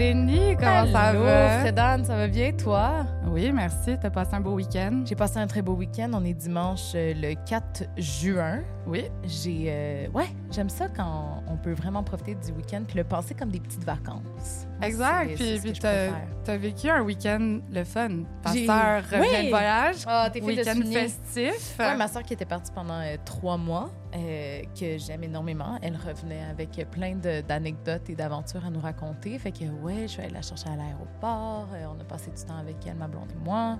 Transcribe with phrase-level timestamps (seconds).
[0.00, 1.60] Comment ça va?
[1.60, 3.04] Fredan, ça va bien, toi?
[3.26, 3.98] Oui, merci.
[4.00, 5.02] T'as passé un beau week-end?
[5.04, 6.10] J'ai passé un très beau week-end.
[6.14, 8.60] On est dimanche euh, le 4 juin.
[8.86, 9.04] Oui.
[9.24, 9.66] J'ai.
[9.68, 13.50] euh, ouais, j'aime ça quand on peut vraiment profiter du week-end puis le passer comme
[13.50, 14.66] des petites vacances.
[14.82, 15.34] Exact.
[15.34, 18.22] Puis, puis t'as, vécu un week-end le fun.
[18.42, 19.44] Ta revient Oui!
[19.44, 19.96] de voyage.
[20.06, 21.76] Ah, de Week-end festif.
[21.78, 25.96] Ouais, ma soeur qui était partie pendant euh, trois mois, euh, que j'aime énormément, elle
[25.96, 29.38] revenait avec plein d'anecdotes et d'aventures à nous raconter.
[29.38, 31.68] Fait que, ouais, je suis allée la chercher à l'aéroport.
[31.74, 33.78] euh, on a passé du temps avec elle, ma blonde et moi.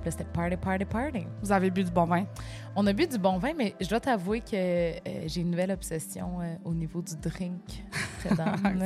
[0.00, 1.26] Puis là, c'était party, party, party.
[1.42, 2.24] Vous avez bu du bon vin.
[2.76, 6.11] On a bu du bon vin, mais je dois t'avouer que j'ai une nouvelle obsession
[6.20, 7.84] euh, au niveau du drink.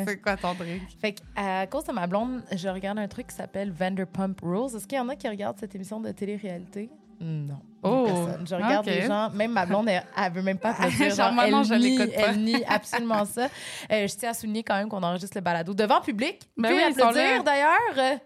[0.07, 0.83] C'est quoi ton drink?
[1.01, 4.77] fait que, à cause de ma blonde, je regarde un truc qui s'appelle Vanderpump Rules.
[4.77, 6.89] Est-ce qu'il y en a qui regardent cette émission de télé-réalité?
[7.21, 7.61] Non.
[7.83, 8.47] Oh, Personne.
[8.47, 8.95] Je regarde ok.
[8.95, 11.15] les gens, même ma blonde, elle, elle veut même pas applaudir.
[11.15, 12.21] Genre, elle, nie, l'écoute pas.
[12.29, 13.45] elle nie absolument ça.
[13.91, 16.41] Euh, je tiens à souligner quand même qu'on enregistre le balado devant public.
[16.59, 18.19] Ben Puis oui, applaudir d'ailleurs?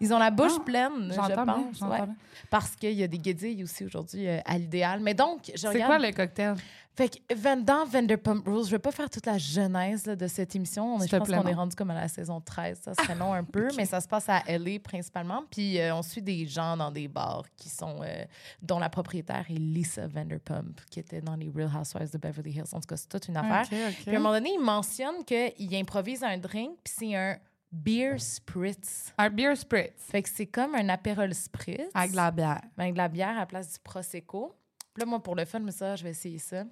[0.00, 1.78] Ils ont la bouche Ah, pleine, je bien, pense.
[1.78, 2.02] j'entends ouais.
[2.02, 2.16] bien.
[2.50, 4.98] Parce qu'il y a des guédilles aussi aujourd'hui euh, à l'idéal.
[5.00, 5.86] Mais donc, je C'est regarde.
[5.86, 6.56] quoi le cocktail?
[6.96, 10.26] Fait que Van- dans Vanderpump Rules, je vais pas faire toute la genèse là, de
[10.28, 10.94] cette émission.
[10.94, 12.80] On est- je pense qu'on est rendu comme à la saison 13.
[12.82, 15.42] Ça serait long un peu, mais ça se passe à LA principalement.
[15.50, 18.24] Puis euh, on suit des gens dans des bars qui sont euh,
[18.62, 22.62] dont la propriétaire est Lisa Vanderpump, qui était dans les Real Housewives de Beverly Hills.
[22.72, 23.66] En tout cas, c'est toute une affaire.
[23.68, 27.36] Puis à un moment donné, il mentionne qu'il improvise un drink, puis c'est un
[27.72, 29.12] beer spritz.
[29.18, 31.90] Un beer spritz Fait que c'est comme un Aperol spritz.
[31.92, 32.60] avec de la bière.
[32.76, 34.54] Ben, avec de la bière à la place du Prosecco.
[34.94, 36.62] Puis là, moi, pour le fun, mais ça, je vais essayer ça.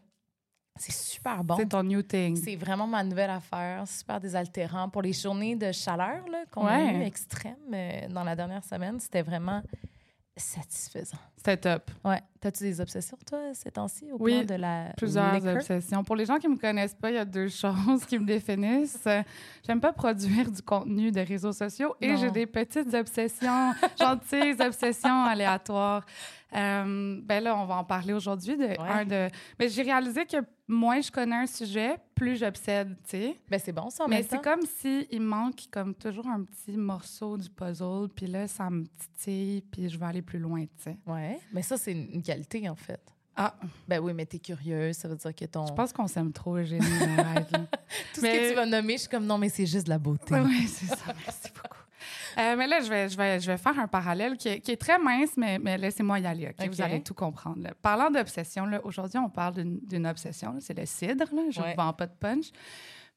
[0.77, 1.56] C'est super bon.
[1.59, 2.37] C'est ton new thing.
[2.42, 3.87] C'est vraiment ma nouvelle affaire.
[3.87, 4.89] Super désaltérant.
[4.89, 6.95] Pour les journées de chaleur qu'on a Ouais.
[6.97, 9.62] eues extrêmes euh, dans la dernière semaine, c'était vraiment
[10.37, 11.19] satisfaisant.
[11.37, 11.91] C'était top.
[12.05, 12.20] Ouais.
[12.41, 15.56] T'as-tu des obsessions, toi, ces temps-ci, au Oui, plan de la Plusieurs liquor?
[15.56, 16.03] obsessions.
[16.03, 19.07] Pour les gens qui me connaissent pas, il y a deux choses qui me définissent.
[19.67, 25.23] J'aime pas produire du contenu de réseaux sociaux et j'ai des petites obsessions, gentilles obsessions
[25.24, 26.07] aléatoires.
[26.55, 29.29] Euh, ben là, on va en parler aujourd'hui de un de.
[29.58, 30.36] Mais j'ai réalisé que
[30.68, 33.36] moins je connais un sujet, plus j'obsède, tu sais.
[33.48, 36.77] Ben, c'est bon, ça, en Mais c'est comme si il manque comme toujours un petit
[36.77, 40.70] morceau du puzzle, puis là ça me titille, puis je vais aller plus loin, tu
[40.85, 40.96] sais.
[41.07, 41.39] Ouais.
[41.52, 43.01] Mais ça, c'est une qualité, en fait.
[43.35, 43.55] Ah,
[43.89, 44.96] Ben oui, mais t'es curieuse.
[44.96, 45.67] Ça veut dire que ton...
[45.67, 46.80] je pense qu'on s'aime trop, Eugénie.
[48.14, 49.91] Tout mais- ce que tu vas nommer, je suis comme, non, mais c'est juste de
[49.91, 50.35] la beauté.
[50.35, 51.14] Oui, c'est ça.
[51.24, 51.72] Merci beaucoup.
[52.39, 54.70] Euh, mais là, je vais, je, vais, je vais faire un parallèle qui est, qui
[54.73, 56.47] est très mince, mais, mais laissez-moi y aller.
[56.48, 56.55] OK?
[56.61, 56.69] OK.
[56.69, 57.63] Vous allez tout comprendre.
[57.63, 57.70] là.
[57.81, 60.57] Parlant d'obsession, aujourd'hui, on parle d'une obsession.
[60.61, 61.25] C'est le cidre.
[61.33, 61.42] Là.
[61.51, 61.75] Je ne Ouais.
[61.75, 62.47] vends pas de punch.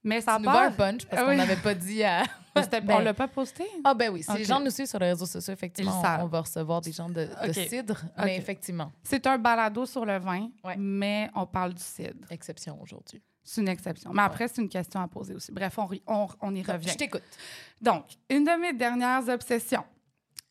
[0.03, 0.75] Mais ça nous vends un part...
[0.91, 1.37] punch parce Ah qu'on oui.
[1.37, 2.23] n'avait pas dit à...
[2.55, 3.65] Ben- on l'a pas posté?
[3.83, 6.39] Ah ben oui, si les gens nous suivent sur les réseaux sociaux, effectivement, on, va
[6.41, 10.75] recevoir des gens de, cidre, mais effectivement, C'est un balado sur le vin, Ouais.
[10.77, 12.25] mais on parle du cidre.
[12.29, 13.21] exception aujourd'hui.
[13.47, 14.11] C'est une exception.
[14.11, 15.51] Mais après, c'est une question à poser aussi.
[15.51, 16.89] Bref, on, ri- on, on y revient.
[16.89, 17.21] Je t'écoute.
[17.79, 19.83] Donc, une de mes dernières obsessions,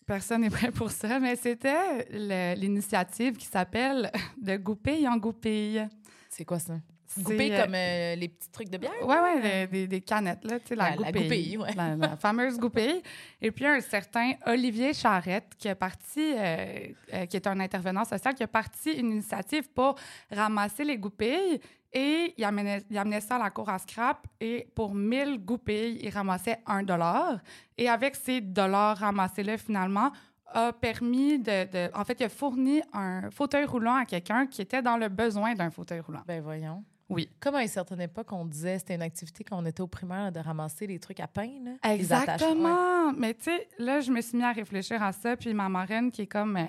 [0.07, 2.07] personne n'est prêt pour ça, mais c'était
[2.55, 4.11] l'initiative qui s'appelle
[4.41, 5.87] De goupille en goupille.
[6.31, 6.75] C'est quoi ça?
[7.19, 8.91] Goupé euh, comme euh, les petits trucs de bière?
[9.07, 11.23] Ouais, les- des, des canettes, là, tu sais, la, La- la goupille.
[11.23, 11.73] goupille, ouais.
[11.77, 13.03] La, la fameuse goupille.
[13.41, 18.05] Et puis, un certain Olivier Charrette, qui est parti, euh, euh, qui est un intervenant
[18.05, 19.95] social, qui a parti une initiative pour
[20.31, 21.61] ramasser les goupilles
[21.95, 25.99] et il amenait, il amenait ça à la cour à scrap et pour 1000 goupilles,
[26.03, 27.39] il ramassait un dollar.
[27.79, 30.11] Et avec ces dollars ramassés-là, finalement,
[30.49, 34.61] a permis de, de- En fait, il a fourni un fauteuil roulant à quelqu'un qui
[34.63, 36.23] était dans le besoin d'un fauteuil roulant.
[36.27, 36.85] Ben voyons.
[37.11, 37.29] Oui.
[37.39, 40.25] Comme à une certaine époque, on disait c'était une activité quand on était au primaire
[40.25, 41.51] là, de ramasser les trucs à pain.
[41.65, 42.41] Là, les attaches.
[42.41, 42.47] Ouais.
[42.49, 43.13] Exactement.
[43.13, 45.37] Mais tu sais, là, je me suis mis à réfléchir à ça.
[45.37, 46.65] Puis ma marraine, qui est comme euh,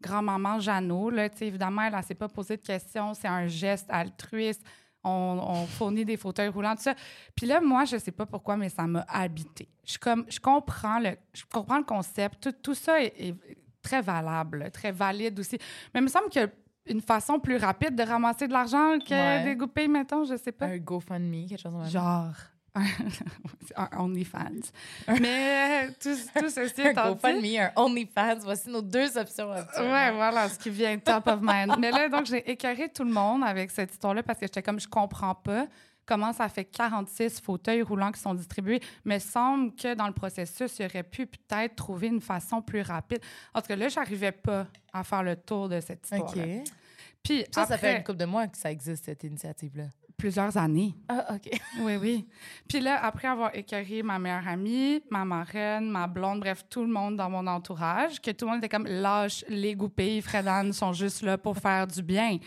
[0.00, 3.14] grand-maman Jeannot, là, tu sais, évidemment, elle ne s'est pas posé de questions.
[3.14, 4.62] C'est un geste altruiste.
[5.02, 6.94] On, on fournit des fauteuils roulants, tout ça.
[7.34, 9.68] Puis là, moi, je sais pas pourquoi, mais ça m'a habité.
[9.86, 12.42] Je, comme, je, comprends le, je comprends le concept.
[12.42, 13.34] Tout, tout ça est, est
[13.82, 15.56] très valable, très valide aussi.
[15.94, 16.48] Mais il me semble qu'il y a
[16.86, 19.44] une façon plus rapide de ramasser de l'argent que Ouais.
[19.44, 20.66] des goupilles, mettons, je sais pas.
[20.66, 21.88] Un GoFundMe, quelque chose comme ça.
[21.90, 22.34] Genre.
[23.76, 24.70] un OnlyFans.
[25.20, 27.20] Mais euh, tout, tout ceci Un étant dit...
[27.22, 28.38] GoFundMe, un OnlyFans.
[28.42, 29.50] Voici nos deux options.
[29.50, 31.76] Ouais, voilà, ce qui vient top of mind.
[31.78, 34.80] Mais là, donc, j'ai écœuré tout le monde avec cette histoire-là parce que j'étais comme,
[34.80, 35.66] je comprends pas
[36.06, 38.80] comment ça fait 46 fauteuils roulants qui sont distribués.
[39.04, 42.82] Mais il semble que dans le processus, il aurait pu peut-être trouver une façon plus
[42.82, 43.20] rapide.
[43.54, 46.26] En tout cas, là, j'arrivais pas à faire le tour de cette OK.
[46.26, 46.64] histoire-là.
[47.22, 49.84] Puis Ça, ça fait une couple de mois que ça existe, cette initiative-là.
[50.20, 50.94] Plusieurs années.
[51.08, 51.50] Ah, OK.
[51.80, 52.26] Oui, oui.
[52.68, 56.88] Puis là, après avoir écœuré ma meilleure amie, ma marraine, ma blonde, bref, tout le
[56.88, 60.72] monde dans mon entourage, que tout le monde était comme lâche les goupilles, Fred Anne
[60.72, 62.38] sont juste là pour faire du bien.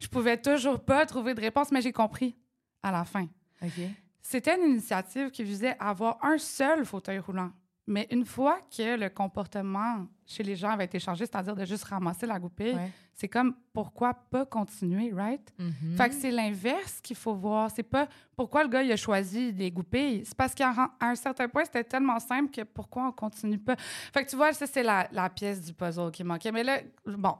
[0.00, 2.36] Je pouvais toujours pas trouver de réponse, mais j'ai compris
[2.82, 3.26] à la fin.
[3.62, 3.80] OK.
[4.20, 7.50] c'était une initiative qui visait à avoir un seul fauteuil roulant.
[7.86, 11.84] Mais une fois que le comportement chez les gens avait été changé, c'est-à-dire de juste
[11.84, 12.90] ramasser la goupille, Ouais.
[13.12, 15.52] c'est comme pourquoi pas continuer, right?
[15.58, 15.96] Mhm.
[15.96, 17.70] Fait que c'est l'inverse qu'il faut voir.
[17.70, 20.22] C'est pas pourquoi le gars il a choisi des goupilles?
[20.24, 23.74] C'est parce qu'à un certain point, c'était tellement simple que pourquoi on continue pas?
[23.76, 26.52] Fait que tu vois, ça, c'est la, la pièce du puzzle qui manquait.
[26.52, 27.34] Mais là, bon,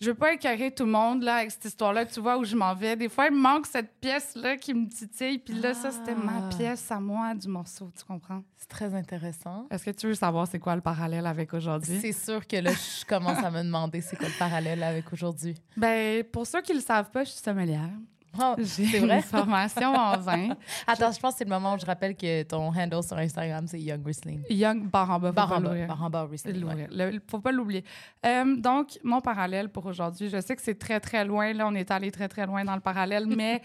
[0.00, 2.04] je veux pas écœurer tout le monde là, avec cette histoire-là.
[2.06, 2.96] Tu vois où je m'en vais.
[2.96, 5.38] Des fois, il me manque cette pièce-là qui me titille.
[5.38, 6.48] Puis là, ça, c'était ma Ah.
[6.56, 7.90] pièce à moi du morceau.
[7.96, 8.42] Tu comprends?
[8.56, 9.66] C'est très intéressant.
[9.70, 11.98] Est-ce que tu veux savoir c'est quoi le parallèle avec aujourd'hui?
[12.00, 15.54] C'est sûr que là, je commence à me demander c'est quoi le parallèle avec aujourd'hui.
[15.76, 17.90] Ben, pour ceux qui le savent pas, je suis sommelière.
[18.40, 19.16] Oh, J'ai c'est vrai?
[19.16, 20.48] une formation en vin.
[20.86, 23.66] Attends, je pense que c'est le moment où je rappelle que ton handle sur Instagram,
[23.66, 24.42] c'est Young Riesling.
[24.50, 25.86] Young bar en bas, faut Bar pas en bas, l'ouvrir.
[25.88, 26.54] bar en bas Riesling.
[26.64, 26.88] ouais.
[26.88, 26.88] l'ouvrir.
[27.12, 27.84] Le- faut pas l'oublier.
[28.26, 31.52] Euh, donc, mon parallèle pour aujourd'hui, je sais que c'est très, très loin.
[31.52, 33.62] Là, on est allé très, très loin dans le parallèle, mais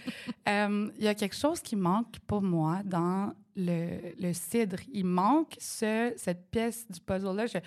[0.48, 4.78] euh, il y a quelque chose qui manque pour moi dans le, le cidre.
[4.94, 7.46] Il manque ce, cette pièce du puzzle-là.
[7.48, 7.58] Je-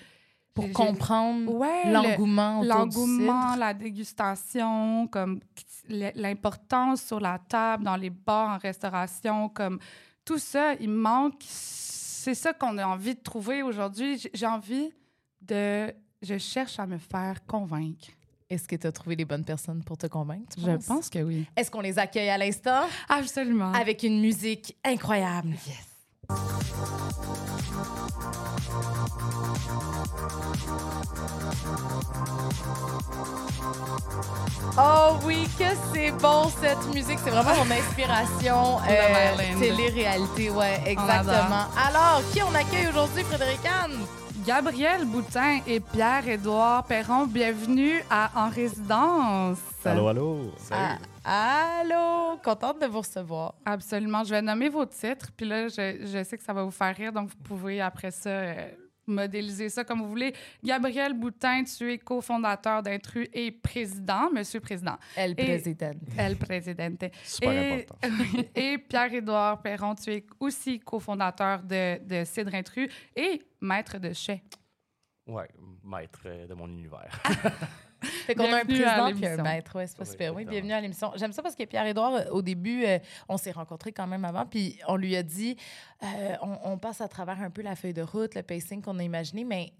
[0.54, 5.40] Pour comprendre Ouais, l'engouement L'engouement, la dégustation, comme
[5.88, 9.78] l'importance sur la table, dans les bars, en restauration, comme
[10.24, 11.42] tout ça, il manque.
[11.46, 14.22] C'est ça qu'on a envie de trouver aujourd'hui.
[14.34, 14.92] J'ai envie
[15.40, 15.92] de.
[16.22, 18.06] Je cherche à me faire convaincre.
[18.48, 20.54] Est-ce que tu as trouvé les bonnes personnes pour te convaincre?
[20.54, 20.86] tu Je penses?
[20.86, 21.46] pense que oui.
[21.56, 22.82] Est-ce qu'on les accueille à l'instant?
[23.08, 23.72] Absolument.
[23.72, 25.48] avec une musique incroyable?
[25.66, 25.88] Yes.
[34.78, 37.18] Oh oui, que c'est bon cette musique.
[37.22, 38.78] C'est vraiment mon inspiration.
[38.88, 39.60] Island.
[39.60, 41.66] Télé-réalité, ouais, exactement.
[41.76, 43.98] Alors, qui on accueille aujourd'hui, Frédéric Anne?
[44.46, 49.58] Gabriel Boutin et Pierre-Édouard Perron, bienvenue à En Résidence.
[49.84, 50.52] Allô, allô?
[51.24, 53.54] Ah, allô, contente de vous recevoir.
[53.64, 54.24] Absolument.
[54.24, 56.94] Je vais nommer vos titres, puis là, je, je sais que ça va vous faire
[56.96, 58.68] rire, donc vous pouvez après ça euh,
[59.12, 60.32] modéliser ça comme vous voulez.
[60.62, 65.94] Gabriel Boutin, tu es cofondateur d'Intrus et président, monsieur président, El Et- President.
[66.18, 67.04] El Presidente.
[67.24, 68.08] Super et, important.
[68.54, 74.42] et Pierre-Édouard Perron, tu es aussi cofondateur de, de Cidre Intrus et maître de chais.
[75.26, 75.48] Ouais,
[75.84, 77.22] maître de mon univers.
[78.26, 79.76] Fait qu'on a un président puis un maître.
[79.76, 80.34] Ouais, c'est pas Oui, super.
[80.34, 81.12] Oui, bienvenue à l'émission.
[81.16, 84.46] J'aime ça parce que Pierre-Édouard, euh, au début, euh, on s'est rencontrés quand même avant,
[84.46, 85.56] puis on lui a dit
[86.02, 88.98] euh, on, on passe à travers un peu la feuille de route, le pacing qu'on
[88.98, 89.72] a imaginé, mais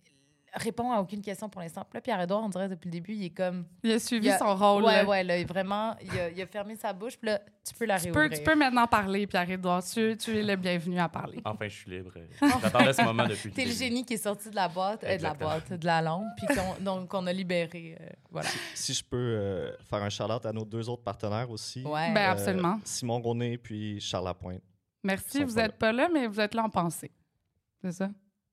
[0.54, 1.82] répond à aucune question pour l'instant.
[1.88, 3.64] Puis là, Pierre-Édouard, on dirait depuis le début, il est comme.
[3.82, 4.84] Il a suivi Il a- son rôle.
[4.84, 5.04] ouais, là.
[5.08, 7.99] ouais, là, vraiment, il a, il a fermé sa bouche, puis là, tu peux la
[7.99, 8.38] Tu peux, réouvrir.
[8.38, 9.82] tu peux maintenant parler, Pierre-Édouard.
[9.84, 11.40] Tu, tu es le bienvenu à parler.
[11.44, 12.12] Enfin, je suis libre.
[12.62, 13.78] J'attendais ce moment depuis le T'es le début.
[13.78, 16.46] génie qui est sorti de la boîte, euh, de la boîte, de la lampe, puis
[16.55, 17.96] qu'on donc qu'on a libéré.
[18.00, 18.48] euh, voilà.
[18.75, 21.82] Si je peux euh, faire un shout-out à nos deux autres partenaires aussi.
[21.84, 22.12] Ouais.
[22.12, 22.78] Ben, Euh, absolument.
[22.84, 24.62] Simon Roné puis Charles Lapointe.
[25.05, 27.10] Merci, vous n'êtes pas là, mais vous êtes là en pensée.
[27.82, 28.08] C'est ça?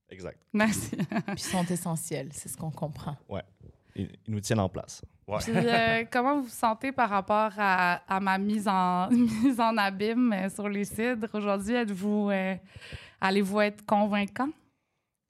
[0.10, 0.40] Exact.
[0.54, 0.96] Merci.
[0.96, 3.16] Puis ils sont essentiels, c'est ce qu'on comprend.
[3.96, 5.02] Ils, ils nous tiennent en place.
[5.28, 5.38] Ouais.
[5.40, 9.78] Puis, euh, comment vous vous sentez par rapport à, à ma mise en, mise en
[9.78, 11.28] abîme euh, sur les cidres?
[11.34, 11.76] Aujourd'hui?
[11.76, 12.56] Êtes-vous, euh,
[13.22, 14.50] allez-vous être convaincant?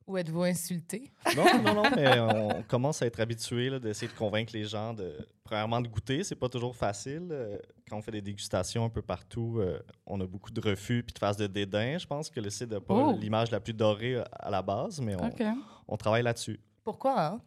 [0.10, 1.12] Ou êtes-vous insulté?
[1.38, 5.14] Non, non, non, mais on commence à être habitué d'essayer de convaincre les gens de,
[5.44, 6.24] premièrement, de goûter.
[6.24, 7.28] C'est pas toujours facile.
[7.32, 7.58] Euh,
[7.88, 11.14] Quand on fait des dégustations un peu partout, euh, on a beaucoup de refus puis
[11.14, 11.98] de phases de dédain.
[12.00, 13.16] Je pense que le site n'a pas Oh.
[13.20, 15.16] l'image la plus dorée à la base, mais
[15.88, 16.60] on travaille là-dessus.
[16.84, 17.42] Pourquoi, hein?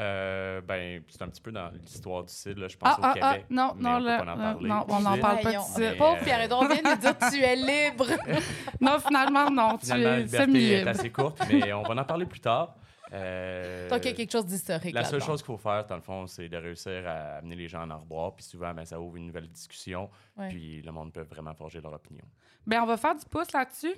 [0.00, 3.02] Euh, ben, c'est un petit peu dans l'histoire du CID, là, je pense, Ah, au
[3.04, 3.46] ah, ah, Québec.
[3.50, 5.40] non, mais non, on peut là, pas en là, parler non, on de n'en parle
[5.40, 8.06] pas Pauvre euh, Pierre-Edouard vient de dire tu es libre.
[8.80, 10.88] Non, finalement, non, tu Finalement, la es liberté est semi-libre.
[10.88, 12.76] assez courte, mais on va en parler plus tard.
[13.12, 14.94] Euh, Donc, il y a quelque chose d'historique.
[14.94, 17.68] La seule chose qu'il faut faire, dans le fond, c'est de réussir à amener les
[17.68, 18.34] gens en reboire.
[18.34, 20.08] Puis souvent, ben, ça ouvre une nouvelle discussion.
[20.36, 20.48] Ouais.
[20.48, 22.24] Puis le monde peut vraiment forger leur opinion.
[22.66, 23.94] Bien, on va faire du pouce là-dessus.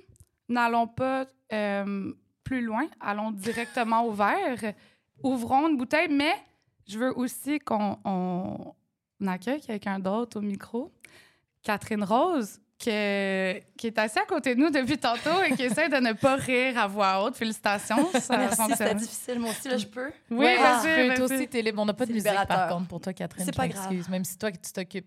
[0.49, 2.87] N'allons pas euh, plus loin.
[3.01, 4.73] Allons directement au verre.
[5.23, 6.33] Ouvrons une bouteille, mais
[6.89, 8.75] je veux aussi qu'on on
[9.27, 10.93] accueille quelqu'un d'autre au micro.
[11.63, 15.89] Catherine Rose, que- qui est assise à côté de nous depuis tantôt et qui essaie
[15.89, 17.37] de ne pas rire à voix haute.
[17.37, 18.11] Félicitations.
[18.21, 19.39] Ça Merci, c'était difficile.
[19.39, 20.11] Moi aussi, là, je peux.
[20.31, 21.81] Oui, Ouais, vas-y, libre.
[21.83, 23.45] On n'a pas de musique, par contre, pour toi, Catherine.
[23.45, 24.01] C'est je pas m'excuse.
[24.01, 24.11] grave.
[24.11, 25.07] Même si toi, tu t'occupes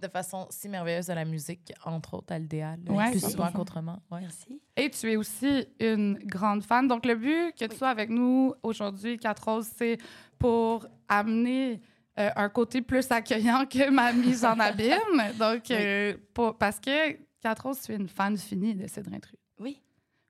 [0.00, 2.78] de façon si merveilleuse de la musique, entre autres à l'idéal.
[2.88, 4.00] Ouais, plus souvent qu'autrement.
[4.10, 4.20] Ouais.
[4.20, 4.60] Merci.
[4.76, 6.86] Et tu es aussi une grande fan.
[6.88, 7.76] Donc, le but que tu Oui.
[7.76, 9.98] sois avec nous aujourd'hui, Quatre Roses, c'est
[10.38, 11.80] pour amener
[12.18, 14.98] euh, un côté plus accueillant que ma mise en abîme.
[15.38, 19.38] Donc, euh, pour- parce que Quatre Roses, tu es une fan finie de Cidre Intrus.
[19.58, 19.80] Oui.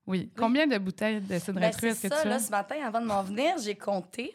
[0.07, 0.31] Oui.
[0.37, 2.39] Combien de bouteilles de Cidre Ben, Intrus que ça, tu là, as?
[2.41, 4.35] ce matin, avant de m'en venir, j'ai compté.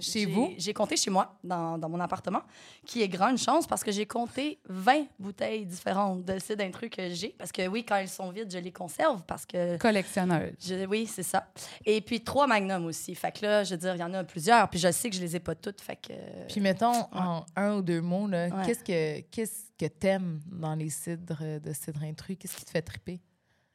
[0.00, 0.52] Chez vous?
[0.58, 2.42] J'ai compté chez moi, dans, dans mon appartement,
[2.86, 7.08] qui est grande chance parce que j'ai compté 20 bouteilles différentes de cidre intrus que
[7.10, 7.30] j'ai.
[7.38, 9.76] Parce que oui, quand elles sont vides, je les conserve parce que.
[9.78, 10.54] Collectionneuse.
[10.60, 11.50] je- oui, c'est ça.
[11.84, 13.14] Et puis trois magnums aussi.
[13.14, 14.68] Fait que là, je veux dire, il y en a plusieurs.
[14.70, 15.80] Puis je sais que je les ai pas toutes.
[15.80, 16.12] Fait que.
[16.48, 18.50] Puis mettons, en un ou deux mots, Ouais.
[18.66, 22.36] qu'est-ce que qu'est-ce que t'aimes dans les cidres de cidre intrus?
[22.38, 23.20] Qu'est-ce qui te fait triper?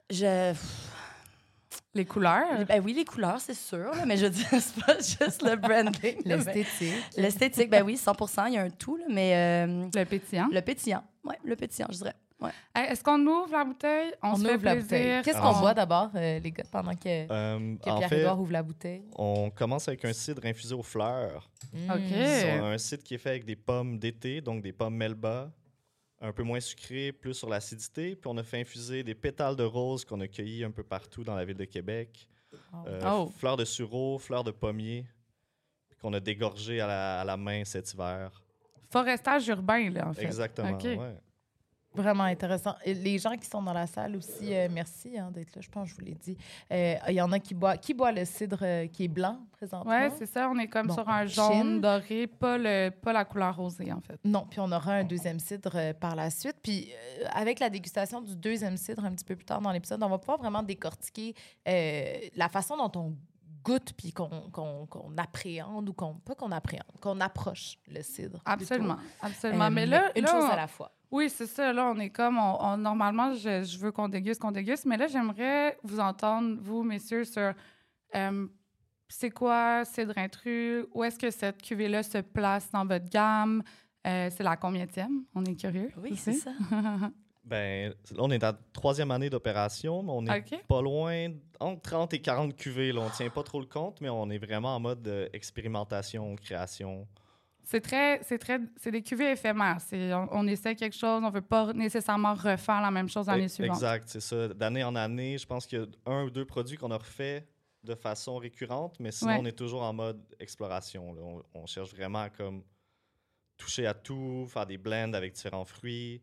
[0.09, 0.53] je.
[1.93, 2.65] Les couleurs?
[2.67, 3.93] Ben oui, les couleurs, c'est sûr.
[3.93, 6.15] là, mais je veux dire, c'est pas juste le branding.
[6.25, 6.93] L'esthétique.
[7.17, 9.33] L'esthétique, ben oui, 100% Il y a un tout, là, mais
[9.67, 10.47] euh, Le pétillant.
[10.51, 11.03] le pétillant.
[11.23, 12.15] Oui, le pétillant, je dirais.
[12.41, 12.49] Ouais.
[12.75, 14.11] Hey, Est-ce qu'on ouvre la bouteille?
[14.21, 14.83] On, On se fait ouvre la plaisir.
[14.89, 15.21] bouteille.
[15.23, 15.41] Qu'est-ce Ah.
[15.53, 19.03] qu'on boit d'abord, euh, les gars, pendant que, Euh, que Pierre-Édouard ouvre la bouteille?
[19.15, 21.49] on commence avec un cidre infusé aux fleurs.
[21.73, 21.95] OK.
[21.99, 22.09] Mm.
[22.11, 25.51] C'est un cidre qui est fait avec des pommes d'été, donc des pommes melba,
[26.23, 28.15] un peu moins sucrées, plus sur l'acidité.
[28.15, 31.23] Puis on a fait infuser des pétales de rose qu'on a cueillis un peu partout
[31.23, 32.27] dans la ville de Québec.
[32.87, 33.31] Euh, Oh.
[33.37, 35.05] Fleurs de sureau, fleurs de pommier,
[36.01, 38.41] qu'on a dégorgé à la, à la main cet hiver.
[38.89, 40.23] Forestage urbain, là, en fait.
[40.23, 40.77] Exactement.
[40.77, 41.15] Ouais.
[41.95, 42.75] Vraiment intéressant.
[42.83, 45.61] Et les gens qui sont dans la salle aussi, euh, merci hein, d'être là.
[45.61, 46.35] Je pense que je vous l'ai dit.
[46.71, 47.77] Euh, Il y en a qui boivent.
[47.79, 49.91] Qui boit le cidre euh, qui est blanc présentement?
[49.91, 50.49] Ouais, c'est ça.
[50.49, 51.35] On est comme Bon, sur un Chine.
[51.35, 54.19] jaune doré, pas, le, pas la couleur rosée, en fait.
[54.25, 56.57] Non, puis on aura un deuxième cidre par la suite.
[56.63, 56.89] Puis
[57.31, 60.17] avec la dégustation du deuxième cidre un petit peu plus tard dans l'épisode, on va
[60.17, 61.35] pouvoir vraiment décortiquer
[61.65, 63.13] la façon dont on
[63.63, 68.39] goûte puis qu'on qu'on- qu'on appréhende ou qu'on pas qu'on appréhende, qu'on approche le cidre.
[68.39, 68.51] plutôt.
[68.51, 68.97] Absolument.
[69.21, 69.71] Absolument.
[69.71, 70.91] Mais là, une là, chose à la fois.
[71.13, 71.71] Oui, c'est ça.
[71.71, 72.37] Là, on est comme.
[72.37, 74.85] on- on- normalement, je, je veux qu'on déguste, qu'on déguste.
[74.85, 77.53] Mais là, j'aimerais vous entendre, vous, messieurs, sur.
[78.15, 78.47] euh,
[79.07, 80.85] c'est quoi Cidre Intrus?
[80.91, 83.61] Où est-ce que cette cuvée-là se place dans votre gamme?
[84.07, 85.23] Euh, c'est la combienième?
[85.35, 85.91] On est curieux.
[86.01, 86.51] Oui, c'est ça.
[87.45, 90.29] Ben, là, on est à la troisième année d'opération, mais on est
[90.65, 91.27] pas loin,
[91.59, 92.93] entre 30 et 40 cuvées.
[92.93, 93.01] Là.
[93.01, 97.05] On tient pas trop le compte, mais on est vraiment en mode euh, expérimentation, création.
[97.65, 99.77] C'est très, c'est très, c'est des cuvées éphémères.
[99.93, 103.47] On, on essaie quelque chose, on veut pas nécessairement refaire la même chose l'année E-
[103.47, 103.77] suivante.
[103.77, 104.49] Exact, c'est ça.
[104.49, 107.47] D'année en année, je pense qu'il y a un ou deux produits qu'on a refait
[107.83, 109.37] de façon récurrente, mais sinon, Ouais.
[109.41, 111.13] on est toujours en mode exploration.
[111.13, 111.21] là.
[111.21, 112.63] On, on cherche vraiment à comme
[113.57, 116.21] toucher à tout, faire des blends avec différents fruits,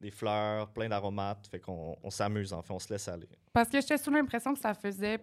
[0.00, 1.46] des fleurs, plein d'aromates.
[1.48, 3.28] Fait qu'on on s'amuse, en fait, on se laisse aller.
[3.52, 5.18] Parce que j'étais sous l'impression que ça faisait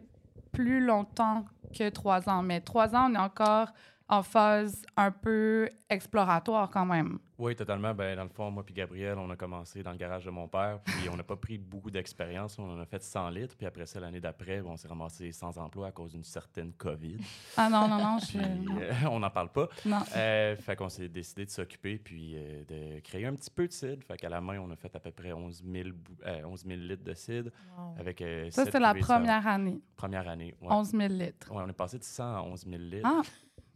[0.52, 1.46] plus longtemps
[1.78, 2.42] que trois ans.
[2.44, 3.70] Mais trois ans, on est encore
[4.10, 7.20] en phase un peu exploratoire quand même.
[7.38, 7.94] Oui, totalement.
[7.94, 10.48] Ben, dans le fond, moi puis Gabriel, on a commencé dans le garage de mon
[10.48, 12.58] père, puis on n'a pas pris beaucoup d'expérience.
[12.58, 15.58] On en a fait 100 litres, puis après ça, l'année d'après, on s'est ramassé sans
[15.58, 17.18] emploi à cause d'une certaine COVID.
[17.58, 18.38] Ah non, non, non, je...
[18.38, 19.68] Puis euh, on n'en parle pas.
[19.86, 20.00] Non.
[20.16, 23.74] Euh, fait qu'on s'est décidé de s'occuper, puis euh, de créer un petit peu de
[23.74, 24.04] cidre.
[24.08, 26.66] Fait qu'à la main, on a fait à peu près 11 000, bou- euh, 11
[26.66, 27.52] 000 litres de cidre.
[28.00, 29.80] Avec, euh, Ça, c'est la première année.
[29.96, 30.68] Première année, ouais.
[30.72, 31.52] 11 000 litres.
[31.52, 33.08] Ouais, on est passé de 100 à 11 000 litres.
[33.08, 33.22] Ah,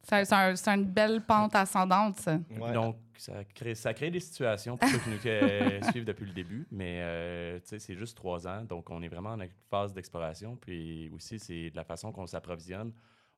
[0.04, 2.40] c'est un- c'est une belle pente ascendante, ça.
[2.60, 2.74] Ouais.
[2.74, 6.34] Donc, ça crée, ça crée des situations pour ceux qui nous euh, suivent depuis le
[6.34, 9.40] début, mais euh, tu sais, c'est juste trois ans, donc on est vraiment en
[9.70, 10.56] phase d'exploration.
[10.60, 12.92] Puis aussi, c'est de la façon qu'on s'approvisionne.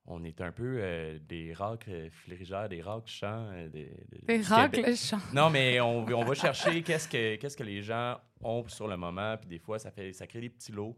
[0.06, 3.48] On est un peu euh, des racks euh, flérigères, des racks champs.
[3.52, 4.84] euh, des, de- Des Québec.
[4.86, 5.18] le chant.
[5.32, 8.96] Non, mais on, on va chercher qu'est-ce que, qu'est-ce que les gens ont sur le
[8.98, 10.94] moment, puis des fois, ça, fait, ça crée des petits lots.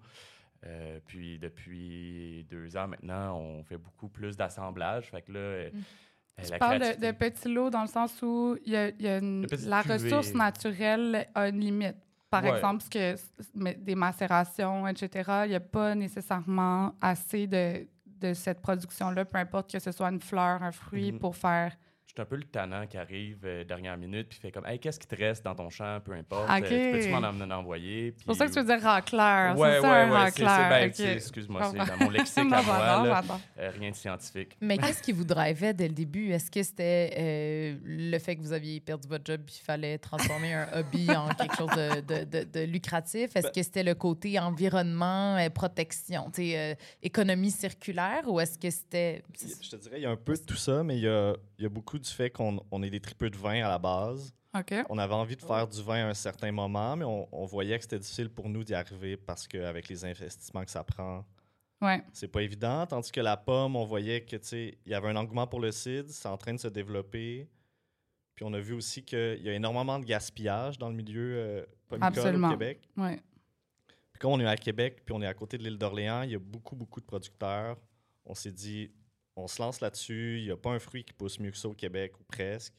[0.64, 5.10] Euh, puis depuis deux ans maintenant, on fait beaucoup plus d'assemblage.
[5.10, 5.70] Fait que là, euh,
[6.44, 8.88] Tu la parles de, créativité- de petits lots dans le sens où il y a,
[8.90, 11.96] y a une- De la ressource naturelle a une limite.
[12.28, 12.56] Par Ouais.
[12.56, 13.14] exemple, parce que
[13.54, 19.38] mais des macérations, etc., il n'y a pas nécessairement assez de, de cette production-là, peu
[19.38, 21.18] importe que ce soit une fleur, un fruit, Mhm.
[21.20, 21.76] pour faire.
[22.16, 24.98] Suis un peu le tannant qui arrive euh, dernière minute puis fait comme Hey, qu'est-ce
[24.98, 26.48] qui te reste dans ton champ, peu importe.
[26.48, 28.14] Euh, tu peux-tu m'en en envoyer?
[28.16, 29.58] C'est pour ça que tu veux dire racleur.
[29.58, 30.30] Ouais, c'est ça, ouais, un ouais.
[30.30, 30.70] c'est- c'est- racleur.
[30.70, 32.78] ben, Excuse-moi, c'est dans mon lexique Non, à moi.
[32.78, 33.22] là,
[33.58, 34.56] euh, rien de scientifique.
[34.62, 36.30] Mais qu'est-ce qui vous drivait dès le début?
[36.30, 39.98] Est-ce que c'était euh, le fait que vous aviez perdu votre job et il fallait
[39.98, 43.36] transformer un hobby en quelque chose de, de- de- de lucratif?
[43.36, 48.40] Est-ce Ben- que c'était le côté environnement, euh, protection, tu sais, euh, économie circulaire ou
[48.40, 49.22] est-ce que c'était...
[49.38, 51.34] Je te dirais, il y a un peu de tout ça, mais il y a,
[51.58, 53.78] il y a beaucoup du fait qu'on on est des tripeux de vin à la
[53.78, 54.34] base.
[54.88, 57.76] On avait envie de faire du vin à un certain moment, mais on, on voyait
[57.76, 61.24] que c'était difficile pour nous d'y arriver parce qu'avec les investissements que ça prend,
[61.82, 62.02] Ouais.
[62.14, 62.86] c'est pas évident.
[62.86, 66.08] Tandis que la pomme, on voyait que il y avait un engouement pour le cidre,
[66.08, 67.46] c'est en train de se développer.
[68.34, 71.66] Puis on a vu aussi qu'il y a énormément de gaspillage dans le milieu euh,
[72.00, 72.48] Absolument.
[72.48, 72.88] au Québec.
[72.96, 73.20] Ouais.
[74.12, 76.30] Puis quand on est à Québec, puis on est à côté de l'île d'Orléans, il
[76.30, 77.76] y a beaucoup, beaucoup de producteurs.
[78.24, 78.90] On s'est dit,
[79.36, 80.38] on se lance là-dessus.
[80.38, 82.74] Il n'y a pas un fruit qui pousse mieux que ça au Québec, ou presque.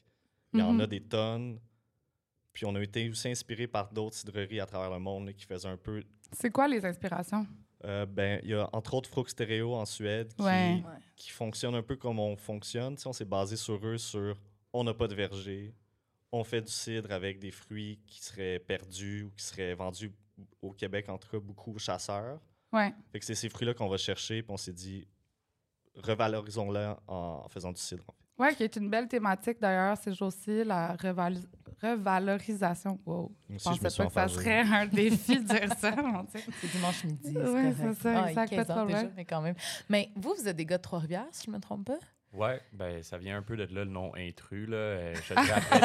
[0.52, 0.80] Il y en Mhm.
[0.80, 1.58] a des tonnes.
[2.52, 5.44] Puis on a été aussi inspiré par d'autres cidreries à travers le monde là, qui
[5.44, 6.02] faisaient un peu.
[6.32, 7.46] C'est quoi les inspirations?
[7.84, 10.82] Euh, ben, il y a entre autres Frog Stereo en Suède qui, Ouais.
[10.84, 10.98] Ouais.
[11.14, 12.96] qui fonctionne un peu comme on fonctionne.
[13.06, 14.36] On s'est basé sur eux, sur
[14.72, 15.72] on n'a pas de verger,
[16.32, 20.10] on fait du cidre avec des fruits qui seraient perdus ou qui seraient vendus
[20.60, 22.40] au Québec, en tout cas beaucoup aux chasseurs.
[22.72, 22.92] Ouais.
[23.12, 25.06] Fait que c'est ces fruits-là qu'on va chercher, puis on s'est dit
[26.02, 28.04] revalorisons-les en, en faisant du cidre.
[28.08, 28.42] en fait.
[28.42, 31.42] Ouais, qui est une belle thématique d'ailleurs ces jours-ci, la reval-
[31.82, 32.98] revalorisation.
[33.04, 33.32] Wow.
[33.50, 35.92] Je aussi, je me pensais pas que ça serait un défi de dire ça.
[36.32, 37.36] C'est dimanche midi.
[37.36, 37.76] Ouais, correct.
[37.80, 39.00] c'est ça, Ah, exact, pas de 15 heures problème.
[39.02, 39.54] déjà, mais quand même.
[39.88, 41.98] Mais vous, vous êtes des gars de Trois-Rivières, si je me trompe pas?
[42.32, 44.68] Ouais, ben ça vient un peu de là le nom intrus.
[44.68, 44.76] Là.
[44.76, 45.80] Euh, je te dirais après,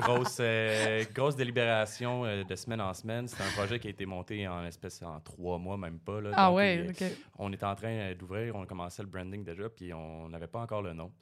[0.00, 3.28] grosse, euh, grosse délibération euh, de semaine en semaine.
[3.28, 6.20] C'est un projet qui a été monté en espèce en trois mois, même pas.
[6.20, 6.30] Là.
[6.34, 7.04] Ah Donc, ouais, OK.
[7.38, 10.60] On était en train euh, d'ouvrir, on commençait le branding déjà, puis on n'avait pas
[10.60, 11.12] encore le nom.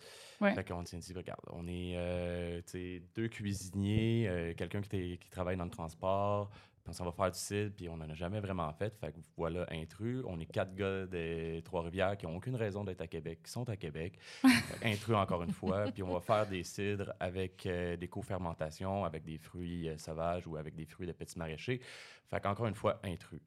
[0.40, 0.54] Ouais.
[0.54, 2.60] Fait qu'on s'est dit, regarde, on est euh,
[3.14, 6.50] deux cuisiniers, euh, quelqu'un qui, qui travaille dans le transport,
[6.86, 8.96] puis on s'en va faire du cidre, puis on n'en a jamais vraiment fait.
[9.00, 10.22] Fait que voilà, intrus.
[10.24, 13.68] On est quatre gars des Trois-Rivières qui n'ont aucune raison d'être à Québec, qui sont
[13.68, 14.16] à Québec.
[14.84, 19.24] Intrus encore une fois, puis on va faire des cidres avec euh, des co-fermentations, avec
[19.24, 21.80] des fruits euh, sauvages ou avec des fruits de petits maraîchers.
[22.30, 23.40] Fait qu'encore une fois, intrus.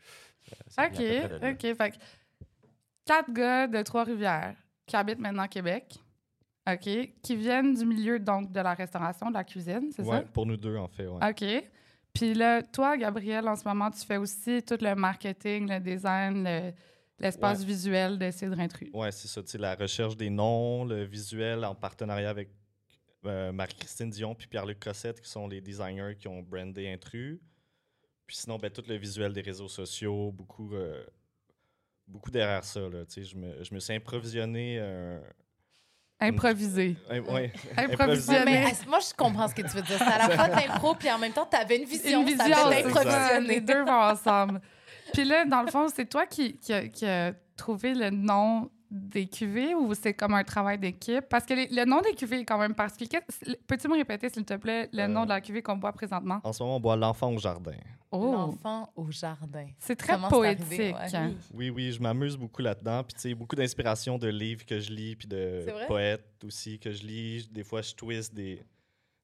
[0.68, 0.96] Ça OK.
[0.96, 1.62] OK.
[1.62, 1.96] Fait que
[3.06, 4.56] quatre gars de Trois-Rivières
[4.86, 5.98] qui habitent maintenant Québec,
[6.74, 10.46] OK, qui viennent du milieu donc de la restauration, de la cuisine, c'est Ouais, pour
[10.46, 11.08] nous deux, en fait.
[11.08, 11.20] Ouais.
[11.22, 11.30] ça?
[11.30, 11.70] OK.
[12.14, 16.44] Puis là, toi, Gabriel, en ce moment, tu fais aussi tout le marketing, le design,
[16.44, 16.72] le-
[17.20, 17.66] l'espace Ouais.
[17.66, 18.90] visuel de Cidre Intrus.
[18.94, 19.42] Ouais, c'est ça.
[19.60, 22.50] La recherche des noms, le visuel en partenariat avec
[23.26, 27.40] euh, Marie-Christine Dion puis Pierre-Luc Cossette, qui sont les designers qui ont brandé Intrus.
[28.26, 31.04] Puis sinon, ben, tout le visuel des réseaux sociaux, beaucoup, euh,
[32.08, 32.80] beaucoup derrière ça.
[32.80, 34.80] Là, tu sais, je, me, je me suis improvisionné.
[34.80, 35.22] un-
[36.22, 36.98] Improvisé.
[37.10, 38.66] un- ouais, Improvisionné.
[38.66, 39.98] Ouais, moi, je comprends ce que tu veux dire.
[39.98, 42.22] C'est à la fois de l'impro, puis en même temps, tu avais une vision.
[42.22, 42.46] Une vision,
[42.94, 43.40] ça.
[43.40, 44.60] Les deux vont ensemble.
[45.14, 48.70] Puis là, dans le fond, c'est toi qui, qui, a, qui a trouvé le nom
[48.92, 51.26] des cuvées ou c'est comme un travail d'équipe?
[51.30, 53.22] Parce que les- le nom des cuvées est quand même particulier.
[53.68, 56.40] Peux-tu me répéter, s'il te plaît, le Euh, nom de la cuvée qu'on boit présentement?
[56.44, 57.76] En ce moment, on boit l'enfant au jardin.
[58.12, 58.32] Oh!
[58.32, 59.68] L'enfant au jardin.
[59.78, 60.66] C'est très Comment poétique.
[60.66, 61.16] arrivé, ouais.
[61.16, 61.34] hein?
[61.54, 63.04] Oui, oui, je m'amuse beaucoup là-dedans.
[63.04, 66.92] Puis, tu sais, beaucoup d'inspiration de livres que je lis, puis de poètes aussi que
[66.92, 67.48] je lis.
[67.52, 68.64] Des fois, je twist des,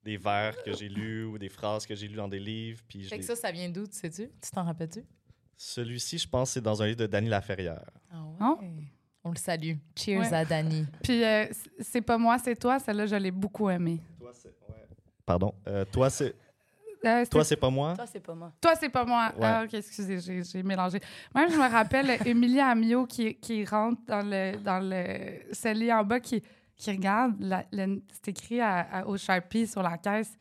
[0.03, 2.83] des vers que j'ai lus ou des phrases que j'ai lues dans des livres.
[2.87, 4.29] Puis, je Fait que ça, ça vient d'où, tu sais-tu?
[4.39, 5.03] Tu t'en rappelles-tu?
[5.57, 7.89] Celui-ci, je pense, c'est dans un livre de Dany Laferrière.
[8.11, 8.35] Ah ouais.
[8.41, 8.59] Oh.
[9.27, 9.73] On le salue.
[9.95, 10.33] Cheers Ouais.
[10.33, 10.85] à Dani.
[11.03, 11.45] Puis euh,
[11.79, 12.77] c'est pas moi, c'est toi.
[12.79, 13.99] Celle-là, je l'ai beaucoup aimée.
[14.19, 14.53] Toi, c'est.
[15.25, 15.53] Pardon?
[15.67, 16.35] Euh, toi, c'est.
[17.03, 17.93] Euh, c'est- Toi, c'est pas moi?
[17.95, 18.51] Toi, c'est pas moi.
[18.61, 19.31] Toi, c'est pas moi.
[19.35, 19.41] Ouais.
[19.45, 20.99] Ah, OK, excusez, j'ai, j'ai mélangé.
[21.33, 26.03] Même, je me rappelle Émilie Amiot qui, qui rentre dans le, dans le cellier en
[26.03, 26.41] bas, qui,
[26.75, 27.65] qui regarde, la-
[28.11, 30.37] c'est écrit à- à- au Sharpie sur la caisse.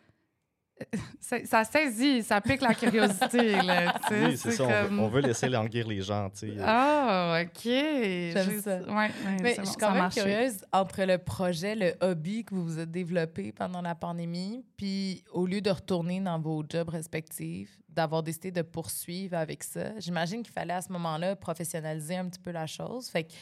[1.21, 3.53] Ça, saisit, ça pique la curiosité.
[3.63, 4.65] Là, Oui, c'est ça.
[4.65, 6.57] on veut- comme- On, veut laisser languir les gens, tu sais.
[6.61, 7.63] Ah, OK.
[7.65, 8.79] J'aime ça.
[8.83, 9.11] Ouais, ouais,
[9.41, 12.91] Mais je suis quand même curieuse entre le projet, le hobby que vous vous êtes
[12.91, 18.51] développé pendant la pandémie, puis au lieu de retourner dans vos jobs respectifs, d'avoir décidé
[18.51, 19.99] de poursuivre avec ça.
[20.01, 23.09] J'imagine qu'il fallait à ce moment-là professionnaliser un petit peu la chose.
[23.09, 23.33] Fait que,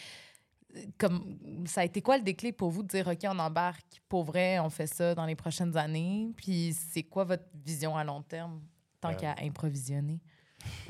[0.98, 4.24] comme, ça a été quoi le déclic pour vous de dire, OK, on embarque, pour
[4.24, 6.32] vrai, on fait ça dans les prochaines années?
[6.36, 8.60] Puis c'est quoi votre vision à long terme,
[9.00, 10.20] tant Euh, qu'à improvisionner?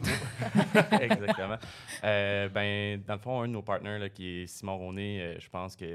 [1.00, 1.56] Exactement.
[2.04, 5.34] Euh, ben, dans le fond, un de nos partenaires, là, qui est Simon Roné, euh,
[5.38, 5.86] je pense que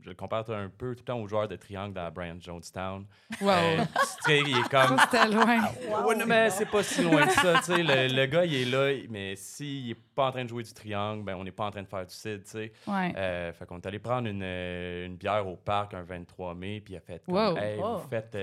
[0.00, 3.04] je le compare un peu tout le temps au joueur de triangle dans Brian Jonestown.
[3.40, 3.50] Wow.
[3.50, 3.84] Euh,
[4.26, 4.98] tu sais, il est comme.
[5.10, 5.62] C'était loin.
[6.06, 7.58] Ouais, non, mais c'est pas si loin que ça.
[7.58, 7.82] tu sais.
[7.82, 10.72] Le, le gars, il est là, mais s'il est pas en train de jouer du
[10.72, 12.42] triangle, ben, on n'est pas en train de faire du cid.
[12.44, 12.72] tu sais.
[12.86, 13.12] Ouais.
[13.16, 16.94] Euh, fait qu'on est allé prendre une, une bière au parc un 23 mai, puis
[16.94, 17.56] il a fait comme, Wow.
[17.56, 18.36] Hey, vous faites.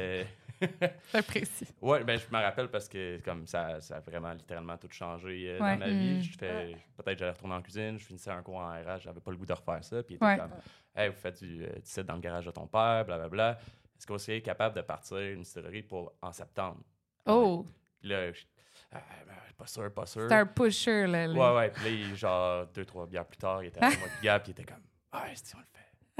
[1.09, 1.67] Très précis.
[1.81, 5.49] Ouais, ben, je me rappelle parce que comme ça, ça a vraiment littéralement tout changé
[5.49, 5.73] euh, Ouais.
[5.73, 6.17] dans ma vie.
[6.17, 6.21] Mm.
[6.21, 9.31] Je fais, peut-être j'allais retourner en cuisine, je finissais un cours en RH, j'avais pas
[9.31, 10.03] le goût de refaire ça.
[10.03, 10.37] Puis il était Ouais.
[10.37, 10.51] comme,
[10.95, 13.57] hey, vous faites du, euh, du site dans le garage de ton père, blablabla.
[13.97, 16.81] Est-ce que vous seriez capable de partir une distillerie pour en septembre?
[17.25, 17.65] Oh,
[17.99, 18.41] Puis là, je,
[18.93, 20.25] Ah, ben, pas sûr, pas sûr.
[20.27, 21.27] c'est un pusher, là.
[21.29, 21.69] Ouais, ouais.
[21.69, 24.53] Puis là, genre, deux, trois bières plus tard, il était avec moi, puis Gab, puis
[24.57, 24.83] il était comme,
[25.21, 25.70] ouais, si on le fait.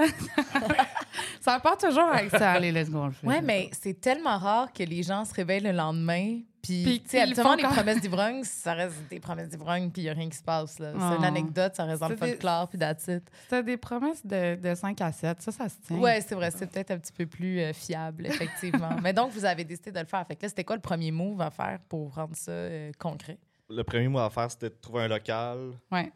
[1.40, 2.52] Ça part toujours avec ça.
[2.52, 3.08] Allez, let's go.
[3.24, 6.40] Ouais, mais c'est tellement rare que les gens se réveillent le lendemain.
[6.62, 9.48] Puis, Puis tu sais, ils habituellement, font les quand- promesses d'ivrogne, ça reste des promesses
[9.48, 10.78] d'ivrogne, puis il n'y a rien qui se passe.
[10.78, 10.92] là.
[10.92, 11.24] C'est une Oh.
[11.24, 13.00] anecdote, ça reste dans le folklore, puis it.
[13.00, 15.42] C'était des promesses de, de 5 à 7.
[15.42, 15.96] Ça, ça se tient.
[15.98, 18.90] Ouais, c'est vrai, c'est peut-être un petit peu plus euh, fiable, effectivement.
[19.02, 20.24] mais donc, vous avez décidé de le faire.
[20.24, 23.38] Fait que là, c'était quoi le premier move à faire pour rendre ça euh, concret?
[23.68, 25.58] Le premier mot à faire, c'était de trouver un local,
[25.90, 26.12] Ouais.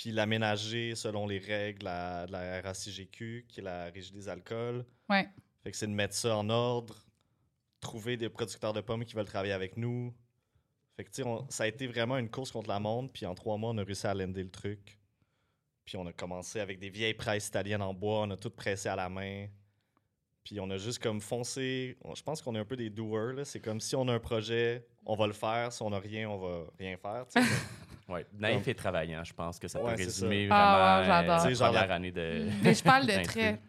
[0.00, 4.82] Puis l'aménager selon les règles de la RACGQ, qui est la Régie des alcools.
[5.10, 5.28] Ouais.
[5.62, 7.04] Fait que c'est de mettre ça en ordre,
[7.80, 10.14] trouver des producteurs de pommes qui veulent travailler avec nous.
[10.96, 13.26] Fait que, tu sais, on- ça a été vraiment une course contre la montre, puis
[13.26, 14.98] en trois mois, on a réussi à lender le truc.
[15.84, 18.88] Puis on a commencé avec des vieilles presses italiennes en bois, on a tout pressé
[18.88, 19.48] à la main.
[20.44, 21.98] Puis on a juste comme foncé.
[22.00, 23.44] on- Je pense qu'on est un peu des doers.
[23.44, 25.70] C'est comme si on a un projet, on va le faire.
[25.74, 27.26] Si on n'a rien, on va rien faire,
[28.10, 30.54] Ouais, naïf et travaillant, je pense que ça peut Ouais, résumer ça.
[30.56, 31.32] Ah ouais, vraiment j'adore.
[31.32, 32.48] euh, Tu sais, la genre première la- année de...
[32.62, 33.24] Des chevals de d'intrigue.
[33.42, 33.60] trait.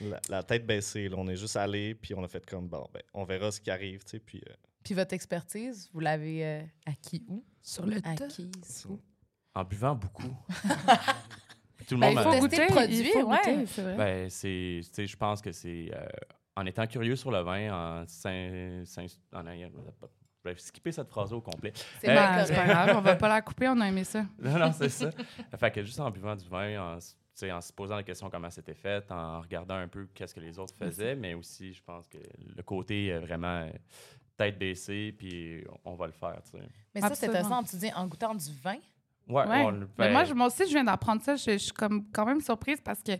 [0.00, 1.16] la, la tête baissée, là.
[1.18, 3.70] On est juste allé, puis on a fait comme, bon, ben, on verra ce qui
[3.70, 4.18] arrive, tu sais.
[4.20, 4.52] Puis euh,
[4.84, 7.44] Puis votre expertise, vous l'avez euh, acquis où?
[7.60, 8.10] Sur le tas?
[8.10, 8.98] Acquise où?
[9.54, 10.34] En buvant beaucoup.
[11.88, 13.22] Tout le Ben, monde il m'a- faut goûter, le produit, ouais.
[13.22, 13.96] goûter, c'est vrai.
[13.96, 16.06] Ben, c'est, tu sais, je pense que c'est euh,
[16.56, 18.84] en étant curieux sur le vin, en, s'in-
[19.32, 19.46] en
[20.44, 21.72] vais skipper cette phrase au complet.
[22.00, 22.66] C'est Euh, pas correct.
[22.68, 24.24] grave, on va pas la couper, on a aimé ça.
[24.38, 25.10] Non, non, c'est ça.
[25.58, 28.02] Fait que juste en buvant du vin, en, s- tu sais, en se posant la
[28.02, 31.72] question comment c'était fait, en regardant un peu qu'est-ce que les autres faisaient, mais aussi,
[31.72, 32.18] je pense que
[32.56, 33.68] le côté euh, vraiment
[34.36, 36.64] tête baissée, puis on va le faire, tu sais.
[36.94, 37.62] Mais ça, c'est intéressant.
[37.62, 38.76] Tu dis en goûtant du vin?
[39.28, 39.64] Ouais, Ouais.
[39.64, 41.36] on- Mais ben, moi, je- moi aussi, je viens d'apprendre ça.
[41.36, 43.12] Je, je suis comme, quand même surprise parce que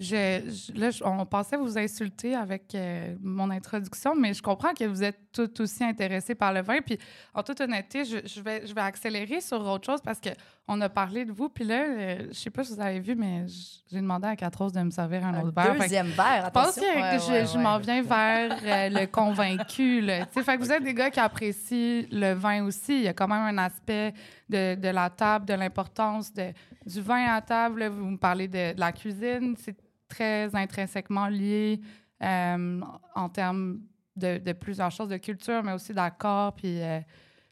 [0.00, 0.40] je,
[0.74, 5.04] je- là, on pensait vous insulter avec euh, mon introduction, mais je comprends que vous
[5.04, 6.78] êtes tout aussi intéressé par le vin.
[6.84, 6.98] Puis,
[7.32, 10.88] en toute honnêteté, je, je vais, je vais accélérer sur autre chose parce qu'on a
[10.88, 11.48] parlé de vous.
[11.48, 13.44] Puis là, euh, je sais pas si vous avez vu, mais
[13.90, 15.74] j'ai demandé à Catros de me servir un, Un autre verre.
[15.74, 16.82] Que deuxième verre, je pense attention.
[16.82, 20.00] que Ouais, je, ouais, m'en viens vers euh, le convaincu.
[20.00, 20.26] Là.
[20.26, 22.96] Fait que vous êtes des gars qui apprécient le vin aussi.
[22.96, 24.12] Il y a quand même un aspect
[24.48, 27.86] de, de la table, de l'importance du vin à table.
[27.86, 29.54] Vous me parlez de, de la cuisine.
[29.58, 29.76] C'est
[30.08, 31.80] très intrinsèquement lié
[32.22, 32.80] euh,
[33.14, 33.80] en termes
[34.16, 36.54] de, de plusieurs choses, de culture, mais aussi d'accord.
[36.54, 37.00] Puis euh,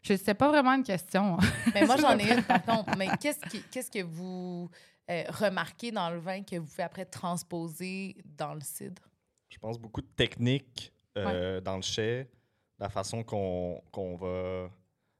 [0.01, 1.37] je sais pas vraiment une question.
[1.73, 2.95] Mais moi, j'en ai une, par contre.
[2.97, 4.69] Mais qu'est-ce, qui- qu'est-ce que vous
[5.09, 9.01] euh, remarquez dans le vin que vous pouvez après transposer dans le cidre?
[9.49, 12.27] je pense beaucoup de techniques euh, dans le chai,
[12.79, 14.67] la façon qu'on qu'on va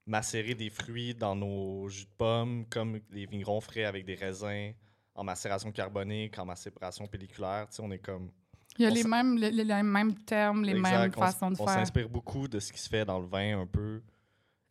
[0.07, 4.73] macérer des fruits dans nos jus de pommes, comme les vignerons frais avec des raisins
[5.15, 7.67] en macération carbonique, en macération pelliculaire.
[7.69, 8.29] Tu sais, on est comme.
[8.77, 11.51] Il y a On les mêmes, les, les mêmes termes, les Exact, mêmes on façons
[11.51, 11.75] de On faire.
[11.75, 14.01] s'inspire beaucoup de ce qui se fait dans le vin un peu.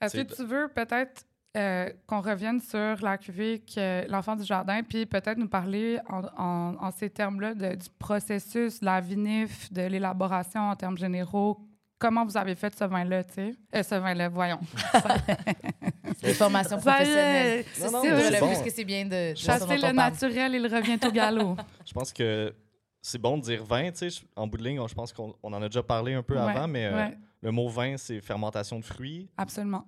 [0.01, 1.25] Est-ce C'est que tu veux peut-être
[1.57, 6.23] euh, qu'on revienne sur la cuvée que l'enfant du jardin, puis peut-être nous parler en,
[6.37, 11.61] en- en ces termes-là du processus, de la vinif, de l'élaboration en termes généraux.
[12.01, 13.55] Comment vous avez fait ce vin-là, tu sais?
[13.77, 14.59] Euh, ce vin-là, voyons.
[16.21, 17.65] Des formations Ça professionnelles.
[17.75, 18.49] C'est le bon.
[18.49, 21.57] plus que c'est bien de, Chasser le naturel, il revient au galop.
[21.87, 22.55] Je pense que
[23.01, 24.23] c'est bon de dire vin, tu sais.
[24.37, 26.35] En bout de ligne, on- je pense qu'on on en a déjà parlé un peu
[26.35, 29.29] Ouais, avant, mais euh, ouais, le mot vin, c'est fermentation de fruits.
[29.37, 29.87] absolument.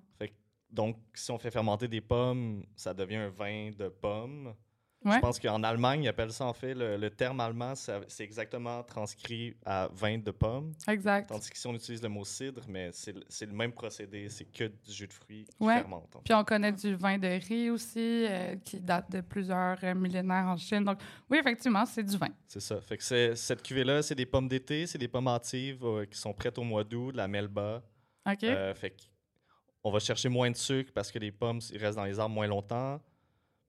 [0.71, 4.53] Donc, si on fait fermenter des pommes, ça devient un vin de pommes.
[5.05, 5.15] Ouais.
[5.15, 8.81] Je pense qu'en Allemagne, ils appellent ça en fait, le, le terme allemand, c'est exactement
[8.83, 10.73] transcrit à vin de pommes.
[10.87, 11.29] Exact.
[11.29, 13.13] Tandis qu'ici, on utilise le mot cidre, mais c'est
[13.45, 15.75] le- même procédé, c'est que du jus de fruits qui Ouais.
[15.77, 16.07] fermente.
[16.15, 16.23] en fait.
[16.25, 20.47] Puis on connaît du vin de riz aussi, euh, qui date de plusieurs euh, millénaires
[20.47, 20.83] en Chine.
[20.83, 22.29] Donc, oui, effectivement, c'est du vin.
[22.47, 22.81] C'est ça.
[22.81, 26.33] Fait que cette cuvée-là, c'est des pommes d'été, c'est des pommes hâtives euh, qui sont
[26.33, 27.83] prêtes au mois d'août, de la melba.
[28.27, 28.39] OK?
[28.75, 29.03] Fait que
[29.83, 32.33] on va chercher moins de sucre parce que les pommes ils restent dans les arbres
[32.33, 32.99] moins longtemps,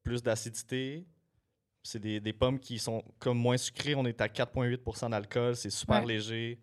[0.03, 1.07] plus d'acidité.
[1.87, 3.94] C'est des, des pommes qui sont comme moins sucrées.
[3.94, 5.55] On est à 4,8% d'alcool.
[5.57, 6.14] C'est super Ouais.
[6.14, 6.59] léger.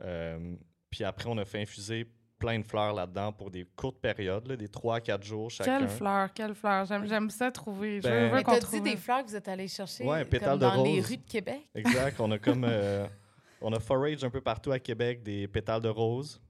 [0.00, 0.56] Euh,
[0.90, 2.06] puis après, on a fait infuser
[2.38, 5.78] plein de fleurs là-dedans pour des courtes périodes, là, des 3 à 4 jours chacun.
[5.78, 6.84] quelle fleur, quelle fleur.
[6.84, 7.98] J'aime, j'aime ça trouver.
[7.98, 10.28] Je Ben- veux Mais qu'on dit des fleurs que vous êtes allés chercher Ouais, comme
[10.30, 11.60] pétales de dans les rues de Québec?
[11.74, 12.20] Exact.
[12.20, 12.64] On a comme.
[12.68, 13.06] euh,
[13.62, 16.42] on a forage un peu partout à Québec des pétales de rose.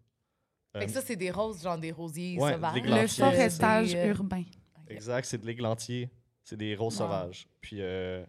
[0.73, 2.83] Fait que Euh, ça, c'est des roses, genre des rosiers Ouais, sauvages.
[2.83, 4.43] Le forestage urbain.
[4.89, 6.11] Exact, c'est de l'églantier.
[6.49, 7.07] C'est des roses Wow.
[7.09, 7.49] sauvages.
[7.61, 8.25] Puis euh,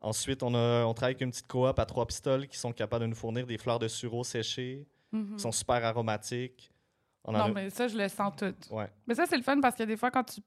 [0.00, 3.02] ensuite, on, a, on travaille avec une petite coop à trois pistoles qui sont capables
[3.04, 5.36] de nous fournir des fleurs de sureau séchées, Mhm.
[5.36, 6.70] qui sont super aromatiques.
[7.24, 8.54] On Non, a- mais ça, je le sens tout.
[8.70, 8.90] Ouais.
[9.06, 10.40] Mais ça, c'est le fun parce que des fois, quand tu,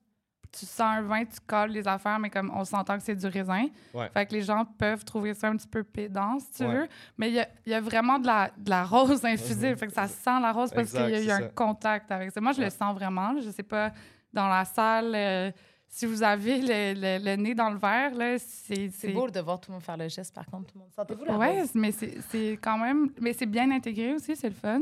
[0.52, 3.26] tu sens un vin, tu colles les affaires, mais comme on s'entend que c'est du
[3.26, 3.68] raisin.
[3.94, 4.10] Ouais.
[4.14, 6.76] Fait que les gens peuvent trouver ça un petit peu pédant, si tu Ouais.
[6.76, 6.88] veux.
[7.18, 9.72] Mais il y y a vraiment de la, de la rose infusée.
[9.72, 9.78] Mhm.
[9.78, 11.48] Fait que ça sent la rose parce qu'il y a un ça.
[11.50, 12.40] contact avec ça.
[12.40, 13.40] Moi, je le sens vraiment.
[13.42, 13.92] Je sais pas,
[14.32, 15.52] dans la salle, euh,
[15.90, 18.90] si vous avez le, le- le nez dans le verre, là, c'est...
[18.92, 20.94] C'est beau de voir tout le monde faire le geste, par contre, tout le monde.
[20.94, 21.72] Sentez-vous la Ouais, rose?
[21.76, 23.12] mais c'est c'est quand même...
[23.20, 24.82] Mais c'est bien intégré aussi, c'est le fun.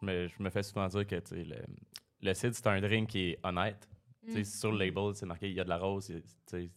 [0.00, 1.56] Je me, je me fais souvent dire que le,
[2.22, 3.88] le cidre, c'est un drink qui est honnête.
[4.24, 4.44] Tu sais, Mm.
[4.44, 6.08] Sur le label, c'est marqué il y a de la rose.
[6.08, 6.68] il- y a-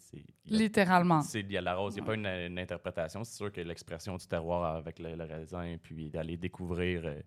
[0.46, 1.22] Littéralement.
[1.22, 3.24] c'est- Il y a de la rose, il n'y a pas une, une interprétation.
[3.24, 7.20] C'est sûr que l'expression du terroir avec le, le raisin, puis d'aller découvrir euh,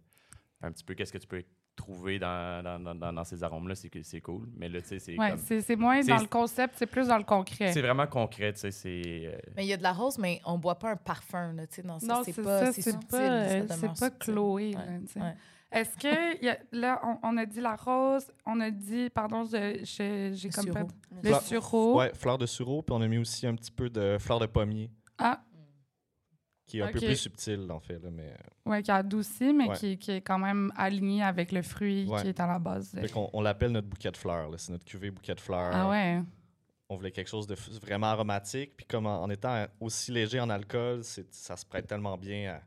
[0.61, 1.43] un petit peu qu'est-ce que tu peux
[1.77, 4.47] trouver dans, dans, dans- ces arômes-là, c'est cool.
[4.57, 7.17] Mais là, tu sais, c'est Ouais, comme- c'est moins dans le concept, c'est plus dans
[7.19, 7.73] le concret.
[7.73, 9.03] c'est vraiment concret, tu sais, c'est...
[9.27, 11.67] euh, Mais il y a de la rose, mais on boit pas un parfum, là,
[11.67, 12.07] tu sais, dans ça.
[12.07, 14.19] Non, c'est c'est pas, ça, c'est pas, ça euh, c'est pas subtil.
[14.19, 14.65] Chloé.
[14.69, 15.21] Ouais, là, tu sais.
[15.21, 15.35] ouais.
[15.75, 19.45] Est-ce que, y a- là, on, on a dit la rose, on a dit, pardon,
[19.45, 20.75] je- je- j'ai Le comme sureau.
[20.75, 20.87] pas...
[21.23, 21.99] Le Fleur- sureau.
[21.99, 24.47] Ouais, fleur de sureau, puis on a mis aussi un petit peu de fleur de
[24.47, 25.41] pommier, Ah,
[26.73, 27.99] qui est un peu plus subtil, en fait.
[28.03, 28.31] Là, mais...
[28.31, 29.77] euh, ouais, qui adoucit, mais Ouais.
[29.77, 32.23] qui, qui est quand même aligné avec le fruit Ouais.
[32.23, 32.93] qui est à la base.
[32.99, 34.49] Fait on l'appelle notre bouquet de fleurs.
[34.51, 34.57] là.
[34.59, 35.71] C'est notre cuvée bouquet de fleurs.
[35.75, 36.23] Ah ouais.
[36.89, 38.73] On voulait quelque chose de vraiment aromatique.
[38.77, 42.61] Puis comme en, en étant aussi léger en alcool, ça se prête tellement bien à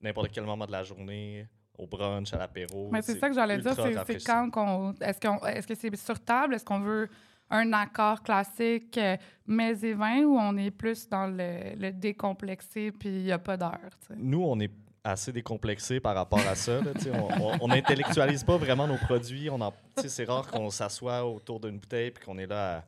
[0.00, 1.46] n'importe quel moment de la journée,
[1.78, 2.88] au brunch, à l'apéro.
[2.92, 4.92] Mais c'est ça que j'allais dire, c'est- quand qu'on.
[5.00, 6.54] Est-ce qu'on- est-ce que c'est sur table?
[6.54, 7.08] Est-ce qu'on veut
[7.50, 12.90] un accord classique euh, mets et vin ou on est plus dans le, le décomplexé
[12.92, 13.90] puis il n'y a pas d'heure?
[14.16, 14.72] Nous, on est
[15.04, 16.80] assez décomplexé par rapport à ça.
[17.60, 19.50] on n'intellectualise pas vraiment nos produits.
[19.96, 22.84] C'est rare qu'on s'assoit autour d'une bouteille puis qu'on est là à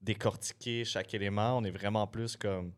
[0.00, 1.58] décortiquer chaque élément.
[1.58, 2.72] On est vraiment plus comme...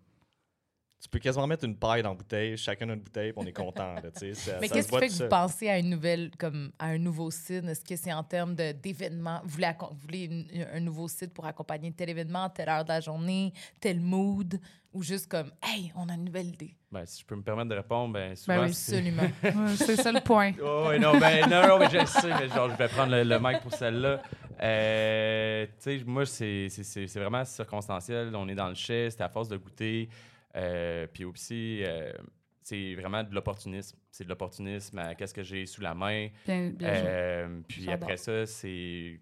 [1.00, 3.52] Tu peux quasiment mettre une paille dans la bouteille, chacun notre bouteille, puis on est
[3.52, 3.94] content.
[3.94, 4.02] là.
[4.12, 7.30] Ça- Mais qu'est-ce qui fait que vous pensez à une nouvelle, comme à un nouveau
[7.30, 7.64] site?
[7.66, 9.40] Est-ce que c'est en termes d'événements?
[9.44, 12.88] Vous voulez, vous voulez une- un nouveau site pour accompagner tel événement, telle heure de
[12.88, 14.58] la journée, tel mood?
[14.94, 16.74] Ou juste comme, hey, on a une nouvelle idée?
[16.90, 19.30] ben, si je peux me permettre de répondre, ben souvent, oui, c'est- Absolument.
[19.76, 20.52] C'est ça le point.
[20.60, 23.38] Oh, non, ben, non, non, mais je sais, mais genre, je vais prendre le, le
[23.38, 24.22] mic pour celle-là.
[24.62, 28.34] Euh, tu sais, moi, c'est c'est- c'est- c'est vraiment circonstanciel.
[28.34, 30.08] On est dans le chai, c'est à force de goûter.
[30.58, 32.12] Euh, puis aussi, euh,
[32.62, 33.96] c'est vraiment de l'opportunisme.
[34.10, 36.28] C'est de l'opportunisme à qu'est-ce que j'ai sous la main.
[36.46, 36.72] Bien.
[36.82, 39.20] Euh, puis après ça, c'est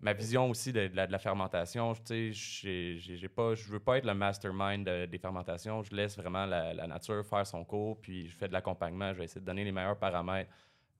[0.00, 1.92] ma vision aussi de, de la, de la fermentation.
[1.94, 5.82] Tu sais, j'ai- pas, je veux pas être le mastermind de- des fermentations.
[5.82, 8.00] Je laisse vraiment la, la nature faire son cours.
[8.00, 9.12] Puis je fais de l'accompagnement.
[9.12, 10.50] Je vais essayer de donner les meilleurs paramètres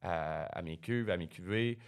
[0.03, 1.79] à, à mes cuves, à mes cuvées.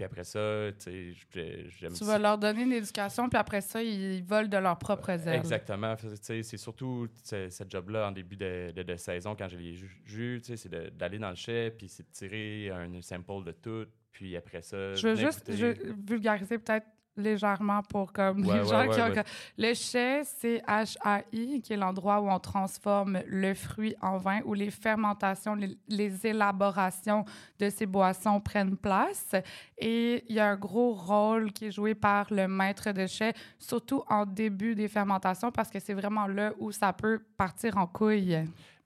[0.00, 3.60] Puis après ça, tu sais, j'ai- j'aime Tu vas leur donner une éducation, puis après
[3.60, 5.34] ça, ils volent de leurs propres ailes.
[5.34, 5.94] Exactement.
[6.22, 10.40] C'est surtout ce, job-là en début de, de- de saison, quand j'ai les jus, jus,
[10.42, 13.84] tu sais, c'est d'aller dans le chai, puis c'est de tirer un sample de tout,
[14.10, 14.94] puis après ça.
[14.94, 19.08] Je veux juste je vulgariser peut-être légèrement pour comme Ouais, les gens ouais, qui ont...
[19.12, 19.24] ouais.
[19.58, 24.54] Le chai, c'est H-A-I, qui est l'endroit où on transforme le fruit en vin, où
[24.54, 27.24] les fermentations, les, les élaborations
[27.58, 29.34] de ces boissons prennent place.
[29.78, 33.32] Et il y a un gros rôle qui est joué par le maître de chai,
[33.58, 37.86] surtout en début des fermentations, parce que c'est vraiment là où ça peut partir en
[37.86, 38.38] couille.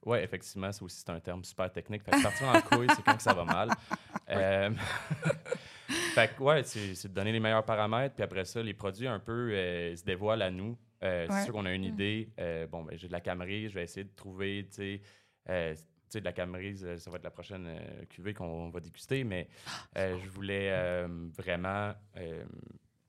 [0.05, 2.03] Oui, effectivement, ça aussi, c'est un terme super technique.
[2.03, 3.69] Fait que partir en couille, c'est quand que ça va mal.
[4.27, 4.71] Euh,
[5.87, 8.15] fait que, ouais, c'est de donner les meilleurs paramètres.
[8.15, 10.77] Puis après ça, les produits un peu euh, se dévoilent à nous.
[11.03, 11.33] Euh, Ouais.
[11.35, 12.29] C'est sûr qu'on a une idée.
[12.39, 13.69] Euh, bon, ben, j'ai de la camerise.
[13.71, 15.01] Je vais essayer de trouver, tu sais,
[15.49, 15.75] euh,
[16.13, 17.67] de la camerise, ça va être la prochaine
[18.09, 19.23] cuvée qu'on va déguster.
[19.25, 19.49] Mais
[19.97, 20.71] euh, je voulais
[21.37, 21.93] vraiment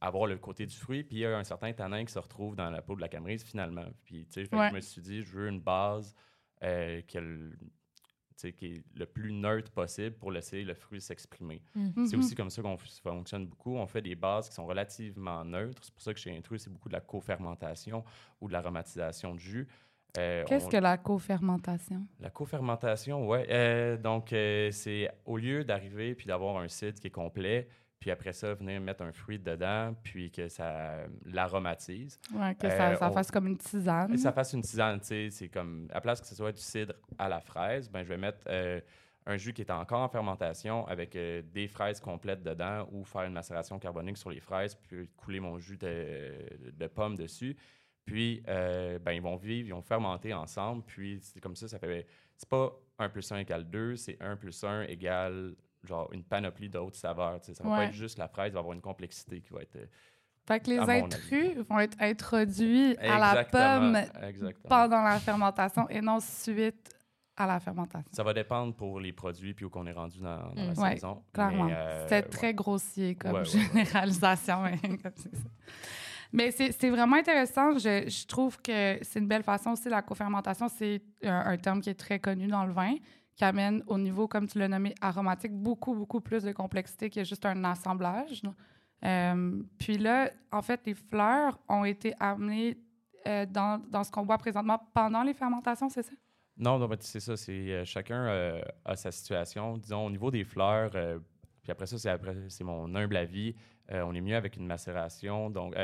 [0.00, 1.04] avoir le côté du fruit.
[1.04, 3.08] Puis il y a un certain tanin qui se retrouve dans la peau de la
[3.08, 3.84] camerise finalement.
[4.04, 4.68] Puis, tu sais, Ouais.
[4.70, 6.14] je me suis dit, je veux une base
[6.60, 6.66] qui,
[7.16, 7.52] a le-
[8.56, 11.62] qui est le plus neutre possible pour laisser le fruit s'exprimer.
[11.74, 12.18] C'est Mhm.
[12.20, 13.76] aussi comme ça qu'on fonctionne beaucoup.
[13.76, 15.82] On fait des bases qui sont relativement neutres.
[15.84, 18.04] C'est pour ça que chez Intrus, c'est beaucoup de la co-fermentation
[18.40, 19.68] ou de l'aromatisation de jus.
[20.18, 22.06] Euh, Qu'est-ce on- que la co-fermentation?
[22.20, 23.38] La co-fermentation, oui.
[24.02, 27.68] donc, euh, c'est au lieu d'arriver puis d'avoir un site qui est complet,
[28.00, 32.18] puis après ça, venir mettre un fruit dedans, puis que ça l'aromatise.
[32.34, 34.12] Ouais, que Euh, ça, on- fasse comme une tisane.
[34.12, 36.60] Et ça fasse une tisane, tu sais, c'est comme, à place que ce soit du
[36.62, 38.80] cidre à la fraise, ben je vais mettre euh,
[39.26, 43.22] un jus qui est encore en fermentation avec euh, des fraises complètes dedans ou faire
[43.22, 46.32] une macération carbonique sur les fraises, puis couler mon jus de,
[46.72, 47.56] de pomme dessus.
[48.04, 51.78] Puis, euh, ben, ils vont vivre, ils vont fermenter ensemble, puis c'est comme ça, ça
[51.80, 52.06] fait,
[52.36, 55.56] c'est pas 1 plus 1 égale 2, c'est 1 plus 1 égale
[55.86, 57.40] genre une panoplie d'autres saveurs.
[57.40, 57.54] tu sais.
[57.54, 57.76] Ça va Ouais.
[57.76, 59.76] pas être juste la fraise, il va avoir une complexité qui va être...
[59.76, 59.86] euh,
[60.46, 61.02] Fait que les avis.
[61.02, 64.68] intrus vont être introduits à la pomme exactement.
[64.68, 66.92] pendant la fermentation et non suite
[67.38, 68.08] à la fermentation.
[68.12, 70.78] Ça va dépendre pour les produits puis où qu'on est rendu dans, dans la Mm.
[70.78, 71.22] Ouais, saison.
[71.34, 71.68] Clairement.
[71.70, 72.30] Euh, C'était ouais.
[72.30, 74.62] très grossier comme Ouais, généralisation.
[74.62, 75.48] mais comme c'est ça.
[76.32, 77.78] Mais c'est c'est vraiment intéressant.
[77.78, 79.88] Je, je trouve que c'est une belle façon aussi.
[79.88, 82.94] La cofermentation, c'est un, un terme qui est très connu dans le vin,
[83.36, 87.22] qui amène au niveau, comme tu l'as nommé, aromatique, beaucoup, beaucoup plus de complexité que
[87.22, 88.42] juste un assemblage.
[89.04, 92.78] Euh, puis là, en fait, les fleurs ont été amenées
[93.26, 96.12] euh, dans, dans ce qu'on boit présentement pendant les fermentations, c'est ça?
[96.56, 97.36] Non, non, c'est ça.
[97.36, 99.76] C'est euh, chacun a sa situation.
[99.76, 100.90] Disons au niveau des fleurs.
[101.62, 103.54] puis après ça, c'est après c'est mon humble avis.
[103.90, 105.74] on est mieux avec une macération, donc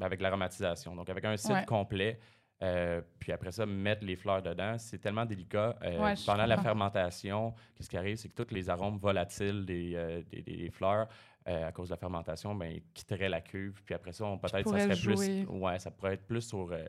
[0.00, 0.94] avec l'aromatisation.
[0.94, 1.64] Donc avec un cycle Ouais.
[1.64, 2.20] complet.
[2.64, 5.76] Euh, puis après ça, mettre les fleurs dedans, c'est tellement délicat.
[5.82, 9.92] Euh, Ouais, pendant la fermentation, qu'est-ce qui arrive, c'est que tous les arômes volatiles des,
[9.94, 11.08] euh, des, des- des fleurs,
[11.46, 13.82] euh, à cause de la fermentation, ben, ils quitteraient la cuve.
[13.84, 15.44] Puis après ça, on- peut-être ça serait jouer.
[15.44, 15.46] plus...
[15.58, 16.86] Ouais, ça pourrait être plus sur euh,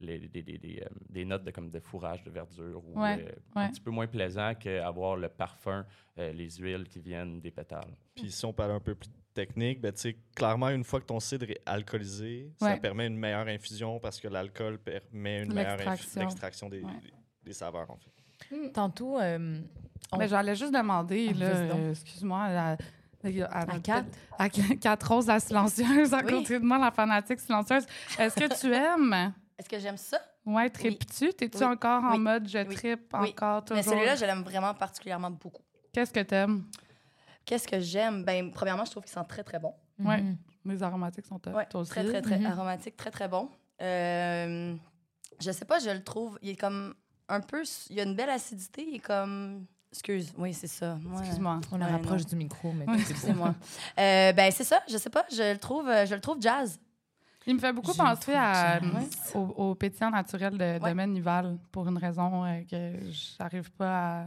[0.00, 3.24] les, des, des- des, euh, des notes de, comme de fourrage, de verdure, ou Ouais,
[3.26, 5.84] euh, un petit peu moins plaisant qu'avoir le parfum,
[6.18, 7.96] euh, les huiles qui viennent des pétales.
[8.14, 9.10] Puis si on parle un peu plus
[9.46, 13.16] technique, ben, tu sais, clairement, une fois que ton cidre est alcoolisé, ça permet une
[13.16, 15.78] meilleure infusion parce que l'alcool permet une meilleure
[16.16, 16.90] l'extraction des, Ouais.
[17.44, 18.68] des saveurs, en fait.
[18.72, 19.60] Tantôt, euh,
[20.12, 24.04] on- Mais j'allais juste demander, Ah, euh, excuse-moi, à, à, À Kat?
[24.38, 26.30] à Kat Rose, la silencieuse, à Oui.
[26.32, 27.86] côté de moi, la fanatique silencieuse.
[28.18, 29.32] Est-ce que tu aimes?
[29.58, 30.18] Est-ce que j'aime ça?
[30.46, 31.32] Ouais, tripes-tu?
[31.34, 31.64] T'es-tu Oui.
[31.64, 32.18] encore en Oui.
[32.18, 32.74] mode je Oui.
[32.74, 33.28] tripe Oui.
[33.30, 33.76] encore toujours?
[33.76, 35.62] Mais celui-là, je l'aime vraiment particulièrement beaucoup.
[35.92, 36.64] Qu'est-ce que t'aimes?
[37.44, 38.24] Qu'est-ce que j'aime?
[38.24, 39.74] Ben, premièrement, je trouve qu'il sent très, très bon.
[39.98, 40.20] Ouais.
[40.22, 40.36] Mhm.
[40.66, 41.54] Les aromatiques sont top.
[41.54, 41.90] Ouais, toi aussi.
[41.90, 42.46] très, très, très Mhm.
[42.46, 43.48] aromatique, très, très bon.
[43.82, 44.74] Euh,
[45.40, 46.94] je sais pas, je le trouve, il est comme
[47.28, 50.98] un peu, il y a une belle acidité, il est comme, excuse, oui, c'est ça.
[51.06, 51.18] Ouais.
[51.20, 51.60] Excuse-moi.
[51.72, 52.28] On la Ouais, rapproche non.
[52.28, 53.10] du micro, mais Oui, tout est beau.
[53.12, 53.54] Excusez-moi.
[53.98, 56.78] Euh, ben, c'est ça, je sais pas, je le trouve, euh, je le trouve jazz.
[57.46, 58.80] Il me fait beaucoup penser à,
[59.34, 60.78] au, au pétillant naturel de Ouais.
[60.78, 62.98] Domaine Nival pour une raison euh, que
[63.38, 64.26] j'arrive pas à.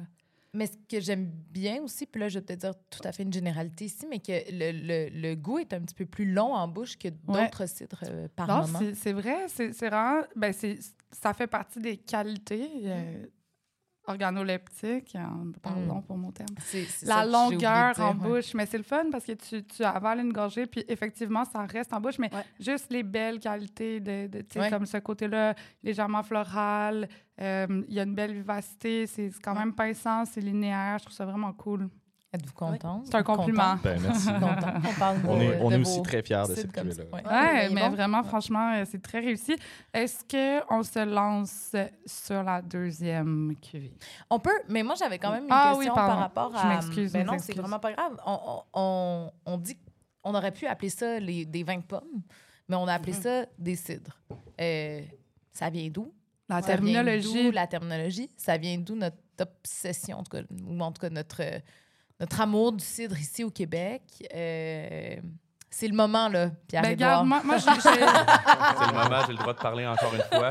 [0.56, 3.24] Mais ce que j'aime bien aussi, puis là, je vais peut-être dire tout à fait
[3.24, 6.54] une généralité ici, mais que le, le- le goût est un petit peu plus long
[6.54, 7.46] en bouche que Ouais.
[7.46, 8.80] d'autres cidres euh, par Non, moment.
[8.94, 9.48] c'est- vrai.
[9.48, 10.22] C'est vraiment.
[10.36, 10.54] Ben,
[11.12, 13.26] ça fait partie des qualités euh.
[15.16, 16.04] Hein, Pardon Mm.
[16.04, 16.50] pour mon terme.
[16.60, 18.30] C'est- c'est La longueur dire, en ouais.
[18.42, 18.54] bouche.
[18.54, 21.94] Mais c'est le fun parce que tu, tu avales une gorgée, puis effectivement, ça reste
[21.94, 22.20] en bouche.
[22.20, 22.44] Mais Ouais.
[22.60, 24.70] juste les belles qualités, de, de, Ouais.
[24.70, 27.08] comme ce côté-là, légèrement floral.
[27.42, 29.08] euh, Il y a une belle vivacité.
[29.08, 30.98] C'est c'est quand même pincant, c'est linéaire.
[31.00, 31.90] Je trouve ça vraiment cool.
[32.34, 33.06] Êtes-vous contente?
[33.06, 33.76] C'est un compliment.
[33.84, 34.26] Ben, merci.
[34.28, 36.96] Content qu'on parle on de- est, on de est aussi très fiers de cette cuvée-là.
[36.96, 37.04] ça.
[37.64, 37.70] Ouais.
[37.70, 37.90] Mais bon.
[37.92, 39.56] vraiment, franchement, euh, c'est très réussi.
[39.94, 40.24] Est-ce
[40.68, 41.76] qu'on se lance
[42.08, 43.94] sur la deuxième cuvée?
[44.32, 46.70] On peut, mais moi, j'avais quand même une Ah oui, question par rapport Je à.
[46.70, 47.58] m'excuse, Ben je non, c'est m'excuse.
[47.58, 48.18] vraiment pas grave.
[48.26, 49.78] On, on, on, on dit
[50.24, 52.24] qu'on aurait pu appeler ça les, des vins de pommes,
[52.68, 53.22] mais on a appelé Mhm.
[53.22, 54.20] ça des cidres.
[54.60, 55.02] Euh,
[55.52, 56.12] ça vient d'où?
[56.50, 57.44] La Ça vient terminologie.
[57.46, 58.30] d'où la terminologie?
[58.38, 61.60] Ça vient d'où notre obsession, en tout cas, ou en tout cas notre, euh,
[62.20, 64.02] notre amour du cidre ici au Québec?
[64.34, 65.18] Euh,
[65.74, 67.22] c'est le moment, là, Ben, Pierre-Édouard.
[67.22, 70.22] regarde, moi, moi j'ai- j'ai- C'est le moment, j'ai le droit de parler encore une
[70.22, 70.50] fois.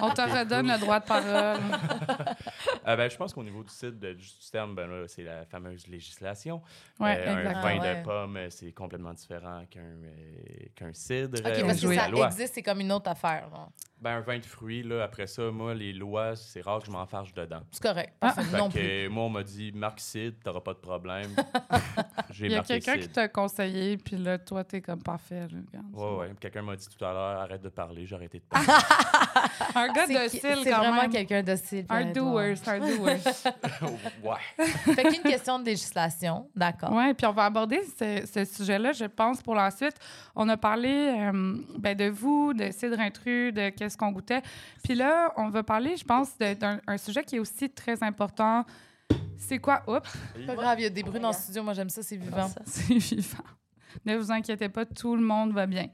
[0.00, 1.60] on te redonne le droit de parole.
[2.84, 5.44] Euh, ben, je pense qu'au niveau du site de, du terme, ben, là, c'est la
[5.46, 6.60] fameuse législation.
[6.98, 8.00] Ouais, Euh, un vin Ah, ouais.
[8.00, 11.38] de pomme, euh, c'est complètement différent qu'un euh, qu'un cidre.
[11.38, 12.26] OK, euh, parce que ça loi.
[12.26, 13.48] existe, c'est comme une autre affaire.
[13.52, 13.68] non?
[14.00, 16.90] Ben, un vin de fruits, là, après ça, moi, les lois, c'est rare que je
[16.90, 17.62] m'en fâche dedans.
[17.70, 18.14] C'est correct.
[18.20, 18.32] Ah.
[18.32, 18.42] Parfait.
[18.50, 18.72] Fait non que,
[19.04, 19.08] plus.
[19.10, 21.30] moi, on m'a dit, marque cidre, t'auras pas de problème.
[22.30, 25.40] J'ai Il y a quelqu'un qui t'a conseillé, puis là, toi, t'es comme parfait.
[25.40, 25.86] là, regarde.
[25.92, 26.34] Ouais, ouais.
[26.40, 28.66] Quelqu'un m'a dit tout à l'heure, arrête de parler, j'ai arrêté de parler.
[29.74, 31.10] Un gars C'est- docile, C'est quand vraiment même.
[31.10, 31.84] quelqu'un docile.
[31.88, 32.32] Un Pierre-Édouard.
[32.34, 33.16] doer, c'est un doer.
[34.24, 34.64] ouais.
[34.94, 36.90] Fait qu'une question de législation, d'accord.
[36.92, 39.94] Oui, puis on va aborder ce, ce sujet-là, je pense, pour la suite.
[40.34, 44.42] On a parlé euh, ben, de vous, de cidre intrus, de qu'est-ce qu'on goûtait.
[44.84, 48.64] Puis là, on va parler, je pense, d'un un sujet qui est aussi très important.
[49.36, 49.82] C'est quoi?
[49.88, 50.08] Oups,
[50.46, 51.62] Pas grave, il y a des bruits dans le studio.
[51.62, 52.48] Moi, j'aime ça, c'est vivant.
[52.64, 53.42] C'est vivant.
[54.04, 55.88] Ne vous inquiétez pas, tout le monde va bien.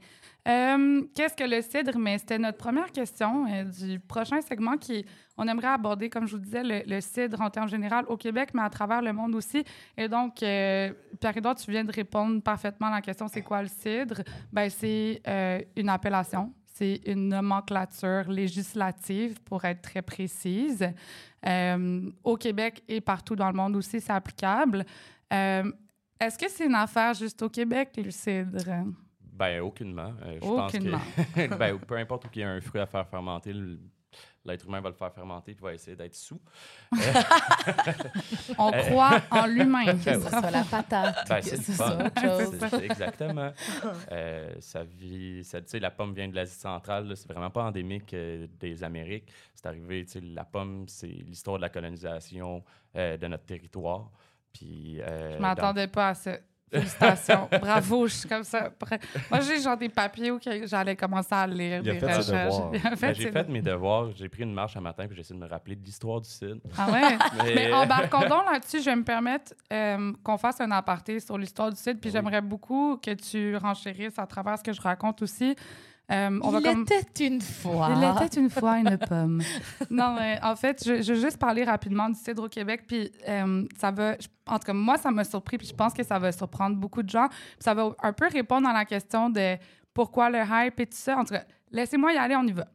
[0.47, 1.97] Euh, Qu'est-ce que le cidre?
[1.97, 5.05] Mais c'était notre première question euh, du prochain segment qui,
[5.37, 8.61] on aimerait aborder, comme je vous disais, le, cidre en termes généraux au Québec, mais
[8.61, 9.63] à travers le monde aussi.
[9.97, 13.67] Et donc, euh, Pierre-Édouard, tu viens de répondre parfaitement à la question c'est quoi le
[13.67, 14.21] cidre?
[14.51, 15.21] Ben, c'est
[15.75, 16.53] une appellation.
[16.65, 20.89] C'est une nomenclature législative, pour être très précise.
[22.23, 24.85] Au Québec et partout dans le monde aussi, c'est applicable.
[26.19, 28.83] Est-ce que c'est une affaire juste au Québec, le cidre?
[29.33, 30.13] Ben, aucunement.
[30.23, 30.97] Euh, je Aucunement.
[31.15, 33.53] pense que ben, peu importe où il y a un fruit à faire fermenter,
[34.43, 36.41] l'être humain va le faire fermenter puis va essayer d'être sous.
[38.57, 39.85] On croit en l'humain.
[39.97, 41.25] Que ce soit la patate.
[41.29, 43.51] Ben, c'est c'est- Exactement.
[44.11, 47.15] Euh, ça vit, ça, tu sais, la pomme vient de l'Asie centrale.
[47.15, 49.31] C'est vraiment pas endémique euh, des Amériques.
[49.55, 52.63] C'est arrivé, tu sais, la pomme, c'est l'histoire de la colonisation
[52.95, 54.09] euh, de notre territoire.
[54.53, 56.31] Puis, euh, Je dans- m'attendais pas à ça.
[56.71, 57.49] Félicitations.
[57.61, 58.69] Bravo, je suis comme ça.
[59.31, 62.53] Moi, j'ai genre des papiers où que j'allais commencer à lire des recherches.
[62.71, 64.11] Ben, fait j'ai fait mes devoirs.
[64.15, 66.29] J'ai pris une marche un matin puis j'ai essayé de me rappeler de l'histoire du
[66.29, 66.57] cidre.
[66.77, 67.17] Ah ouais?
[67.43, 68.81] Mais- Mais embarquons donc là-dessus.
[68.81, 71.99] Je vais me permettre euh, qu'on fasse un aparté sur l'histoire du site.
[71.99, 72.11] Puis Oui.
[72.11, 75.55] j'aimerais beaucoup que tu renchérisses à travers ce que je raconte aussi.
[76.11, 76.81] Euh, on Il va comme...
[76.81, 77.89] était une fois.
[77.95, 79.41] Il était une fois une pomme.
[79.91, 82.85] non, mais en fait, je, je veux juste parler rapidement du cidre au Québec.
[82.87, 85.57] Puis euh, ça va, je- en tout cas, moi, ça m'a surpris.
[85.57, 87.27] Puis je pense que ça va surprendre beaucoup de gens.
[87.29, 89.55] Puis ça va un peu répondre à la question de
[89.93, 91.17] pourquoi le hype et tout ça.
[91.17, 92.65] En tout cas, laissez-moi y aller, on y va.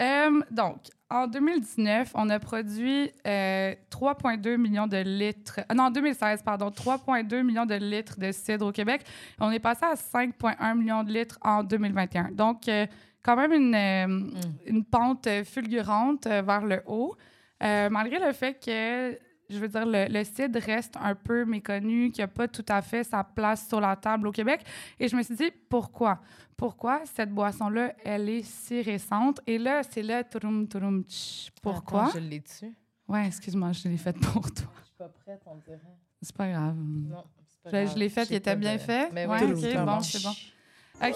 [0.00, 0.78] Euh, donc,
[1.12, 5.60] en 2019, on a produit euh, 3,2 millions de litres.
[5.70, 9.02] euh, non, en 2016, pardon, 3,2 millions de litres de cidre au Québec.
[9.40, 12.30] On est passé à 5,1 millions de litres en 2021.
[12.32, 12.86] Donc, euh,
[13.22, 17.16] quand même une, euh, une pente euh, fulgurante euh, vers le haut,
[17.62, 19.16] Euh, malgré le fait que,
[19.52, 22.80] je veux dire, le, le cidre reste un peu méconnu, qu'il n'a pas tout à
[22.82, 24.62] fait sa place sur la table au Québec.
[24.98, 26.20] Et je me suis dit, pourquoi?
[26.56, 29.40] Pourquoi cette boisson-là, elle est si récente?
[29.46, 31.50] Et là, c'est le tourum tourum tch.
[31.62, 32.04] Pourquoi?
[32.04, 32.72] Attends, je l'ai dessus.
[33.08, 34.66] Ouais, excuse-moi, je l'ai faite pour toi.
[34.80, 35.80] Je suis pas prête, on dirait.
[36.20, 36.76] C'est pas grave.
[36.76, 37.94] Non, c'est pas Je, grave.
[37.94, 39.10] je l'ai faite, il était bien de- fait.
[39.12, 40.00] Mais ouais, oui, ok, c'est bon, bon.
[40.00, 40.32] c'est bon.
[41.00, 41.14] OK.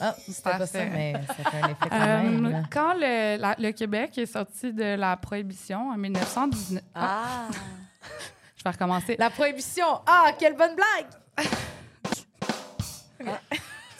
[0.00, 2.66] Ah, c'était pas ça, mais ça fait un effet quand Euh, même.
[2.72, 6.82] quand le, la- le Québec est sorti de la prohibition en 1919...
[6.94, 7.54] Ah, Ah!
[8.56, 9.16] je vais recommencer.
[9.18, 9.86] La prohibition.
[10.06, 11.46] Ah, quelle bonne blague!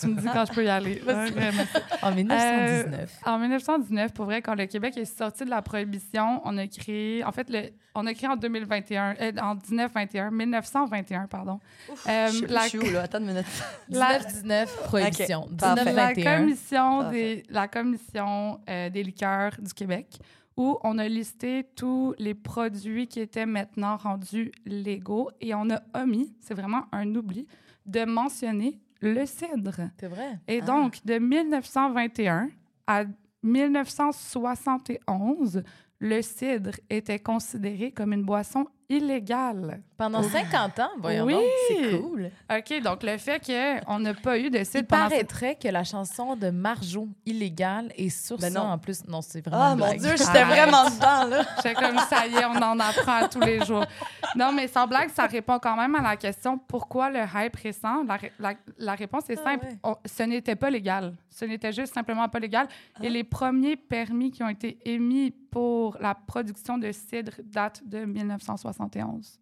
[0.01, 1.03] Tu me dis quand je peux y aller.
[2.03, 3.19] En 1919.
[3.27, 7.25] En 1919, pour vrai, quand le Québec est sorti de la prohibition, on a créé,
[7.25, 11.59] en fait, le, on a créé en 2021, euh, en 1921, 1921, pardon.
[12.09, 13.03] Euh, je la- je suis où, là?
[13.03, 13.47] Attends une minute.
[13.89, 15.43] la- 19-19, prohibition.
[15.45, 15.93] Ok, parfait.
[15.93, 16.39] la 19-21.
[16.39, 17.13] commission Parfait.
[17.13, 20.19] des, la commission euh, des liqueurs du Québec,
[20.57, 25.81] où on a listé tous les produits qui étaient maintenant rendus légaux et on a
[25.95, 27.47] omis, c'est vraiment un oubli,
[27.87, 29.91] de mentionner le cidre.
[29.99, 30.39] C'est vrai.
[30.49, 30.67] Et Ah.
[30.67, 32.49] donc, de 1921
[32.87, 33.05] à
[33.43, 35.63] 1971,
[36.01, 39.81] le cidre était considéré comme une boisson illégale.
[39.97, 41.33] Pendant 50 ans, voyons Oui.
[41.35, 42.31] donc, c'est cool.
[42.51, 43.41] OK, donc le fait
[43.85, 45.09] qu'on n'a pas eu de Il cidre pendant...
[45.09, 48.67] paraîtrait que la chanson de Marjo, Illégale, est sur Ben ça non.
[48.67, 49.05] en plus.
[49.07, 49.93] Non, c'est vraiment Ah, une mon.
[49.95, 51.43] Dieu, j'étais vraiment dedans, là.
[51.57, 53.85] J'étais comme ça y est, on en apprend tous les jours.
[54.37, 58.05] Non, mais sans blague, ça répond quand même à la question pourquoi le hype récent?
[58.05, 59.67] La, la- la réponse est Ah simple.
[59.67, 59.79] ouais.
[59.83, 61.15] On- ce n'était pas légal.
[61.29, 62.67] Ce n'était juste simplement pas légal.
[63.03, 68.05] Et les premiers permis qui ont été émis pour la production de cidre datent de
[68.05, 69.41] 1971.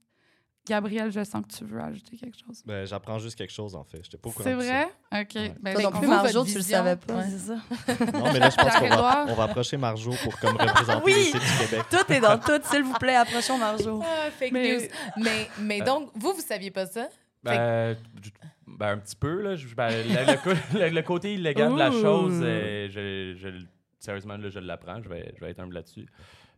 [0.67, 2.63] Gabriel, je sens que tu veux ajouter quelque chose.
[2.65, 4.01] Ben, J'apprends juste quelque chose, en fait.
[4.03, 4.57] J'étais pas au courant C'est ça.
[4.57, 5.23] vrai?
[5.23, 5.35] OK.
[5.37, 5.55] Ouais.
[5.61, 6.09] Ben, je non plus.
[6.09, 7.25] Marjo, tu le savais pas, ouais.
[7.31, 7.55] c'est ça?
[8.19, 11.13] Non, mais là, je pense qu'on va, on va approcher Marjo pour comme représenter Oui.
[11.15, 11.85] les sites du Québec.
[11.91, 14.01] Tout est dans tout, s'il vous plaît, approchons Marjo.
[14.03, 14.83] Ah, fake Mais- news.
[15.23, 17.09] Mais, mais donc, vous, vous saviez pas ça?
[17.45, 17.97] Ben,
[18.67, 19.55] ben, un petit peu, là.
[19.77, 22.01] Ben, le, le le- côté illégal de la Ouh.
[22.03, 23.65] chose, euh, je, je-
[24.07, 25.03] sérieusement, là, je l'apprends.
[25.03, 26.07] Je vais, je vais être humble là-dessus.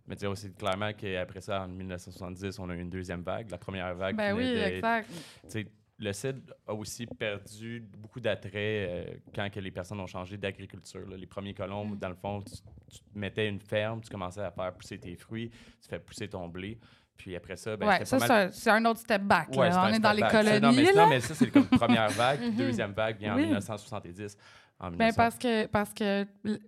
[0.06, 3.50] Mais dire aussi clairement qu'après ça, en 1970, on a eu une deuxième vague.
[3.50, 4.16] La première vague.
[4.16, 5.08] Ben oui, exact.
[5.42, 5.66] tu sais,
[6.00, 11.04] le cidre a aussi perdu beaucoup d'attrait euh, quand que les personnes ont changé d'agriculture.
[11.08, 11.16] là.
[11.16, 11.98] Les premiers colons, Mm.
[11.98, 15.50] dans le fond, tu, tu mettais une ferme, tu commençais à faire pousser tes fruits,
[15.50, 16.78] tu fais pousser ton blé.
[17.16, 18.52] Puis après ça, ben, ouais, ça, mal...
[18.52, 19.52] c'est un autre step back.
[19.52, 19.60] là.
[19.60, 20.30] Ouais, c'est on un est dans step les back.
[20.30, 20.60] Ça, colonies.
[20.62, 21.02] Non, mais, là.
[21.02, 22.38] non, mais ça, c'est comme première vague.
[22.38, 23.42] puis deuxième vague vient en Oui.
[23.46, 24.38] 1970.
[24.80, 25.16] En Ben 1900.
[25.16, 26.24] parce que parce que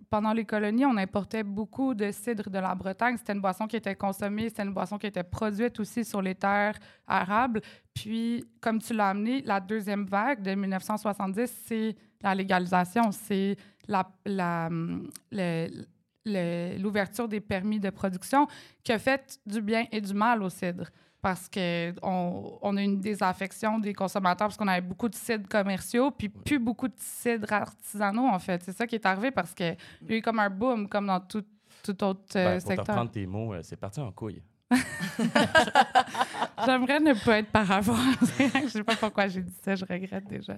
[0.09, 3.15] pendant les colonies, on importait beaucoup de cidre de la Bretagne.
[3.17, 6.35] C'était une boisson qui était consommée, c'était une boisson qui était produite aussi sur les
[6.35, 7.61] terres arables.
[7.93, 13.55] Puis, comme tu l'as amené, la deuxième vague de 1970, c'est la légalisation, c'est
[13.87, 15.85] la, la, le-
[16.25, 18.45] le- l'ouverture des permis de production
[18.83, 20.85] qui a fait du bien et du mal au cidre.
[21.21, 26.09] Parce qu'on on a une désaffection des consommateurs parce qu'on avait beaucoup de cidres commerciaux,
[26.09, 28.63] puis plus beaucoup de cidres artisanaux, en fait.
[28.63, 29.77] C'est ça qui est arrivé parce qu'il
[30.09, 31.43] y a eu comme un boom, comme dans tout,
[31.83, 32.85] tout autre euh, Ben, pour te secteur.
[32.95, 34.41] reprendre tes mots, euh, c'est parti en couille.
[36.65, 38.49] J'aimerais ne pas être paraphrasée.
[38.63, 40.57] je sais pas pourquoi j'ai dit ça, je regrette déjà.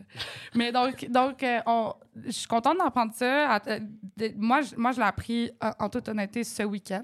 [0.56, 1.94] Mais donc, donc euh, on-
[2.26, 3.56] je suis contente d'apprendre ça.
[3.56, 3.80] À- euh,
[4.18, 7.04] de- moi, je, moi, je l'ai appris en toute honnêteté ce week-end.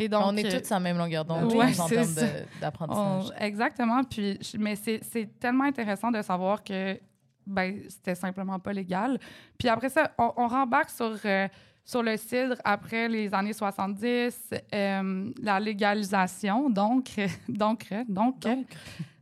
[0.00, 2.14] Et donc, on est euh, tous sur la même longueur d'onde, pense, en termes
[2.58, 3.36] d'apprentissage.
[3.38, 4.02] exactement.
[4.02, 6.98] Puis, mais c'est tellement intéressant de savoir que
[7.46, 9.18] ben, c'était simplement pas légal.
[9.58, 11.48] Puis après ça, on, on rembarque sur, euh,
[11.84, 17.10] sur le cidre après les années 70, euh, la légalisation, donc,
[17.46, 18.46] donc, donc,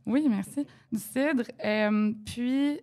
[0.05, 1.43] oui, merci, du cidre.
[1.63, 2.79] Euh, puis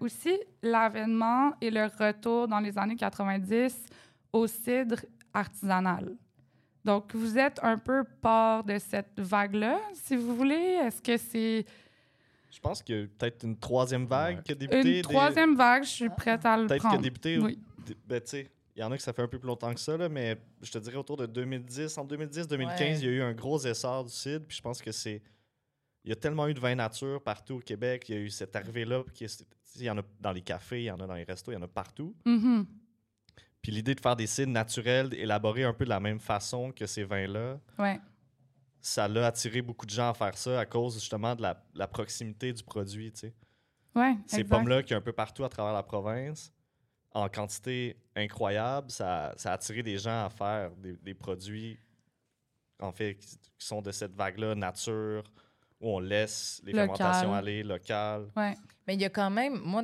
[0.00, 3.74] aussi l'avènement et le retour dans les années 90
[4.32, 4.96] au cidre
[5.32, 6.14] artisanal.
[6.84, 10.54] Donc, vous êtes un peu part de cette vague-là, si vous voulez.
[10.54, 11.64] Est-ce que c'est
[12.50, 14.42] Je pense qu'il y a peut-être une troisième vague Ouais.
[14.42, 14.78] qui a débuté.
[14.78, 15.84] une des- troisième vague?
[15.84, 17.02] Je suis prête à le Peut-être qui a prendre.
[17.02, 17.38] débuté.
[17.38, 17.58] Oui.
[18.06, 19.80] Ben, tu sais, il y en a que ça fait un peu plus longtemps que
[19.80, 21.98] ça, là, mais je te dirais autour de 2010.
[21.98, 22.98] En 2010-2015, Ouais.
[23.00, 24.44] il y a eu un gros essor du cidre.
[24.46, 25.20] Puis je pense que c'est.
[26.04, 28.08] Il y a tellement eu de vin nature partout au Québec.
[28.08, 29.02] Il y a eu cette arrivée-là.
[29.12, 29.26] Qui
[29.76, 31.54] il y en a dans les cafés, il y en a dans les restos, il
[31.54, 32.14] y en a partout.
[32.24, 32.66] Mhm.
[33.68, 36.86] Puis l'idée de faire des cidres naturels, élaborés un peu de la même façon que
[36.86, 38.00] ces vins-là, Ouais.
[38.80, 41.86] ça l'a attiré beaucoup de gens à faire ça à cause justement de la, la
[41.86, 43.12] proximité du produit.
[43.12, 43.34] tu sais.
[43.94, 46.50] Ouais, Ces pommes-là qui y a un peu partout à travers la province.
[47.12, 48.90] en quantité incroyable.
[48.90, 51.78] Ça, ça a attiré des gens à faire des, des produits,
[52.80, 55.24] en fait, qui, qui sont de cette vague-là, nature,
[55.78, 56.96] où on laisse les Local.
[56.96, 58.30] fermentations aller, locales.
[58.34, 58.54] Ouais.
[58.88, 59.82] Mais il y a quand même, moi,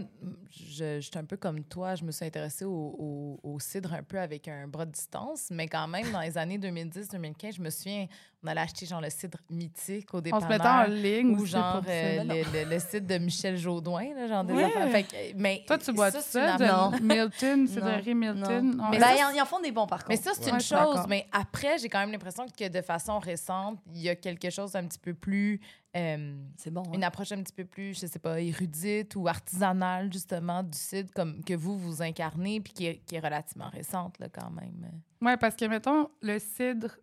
[0.50, 3.92] je, je suis un peu comme toi, je me suis intéressée au, au, au cidre
[3.92, 7.60] un peu avec un bras de distance, mais quand même, dans les années 2010-2015, je
[7.60, 8.06] me souviens,
[8.42, 10.40] on allait acheter genre le cidre mythique au On départ.
[10.40, 11.90] se mettait en ligne Ou genre ça.
[11.90, 14.64] euh, le, le, le cidre de Michel Jaudoin, là, genre des Ouais.
[14.64, 14.90] affaires.
[14.90, 16.90] Fait que, mais Toi, tu bois c'est ça, une Non.
[16.90, 18.74] de Milton, cidrerie Milton.
[18.74, 18.84] Non.
[18.90, 20.28] Mais ça, ils en- font des bons, par Mais contre.
[20.30, 21.00] ça, c'est Ouais, une chose.
[21.08, 24.72] Mais après, j'ai quand même l'impression que de façon récente, il y a quelque chose
[24.72, 25.60] d'un petit peu plus.
[25.96, 26.82] euh, C'est bon.
[26.86, 26.92] hein.
[26.94, 31.10] une approche un petit peu plus, je sais pas, érudite ou artisanale, justement, du cidre
[31.14, 34.90] comme que vous, vous incarnez, puis qui est, qui est relativement récente, là, quand même.
[35.20, 36.96] Oui, parce que, mettons, le cidre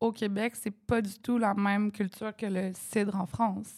[0.00, 3.70] au Québec, c'est pas du tout la même culture que le cidre en France.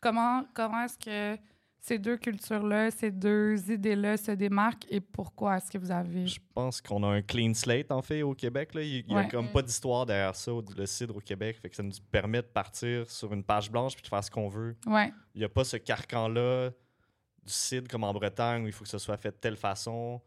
[0.00, 1.40] Comment, comment est-ce que
[1.80, 6.26] ces deux cultures-là, ces deux idées-là se démarquent et pourquoi est-ce que vous avez...
[6.26, 8.72] Je pense qu'on a un clean slate, en fait, au Québec.
[8.74, 8.80] Là.
[8.82, 9.28] Il n'y a Ouais.
[9.28, 9.52] comme Mm.
[9.52, 11.58] pas d'histoire derrière ça, le cidre au Québec.
[11.60, 14.30] Fait que ça nous permet de partir sur une page blanche puis de faire ce
[14.30, 14.74] qu'on veut.
[14.86, 16.70] Ouais, Il n'y a pas ce carcan-là
[17.44, 20.20] du cidre comme en Bretagne où il faut que ce soit fait de telle façon.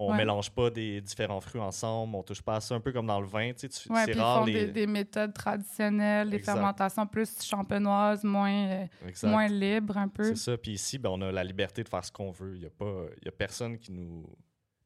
[0.00, 0.18] On Ouais.
[0.18, 2.14] mélange pas des différents fruits ensemble.
[2.14, 2.74] On touche pas à ça.
[2.76, 3.52] Un peu comme dans le vin.
[3.52, 4.66] Tu sais, tu- ouais c'est puis ils rare font les...
[4.66, 6.52] des, des méthodes traditionnelles, des Exact.
[6.54, 8.86] fermentations plus champenoises, moins, euh,
[9.24, 10.22] moins libres un peu.
[10.22, 10.56] C'est ça.
[10.56, 12.54] Puis ici, ben, on a la liberté de faire ce qu'on veut.
[12.54, 14.24] Il n'y a, pas- il y a personne qui nous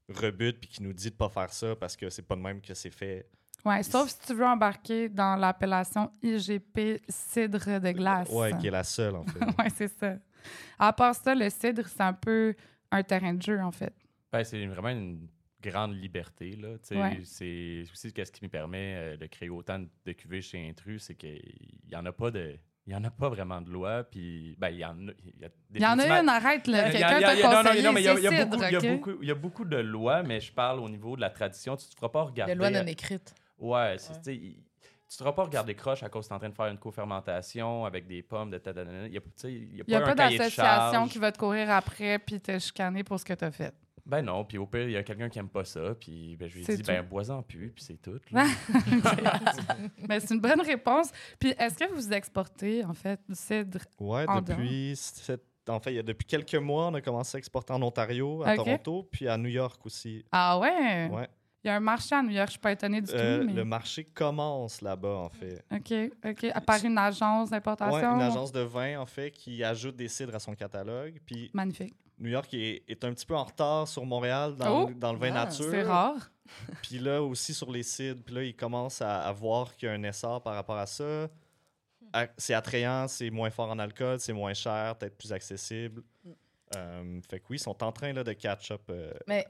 [0.08, 2.60] rebute puis qui nous dit de pas faire ça parce que c'est pas de même
[2.62, 3.28] que c'est fait.
[3.64, 8.28] Ouais, sauf si tu veux embarquer dans l'appellation IGP cidre de glace.
[8.30, 9.38] Ouais, qui est la seule, en fait.
[9.58, 10.14] ouais, c'est ça.
[10.78, 12.54] À part ça, le cidre, c'est un peu
[12.90, 13.92] un terrain de jeu, en fait.
[14.32, 15.28] Ben, c'est vraiment une
[15.62, 16.56] grande liberté.
[16.56, 16.70] Là.
[16.90, 17.20] Ouais.
[17.24, 21.14] C'est aussi ce qui me permet euh, de créer autant de cuvées chez Intrus, c'est
[21.14, 21.40] qu'il
[21.88, 22.56] n'y en a pas de.
[22.84, 25.12] Il y en a pas vraiment de loi, puis ben, il y en a.
[25.24, 26.90] Il y, a Il y en a définitivement- une, arrête, là.
[26.90, 28.76] Quelqu'un t'a a- non, non, conseillé, non, mais il y a- beaucoup- cidre, il y
[28.76, 31.30] a beaucoup- il y a beaucoup de lois, mais je parle au niveau de la
[31.30, 31.76] tradition.
[31.76, 32.54] Tu ne te feras pas regarder.
[32.54, 33.34] De loi non écrite.
[33.58, 34.56] Ouais, c'est, Ouais.
[35.16, 36.54] Tu ne te feras pas regarder croche à cause que tu es en train de
[36.54, 39.20] faire une co-fermentation avec des pommes de ta- Il n'y a,
[39.86, 43.34] y a pas, d'association qui va te courir après puis te chicaner pour ce que
[43.34, 43.74] tu as fait.
[44.04, 46.48] Ben non, puis au pire, il y a quelqu'un qui aime pas ça, puis ben,
[46.48, 48.18] je lui C'est dis, ben bois-en plus, puis c'est tout.
[48.32, 48.46] là.
[50.08, 51.10] Mais c'est une bonne réponse.
[51.38, 53.78] Puis est-ce que vous exportez, en fait, du cidre?
[54.00, 54.94] Ouais, En depuis.
[54.96, 57.80] cette- En fait, il y a depuis quelques mois, on a commencé à exporter en
[57.82, 58.56] Ontario, à.
[58.56, 60.24] Toronto, puis à New York aussi.
[60.32, 61.08] Ah ouais?
[61.08, 61.28] Ouais.
[61.64, 63.46] Il y a un marché à New York, je suis pas étonnée du Euh, tout.
[63.46, 63.52] Mais...
[63.52, 65.64] Le marché commence là-bas, en fait.
[65.70, 65.92] OK,
[66.24, 66.44] OK.
[66.52, 67.94] À part une agence d'importation?
[67.94, 71.20] Ouais, une agence de vin, en fait, qui ajoute des cidres à son catalogue.
[71.24, 71.94] Puis Magnifique.
[72.18, 74.88] New York est, est un petit peu en retard sur Montréal dans, Oh!
[74.88, 75.66] le, dans le vin Ah, nature.
[75.70, 76.30] C'est rare.
[76.82, 78.22] Puis là aussi sur les cidres.
[78.24, 80.86] Puis là, ils commencent à, à voir qu'il y a un essor par rapport à
[80.86, 81.28] ça.
[82.36, 86.02] C'est attrayant, c'est moins fort en alcool, c'est moins cher, peut-être plus accessible.
[86.76, 88.82] Euh, fait que oui, ils sont en train là, de catch-up.
[88.90, 89.46] euh, Mais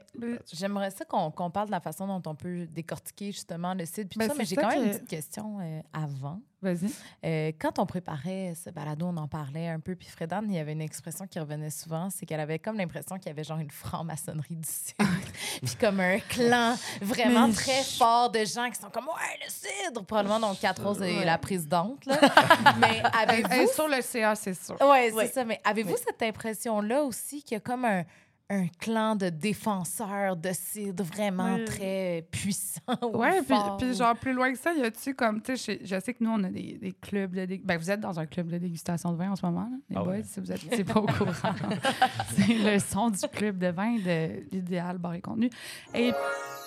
[0.51, 4.09] j'aimerais ça qu'on parle de la façon dont on peut décortiquer justement le cidre.
[4.09, 6.41] Puis Ben, tout ça, mais j'ai quand même que- une petite question euh, avant.
[6.63, 6.89] Vas-y.
[7.25, 9.95] Euh, quand on préparait ce balado, on en parlait un peu.
[9.95, 13.17] Puis Fredan, il y avait une expression qui revenait souvent, c'est qu'elle avait comme l'impression
[13.17, 15.03] qu'il y avait genre une franc-maçonnerie du cidre.
[15.63, 19.39] puis comme un clan vraiment Mais très je- fort de gens qui sont comme Ouais,
[19.45, 20.03] le cidre!
[20.05, 21.25] Probablement, donc Quatre Roses et Ouais.
[21.25, 22.05] la présidente.
[22.05, 22.17] Là.
[22.79, 24.77] Mais Euh, avez-vous sur le CA, c'est sûr.
[24.81, 25.43] Oui, c'est ça.
[25.45, 28.03] Mais avez-vous cette impression-là aussi qu'il y a comme un,
[28.53, 31.65] un clan de défenseurs de cidre vraiment Oui.
[31.65, 32.81] très puissant?
[33.01, 35.99] ou Ouais, puis, genre plus loin que ça, y a-tu comme, tu sais, je, je
[35.99, 37.45] sais que nous, on a des, des clubs de...
[37.45, 39.77] dé- Ben, vous êtes dans un club de dégustation de vin en ce moment, là,
[39.89, 40.23] les Ah boys, ouais.
[40.23, 41.31] si vous êtes c'est pas au courant.
[42.35, 45.49] c'est le son du club de vin de l'idéal bar et contenu.
[45.93, 46.11] Et...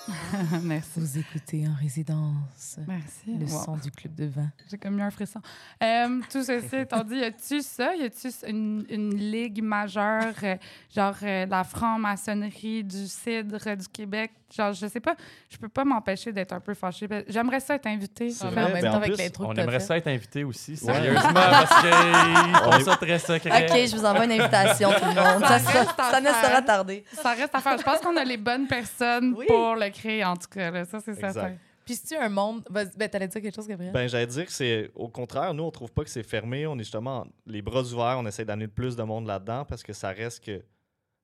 [0.63, 0.99] Merci.
[0.99, 3.37] Vous écoutez en résidence Merci.
[3.37, 3.63] le Wow.
[3.65, 4.49] son du club de vin.
[4.69, 5.41] J'ai comme eu un frisson.
[5.83, 7.95] Euh, tout ceci étant dit, y a-tu ça?
[7.95, 10.55] Y a-tu une, une ligue majeure, euh,
[10.95, 14.31] genre euh, la franc-maçonnerie du cidre du Québec?
[14.55, 15.15] Genre, je sais pas,
[15.49, 17.07] je peux pas m'empêcher d'être un peu fâchée.
[17.07, 18.29] Ben, J'aimerais ça être invitée.
[18.29, 19.85] C'est En même ben, temps, en avec plus, l'intro que On aimerait fait.
[19.85, 20.77] ça être invité aussi, Ouais.
[20.93, 21.89] sérieusement, parce qu'ils
[22.65, 23.65] On font est- ça très secret.
[23.69, 25.41] OK, je vous envoie une invitation, tout le monde.
[25.43, 27.03] Ça, Ça sera- reste à ça ne sera tardé.
[27.11, 27.77] Ça reste à faire.
[27.77, 29.45] Je pense qu'on a les bonnes personnes Oui.
[29.47, 30.71] pour le créer, en tout cas.
[30.71, 30.85] là.
[30.85, 31.53] Ça, c'est certain.
[31.85, 32.63] Puis si tu un monde...
[32.69, 33.93] Ben, t'allais dire quelque chose, Gabriel?
[33.93, 36.67] Ben, j'allais dire que c'est au contraire, nous, on trouve pas que c'est fermé.
[36.67, 39.83] On est justement les bras ouverts, on essaie d'amener le plus de monde là-dedans parce
[39.83, 40.61] que ça reste que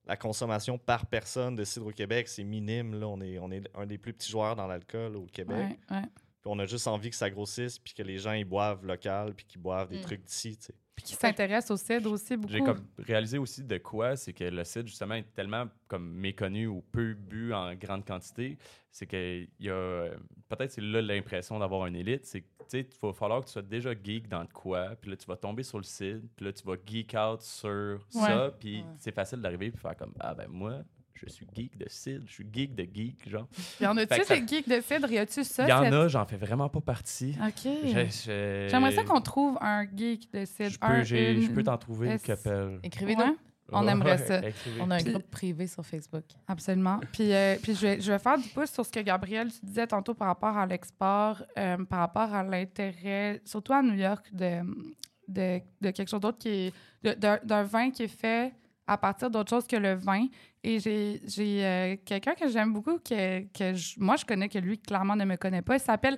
[0.05, 2.99] la consommation par personne de cidre au Québec, c'est minime.
[2.99, 3.07] Là.
[3.07, 5.79] On, est, on est un des plus petits joueurs dans l'alcool au Québec.
[6.43, 9.33] Puis on a juste envie que ça grossisse puis que les gens ils boivent local
[9.33, 10.01] puis qu'ils boivent des Mm.
[10.01, 10.57] trucs d'ici.
[10.57, 10.73] tu sais.
[10.95, 12.53] Puis qui s'intéresse au cidre aussi beaucoup.
[12.53, 16.67] J'ai comme réalisé aussi de quoi, c'est que le cidre, justement, est tellement comme méconnu
[16.67, 18.59] ou peu bu en grande quantité.
[18.91, 20.09] C'est qu'il y a.
[20.49, 22.25] Peut-être c'est là l'impression d'avoir une élite.
[22.25, 24.89] C'est que, tu sais, il va falloir que tu sois déjà geek dans de quoi.
[25.01, 26.27] Puis là, tu vas tomber sur le cidre.
[26.35, 28.51] Puis là, tu vas geek out sur ça.
[28.59, 28.85] Puis Ouais.
[28.99, 30.83] c'est facile d'arriver puis faire comme Ah, ben moi,
[31.15, 33.47] je suis geek de cidre, je suis geek de geek, genre.
[33.79, 35.11] Y en a-tu des geeks de cidre?
[35.11, 35.63] Y a-tu ça?
[35.65, 37.35] Il y en cette- a, j'en fais vraiment pas partie.
[37.41, 37.71] OK.
[37.83, 40.69] J'aimerais ça qu'on trouve un geek de cidre.
[40.69, 42.79] Je peux, un, j'ai- je une- peux t'en trouver qui appelle.
[42.83, 43.21] Écrivez-nous.
[43.23, 43.35] Ouais,
[43.71, 44.41] On aimerait ça.
[44.81, 46.25] On a un groupe privé sur Facebook.
[46.47, 46.99] Absolument.
[47.13, 49.65] Puis, euh, puis je, vais, je vais faire du pouce sur ce que Gabriel tu
[49.65, 54.27] disais tantôt par rapport à l'export, euh, par rapport à l'intérêt, surtout à New York,
[54.33, 54.59] de,
[55.29, 56.73] de, de quelque chose d'autre qui est.
[57.19, 58.53] d'un vin qui est fait
[58.87, 60.27] à partir d'autre chose que le vin.
[60.63, 61.19] Et j'ai
[61.65, 65.35] euh, quelqu'un que j'aime beaucoup, que, que moi je connais, que lui clairement ne me
[65.35, 65.75] connaît pas.
[65.75, 66.17] Il s'appelle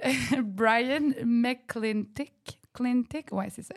[0.42, 2.58] Brian McClintick.
[2.72, 3.32] Clintick?
[3.32, 3.74] Ouais, c'est ça.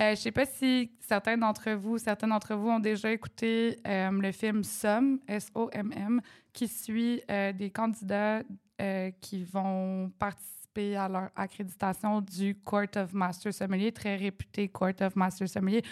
[0.00, 4.10] Euh, je sais pas si certains d'entre vous, certains d'entre vous ont déjà écouté euh,
[4.10, 6.20] le film Somm, S-O-M-M,
[6.52, 8.42] qui suit euh, des candidats
[8.80, 15.00] euh, qui vont participer à leur accréditation du Court of Master Sommelier, très réputé Court
[15.00, 15.82] of Master Sommelier,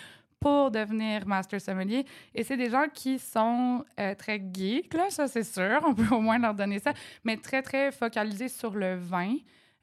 [0.42, 2.04] pour devenir Master Sommelier.
[2.34, 6.14] Et c'est des gens qui sont euh, très geeks, là, ça c'est sûr, on peut
[6.14, 6.92] au moins leur donner ça,
[7.24, 9.36] mais très, très focalisés sur le vin,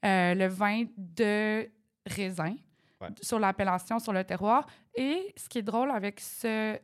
[0.06, 1.68] euh, le vin de
[2.06, 2.56] raisin
[3.02, 3.08] Ouais.
[3.22, 4.68] sur l'appellation, sur le terroir.
[4.94, 6.78] Et ce qui est drôle avec ce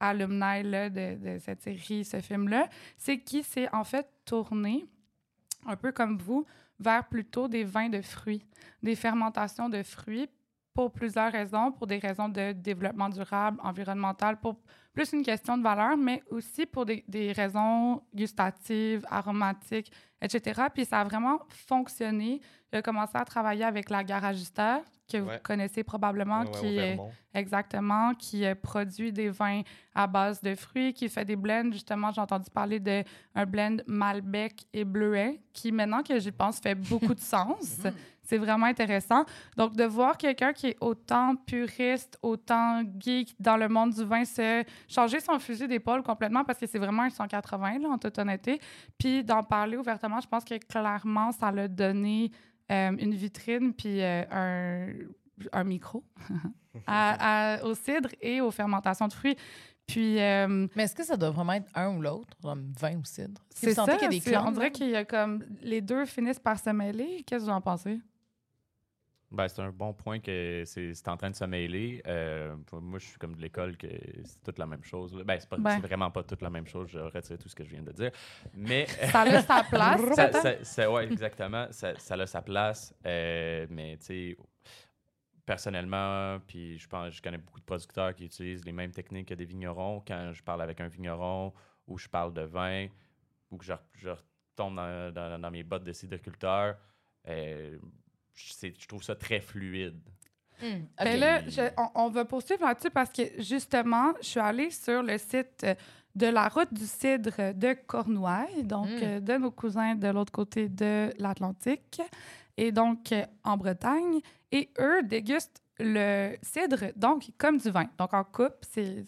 [0.00, 2.68] alumni-là de, de cette série, ce film-là,
[2.98, 4.84] c'est qu'il s'est en fait tourné,
[5.66, 6.44] un peu comme vous,
[6.78, 8.44] vers plutôt des vins de fruits,
[8.82, 10.28] des fermentations de fruits
[10.74, 14.56] pour plusieurs raisons, pour des raisons de développement durable, environnemental, pour
[14.92, 20.62] plus une question de valeur, mais aussi pour des, des raisons gustatives, aromatiques, etc.
[20.72, 22.40] Puis ça a vraiment fonctionné.
[22.72, 26.98] A commencé à travailler avec la Garagista, que vous connaissez probablement, Ouais, qui est
[27.34, 29.62] exactement, qui euh, produit des vins
[29.94, 31.70] à base de fruits, qui fait des blends.
[31.70, 33.02] Justement, j'ai entendu parler d'un
[33.46, 37.80] blend Malbec et Bleuet, qui maintenant que j'y pense fait beaucoup de sens.
[38.24, 39.24] C'est vraiment intéressant.
[39.56, 44.24] Donc, de voir quelqu'un qui est autant puriste, autant geek dans le monde du vin
[44.24, 48.16] se changer son fusil d'épaule complètement parce que c'est vraiment un 180, là, en toute
[48.18, 48.60] honnêteté.
[48.98, 52.30] Puis d'en parler ouvertement, je pense que clairement, ça l'a donné
[52.70, 54.86] euh, une vitrine puis euh, un,
[55.52, 56.04] un micro
[56.86, 59.36] à- à- au cidre et aux fermentations de fruits.
[59.86, 63.04] Puis, euh, Mais est-ce que ça doit vraiment être un ou l'autre, comme vin ou
[63.04, 63.42] cidre?
[63.50, 63.84] C'est ça.
[63.84, 64.44] qu'il y a des c'est- clans?
[64.46, 65.44] on dirait qu'il y a comme...
[65.60, 67.24] Les deux finissent par se mêler.
[67.26, 68.00] Qu'est-ce que vous en pensez?
[69.32, 72.02] Ben, c'est un bon point que c'est en train de se mêler.
[72.06, 73.86] Euh, moi, je suis comme de l'école que
[74.24, 75.14] c'est toute la même chose.
[75.24, 75.70] Ben, c'est Ben.
[75.76, 76.88] c'est vraiment pas toute la même chose.
[76.90, 78.10] Je retire tout ce que je viens de dire.
[78.54, 80.00] Mais Ça a sa place.
[80.14, 80.42] ça, peut-être?
[80.42, 81.66] ça- ça- ouais, exactement.
[81.70, 82.94] Ça, ça a sa place.
[83.06, 84.36] Euh, mais tu sais,
[85.44, 89.34] personnellement, puis je pense, je connais beaucoup de producteurs qui utilisent les mêmes techniques que
[89.34, 90.02] des vignerons.
[90.06, 91.52] Quand je parle avec un vigneron
[91.86, 92.86] ou je parle de vin
[93.50, 96.76] ou que je, je retombe dans, dans- dans mes bottes de cidriculteur,
[97.28, 97.78] euh,
[98.34, 100.00] je c'est- je trouve ça très fluide.
[100.60, 101.20] Hmm, Ben ok.
[101.20, 105.18] là, je- on, on va poursuivre là-dessus parce que justement, je suis allée sur le
[105.18, 105.74] site euh,
[106.14, 109.02] de la route du cidre de Cornouailles, donc Mm.
[109.02, 112.00] euh, de nos cousins de l'autre côté de l'Atlantique,
[112.56, 114.20] et donc euh, en Bretagne.
[114.52, 117.88] Et eux dégustent le cidre, donc comme du vin.
[117.98, 119.04] Donc en coupe, c'est.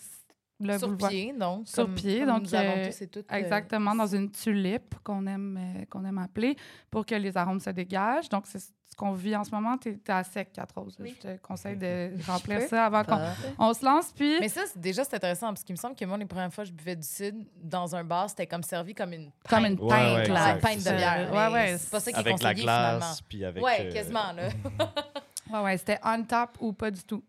[0.60, 1.68] là, Sur pied, donc.
[1.68, 4.94] Sur comme- pied, comme donc, nous euh, tous et toutes, euh, Exactement, dans une tulipe
[5.04, 6.56] qu'on aime, euh, qu'on aime appeler,
[6.90, 8.30] pour que les arômes se dégagent.
[8.30, 8.62] Donc, c'est
[8.94, 9.76] ce qu'on vit en ce moment.
[9.76, 10.96] Tu es, à sec, 4 roses.
[11.00, 11.16] Oui.
[11.20, 13.18] Je te conseille de remplir ça avant qu'on
[13.58, 14.12] on se lance.
[14.14, 16.52] Puis, Mais ça, c'est- déjà, c'est intéressant parce qu'il me semble que moi, les premières
[16.54, 19.66] fois que je buvais du cidre dans un bar, c'était comme servi comme une comme
[19.66, 19.82] une pinte.
[19.82, 20.54] Ouais, pinte, ouais, là.
[20.54, 21.32] Une pinte de C'est- bière.
[21.32, 21.78] Ouais, ouais.
[21.78, 22.98] C'est pas ça qui est Avec la conseillé, finalement.
[22.98, 23.64] glace, puis avec.
[23.64, 24.48] Ouais, euh, quasiment, là.
[25.52, 27.22] Ouais, ouais, c'était on top ou pas du tout.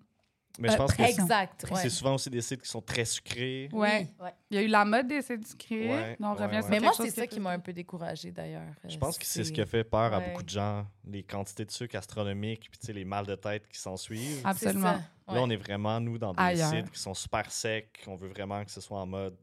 [0.59, 1.65] Mais je Euh, pense que exact.
[1.69, 1.81] ouais.
[1.81, 3.69] c'est souvent aussi des sites qui sont très sucrés.
[3.73, 4.07] Ouais.
[4.19, 4.33] Oui, ouais.
[4.49, 5.89] Il y a eu la mode des sucrés.
[5.89, 6.61] Ouais, on ouais, revient ouais.
[6.61, 8.73] sur Mais moi, c'est ça qui m'a un peu découragée, d'ailleurs.
[8.87, 11.65] Je pense que c'est ce qui a fait peur à beaucoup de gens, les quantités
[11.65, 14.41] de sucre astronomiques, puis tu sais, les mal de tête qui s'en suivent.
[14.45, 14.99] Absolument.
[15.27, 16.69] Là, on est vraiment, nous, dans des Ailleurs.
[16.69, 18.03] sites qui sont super secs.
[18.07, 19.35] On veut vraiment que ce soit en mode.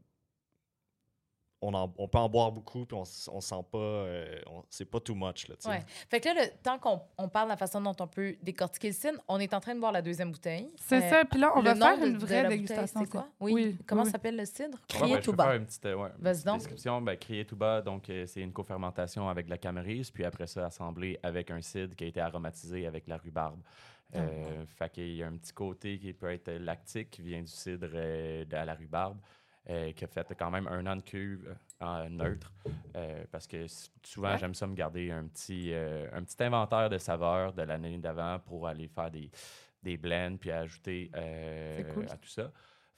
[1.65, 3.77] On, en- on peut en boire beaucoup, puis on, on sent pas.
[3.77, 4.39] euh,
[4.69, 5.69] c'est pas too much, là, tu sais.
[5.69, 5.83] Ouais.
[6.09, 8.87] Fait que là, le, tant qu'on on parle de la façon dont on peut décortiquer
[8.89, 10.67] le cidre, on est en train de boire la deuxième bouteille.
[10.75, 11.25] C'est Euh, ça.
[11.25, 12.99] Puis là, on va faire de- une de vraie dégustation.
[12.99, 13.27] C'est quoi?
[13.39, 13.77] Oui.
[13.87, 14.09] Comment oui.
[14.11, 14.77] s'appelle le cidre?
[14.77, 15.43] Ouais, Crier ben, tout bas.
[15.45, 16.57] faire une petite, ouais, une Vas-y petite donc.
[16.57, 17.01] description.
[17.01, 20.47] Ben, crier tout bas, donc euh, c'est une co-fermentation avec de la camerise, puis après
[20.47, 23.61] ça, assemblé avec un cidre qui a été aromatisé avec la rhubarbe.
[24.15, 27.47] Euh, Fait qu'il y a un petit côté qui peut être lactique, qui vient du
[27.47, 29.17] cidre euh, à la rhubarbe,
[29.65, 31.47] qui a fait quand même un an de cuve
[31.81, 32.51] euh, en neutre.
[32.95, 33.65] euh, parce que
[34.03, 34.37] souvent, Ouais.
[34.37, 38.39] j'aime ça me garder un petit, euh, un petit inventaire de saveurs de l'année d'avant
[38.39, 39.31] pour aller faire des,
[39.81, 42.51] des blends puis ajouter euh, cool, à tout ça.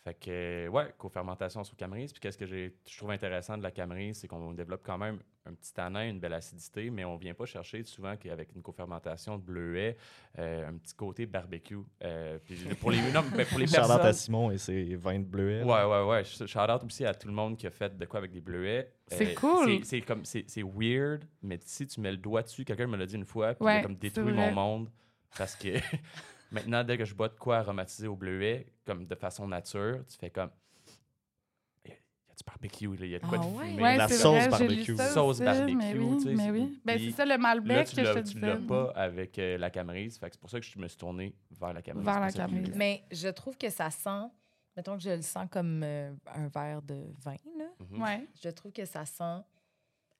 [0.06, 2.12] Fait que, euh, ouais, co-fermentation sur Camerise.
[2.14, 5.18] Puis qu'est-ce que j'ai, je trouve intéressant de la Camerise, c'est qu'on développe quand même
[5.48, 9.38] un petit tanin, une belle acidité, mais on vient pas chercher souvent qu'avec une co-fermentation
[9.40, 9.98] de bleuet,
[10.38, 11.80] euh, un petit côté barbecue.
[12.04, 14.00] Euh, puis pour les, non, mais pour les personnes...
[14.06, 15.64] à Simon et ses vins de bleuet.
[15.64, 16.22] Ouais, ouais, ouais.
[16.24, 18.42] Sh- Shout out aussi à tout le monde qui a fait de quoi avec des
[18.42, 18.92] bleuets.
[19.08, 19.84] C'est cool.
[19.86, 23.16] c'est- comme, c'est weird, mais si tu mets le doigt dessus, quelqu'un me l'a dit
[23.16, 24.90] une fois, puis il a comme détruit mon monde
[25.36, 25.70] parce que
[26.52, 30.18] maintenant, dès que je bois de quoi aromatisé au bleuet, comme de façon nature, tu
[30.18, 30.50] fais comme.
[31.86, 33.82] Il y a du barbecue, là, il y a de quoi Ah de ouais?
[33.82, 34.96] Ouais, la c'est sauce vrai, barbecue.
[34.98, 36.82] ça Sauce aussi, barbecue, Mais oui, tu sais, mais c'est- oui.
[36.86, 38.68] Ben, c'est ça le Là, Malbec tu que je te l'as, tu l'as disais.
[38.68, 40.18] pas avec euh, la Camerise.
[40.18, 42.06] Fait c'est pour ça que je me suis tourné vers la Camerise.
[42.06, 44.30] Vers la Mais je trouve que ça sent,
[44.76, 47.66] mettons que je le sens comme euh, un verre de vin, là.
[47.80, 48.02] Mhm.
[48.02, 48.28] Ouais.
[48.44, 49.42] je trouve que ça sent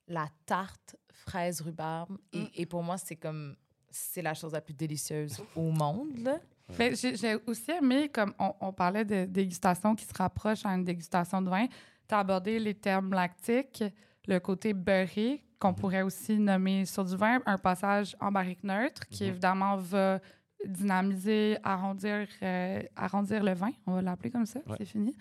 [0.08, 2.16] la tarte fraise rhubarbe.
[2.32, 2.48] Et, Mm.
[2.54, 3.56] et pour moi, c'est comme,
[3.90, 6.38] c'est la chose la plus délicieuse au monde, là.
[6.78, 10.84] Ben, j'ai aussi aimé, comme on, on parlait de dégustation qui se rapproche à une
[10.84, 11.66] dégustation de vin,
[12.08, 13.84] tu as abordé les termes lactiques,
[14.26, 19.06] le côté beurré, qu'on pourrait aussi nommer sur du vin, un passage en barrique neutre
[19.08, 19.28] qui Mhm.
[19.30, 20.18] évidemment va
[20.64, 24.74] dynamiser, arrondir, euh, arrondir le vin, on va l'appeler comme ça, Ouais.
[24.78, 25.14] c'est fini.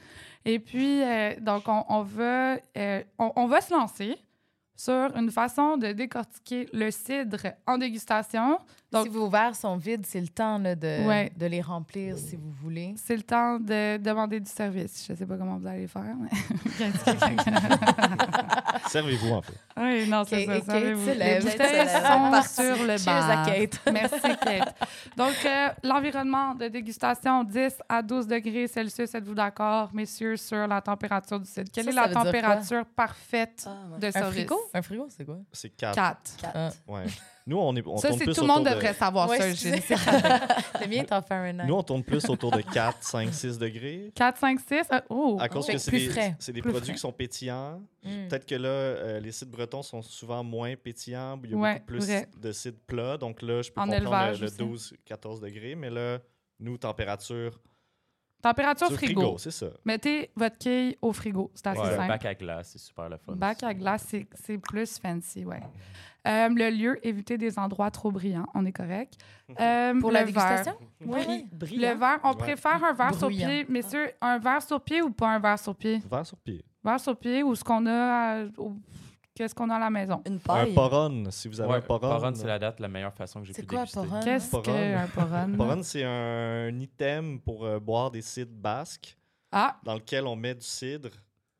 [0.43, 4.17] Et puis, euh, donc, on, on va, euh, on, on va se lancer
[4.75, 8.59] sur une façon de décortiquer le cidre en dégustation.
[8.95, 11.31] Donc- si vos verres sont vides, c'est le temps là, de, Ouais.
[11.37, 12.93] de les remplir si vous voulez.
[12.97, 15.05] C'est le temps de demander du service.
[15.07, 16.29] Je sais pas comment vous allez faire, mais...
[18.89, 19.53] Servez-vous, en fait.
[19.77, 20.57] oui, non, c'est ça.
[20.57, 21.05] et savez-vous.
[21.05, 23.29] Kate se Les bouteilles sont sur le bar.
[23.29, 23.79] à Kate.
[23.91, 24.75] Merci, Kate.
[25.17, 30.81] Donc, euh, l'environnement de dégustation, 10 à 12 degrés Celsius, êtes-vous d'accord, messieurs, sur la
[30.81, 31.71] température du site?
[31.71, 33.99] Quelle Ça, est ça la température parfaite Ah, ouais.
[33.99, 34.33] de Un service?
[34.45, 34.59] frigo?
[34.73, 35.37] Un frigo, c'est quoi?
[35.51, 35.95] C'est 4.
[35.95, 36.19] 4.
[36.41, 36.53] Quatre.
[36.55, 36.69] Ah.
[36.87, 37.03] Ouais.
[37.47, 39.53] Nous, on, est, on Ça, tourne plus tout le monde autour de- devrait savoir Ouais,
[39.53, 39.95] ça.
[40.81, 41.67] Le mien est en Fahrenheit.
[41.67, 44.11] Nous, on tourne plus autour de 4, 5, 6 degrés.
[44.15, 44.87] 4, 5, 6.
[45.09, 45.37] oh!
[45.39, 46.35] À cause Fait que c'est des, frais.
[46.39, 46.93] c'est des Plus produits frais.
[46.95, 47.81] qui sont pétillants.
[48.03, 48.27] Mm.
[48.29, 51.39] Peut-être que là, euh, les sites bretons sont souvent moins pétillants.
[51.43, 52.27] Il y a Ouais, beaucoup plus vrai.
[52.35, 53.17] de sites plats.
[53.17, 54.93] Donc là, je peux En comprendre le, aussi.
[55.07, 55.75] 12-14 degrés.
[55.75, 56.17] Mais là,
[56.59, 57.59] nous, température
[58.49, 59.37] Température sur frigo.
[59.39, 59.65] c'est ça.
[59.85, 61.51] Mettez votre quille au frigo.
[61.55, 62.07] C'est assez Ouais, simple.
[62.07, 63.33] bac à glace, c'est super le fun.
[63.35, 65.61] Bac à glace, c'est- c'est plus fancy, ouais.
[66.27, 69.13] Euh, le lieu, éviter des endroits trop brillants, on est correct.
[69.59, 70.43] Euh, Pour la le verre.
[70.49, 70.73] dégustation?
[71.05, 71.45] Oui.
[71.51, 71.91] Brillant.
[71.93, 72.35] Le verre, on Ouais.
[72.37, 73.65] préfère un verre sur pied.
[73.69, 76.01] Messieurs, un verre sur pied ou pas un verre sur pied?
[76.09, 76.63] Verre sur pied.
[76.83, 78.73] Verre sur pied ou ce qu'on a, à- au-
[79.35, 80.21] qu'est-ce qu'on a à la maison?
[80.25, 80.73] Une Un paille.
[80.73, 81.99] poron, si vous avez Ouais, un poron.
[82.09, 83.99] Poron, c'est la date la meilleure façon que j'ai C'est pu quoi, déguster.
[84.07, 84.19] Poron?
[84.23, 84.63] Qu'est-ce Poron.
[84.63, 85.53] qu'un poron?
[85.57, 89.17] Poron, c'est un, un item pour euh, boire des cidres basques
[89.51, 91.09] Ah, dans lequel on met du cidre.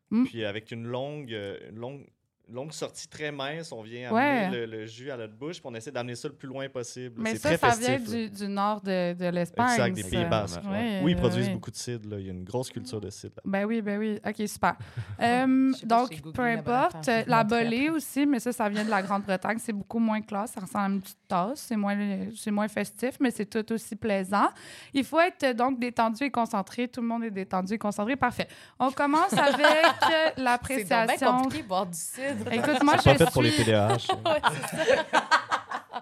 [0.10, 0.24] Mm.
[0.26, 2.06] Puis avec une longue, euh, une longue,
[2.52, 4.22] longue sortie très mince, on vient Ouais.
[4.46, 6.68] amener le, le jus à notre bouche, puis on essaie d'amener ça le plus loin
[6.70, 7.16] possible.
[7.22, 8.32] mais C'est ça, très ça vient festif.
[8.32, 9.72] du, du nord de, de l'Espagne.
[9.72, 10.10] Exact, des ça.
[10.10, 10.62] Pays Basques.
[10.66, 10.72] Ouais.
[10.72, 11.54] Oui, Oui, ils produisent oui.
[11.54, 12.10] beaucoup de cidre.
[12.10, 12.20] là.
[12.20, 13.34] Il y a une grosse culture de cidre.
[13.38, 13.42] là.
[13.46, 14.20] Ben oui, ben oui.
[14.26, 14.76] OK, super.
[15.22, 17.08] Euh, si donc, peu la importe.
[17.26, 19.58] La montrer bolée aussi, mais ça, ça vient de la Grande-Bretagne.
[19.60, 20.52] C'est beaucoup moins classe.
[20.52, 21.60] Ça ressemble à une petite tasse.
[21.62, 21.98] C'est moins,
[22.36, 24.50] c'est moins festif, mais c'est tout aussi plaisant.
[24.94, 26.88] Il faut être euh, donc détendu et concentré.
[26.88, 28.16] Tout le monde est détendu et concentré.
[28.16, 28.48] Parfait.
[28.78, 31.38] On commence avec euh, C'est l'appréciation.
[31.40, 32.35] compliqué de boire du cidre.
[32.52, 33.64] Écoute, moi, C'est je pas fait pour les suis...
[33.66, 33.98] TDAH.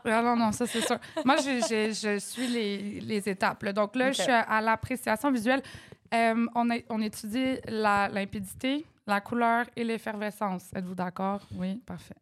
[0.06, 0.98] Ah non, non, ça, c'est sûr.
[1.24, 3.64] Moi, je, je- je suis les, les étapes.
[3.64, 3.72] là.
[3.72, 5.62] Donc là, je suis à, l'appréciation visuelle.
[6.14, 10.70] Euh, on, a- on étudie la limpidité, la couleur et l'effervescence.
[10.76, 11.42] Êtes-vous d'accord?
[11.56, 12.16] Oui, parfait.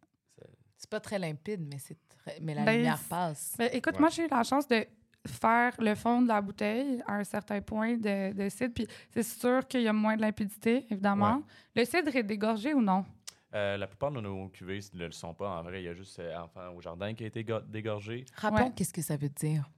[0.77, 2.37] C'est pas très limpide, mais, c'est très...
[2.41, 3.55] mais la Ben, lumière passe.
[3.57, 3.99] Mais écoute, Ouais.
[4.01, 4.85] moi, j'ai eu la chance de
[5.27, 8.73] faire le fond de la bouteille à un certain point de, de cidre.
[8.75, 11.41] Puis c'est sûr qu'il y a moins de limpidité, évidemment.
[11.75, 13.05] Le cidre est dégorgé ou non?
[13.53, 15.49] Euh, la plupart de nos cuvées ne le sont pas.
[15.59, 18.25] En vrai, il y a juste euh, Enfant au jardin qui a été go- dégorgé.
[18.35, 18.73] Rappelons Ouais.
[18.75, 19.69] qu'est-ce que ça veut dire.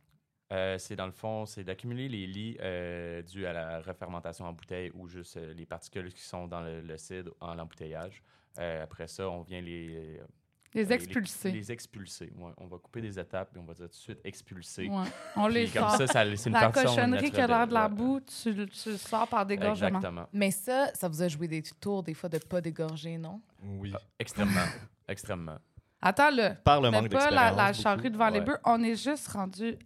[0.51, 4.53] Euh, c'est dans le fond, c'est d'accumuler les lits euh, dus à la refermentation en
[4.53, 8.21] bouteille ou juste euh, les particules qui sont dans le, le cidre en l'embouteillage.
[8.59, 10.23] Euh, après ça, on vient les, euh,
[10.73, 11.51] Les expulser.
[11.51, 12.33] Les, expulser.
[12.37, 12.51] ouais.
[12.57, 14.87] On va couper des étapes et on va dire tout de suite expulser.
[14.87, 15.05] Ouais.
[15.35, 15.97] On les comme sort.
[15.97, 18.91] ça, ça c'est une La cochonnerie qui a l'air de la boue, tu, le- tu
[18.91, 19.87] le sors par dégorgement.
[19.87, 20.27] Exactement.
[20.33, 23.41] Mais ça, ça vous a joué des tours, des fois, de pas dégorger, non?
[23.63, 23.91] Oui.
[23.95, 24.65] Ah, extrêmement.
[25.07, 25.57] extrêmement.
[26.01, 26.55] Attends, là.
[26.55, 28.57] Par le manque pas la, charrue devant les bœufs.
[28.65, 29.77] On est juste rendu.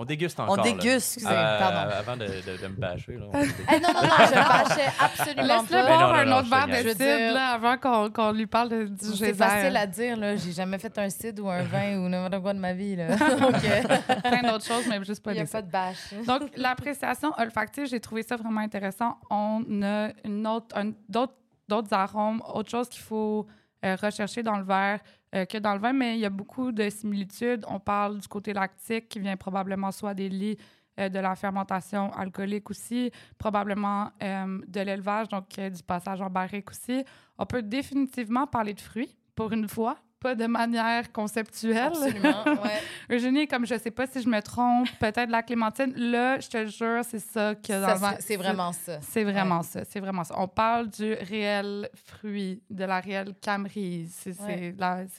[0.00, 0.56] On déguste On encore.
[0.58, 0.62] là.
[0.62, 1.16] déguste.
[1.16, 1.90] Excusez, Euh, pardon.
[1.98, 3.14] Avant de, de- de me bâcher.
[3.14, 3.40] Là, on.
[3.42, 5.82] Eh, non, non, non, je bâchais absolument Laisse-le pas.
[5.82, 8.46] Ben boire non, non, un autre verre de cidre dire- là, avant qu'on qu'on lui
[8.46, 10.36] parle de, du C'est facile à dire, là.
[10.36, 13.16] J'ai jamais fait un cidre ou un vin ou n'importe quoi de ma vie, là.
[13.16, 13.82] Donc, euh,
[14.22, 16.14] Plein d'autres choses, mais juste pas il n'y a pas de bâche.
[16.26, 19.16] Donc, l'appréciation olfactive, j'ai trouvé ça vraiment intéressant.
[19.30, 21.34] On a une autre, un- d'autres,
[21.68, 23.46] d'autres arômes, autre chose qu'il faut
[23.84, 25.00] euh, rechercher dans le verre
[25.34, 27.64] euh, que dans le vin, mais il y a beaucoup de similitudes.
[27.68, 30.56] On parle du côté lactique qui vient probablement soit des lits
[30.98, 36.70] euh, de la fermentation alcoolique aussi, probablement euh, de l'élevage, donc du passage en barrique
[36.70, 37.04] aussi.
[37.36, 41.76] On peut définitivement parler de fruits, pour une fois, pas de manière conceptuelle.
[41.88, 42.80] Absolument, ouais.
[43.10, 46.66] Eugénie, comme je sais pas si je me trompe, peut-être la clémentine, là, je te
[46.66, 48.98] jure, c'est ça que Ça, dans c'est- c'est vraiment ça.
[49.00, 50.34] c'est vraiment ça, c'est vraiment ça.
[50.38, 54.74] On parle du réel fruit, de la réelle camerise, c'est Ouais.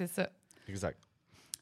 [0.08, 0.30] ça.
[0.68, 0.98] Exact.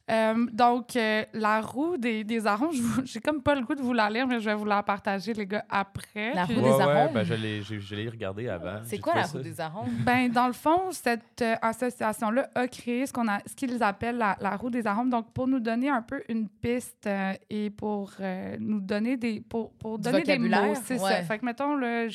[0.09, 3.75] Euh, donc, euh, la roue des, des arômes, je vous- j'ai comme pas le goût
[3.75, 6.33] de vous la lire, mais je vais vous la partager, les gars, après.
[6.33, 7.13] La roue Ouais, des ouais, arômes?
[7.13, 8.79] ben, je l'ai j'ai- je l'ai regardé avant.
[8.85, 9.89] C'est quoi la roue ça- des arômes?
[10.05, 14.17] Ben, dans le fond, cette euh, association-là a créé ce qu'on a, ce qu'ils appellent
[14.17, 15.09] la, la roue des arômes.
[15.09, 19.41] Donc, pour nous donner un peu une piste euh, et pour euh, nous donner des,
[19.41, 21.21] pour, pour donner des mots, c'est ça.
[21.23, 22.07] Fait que mettons là,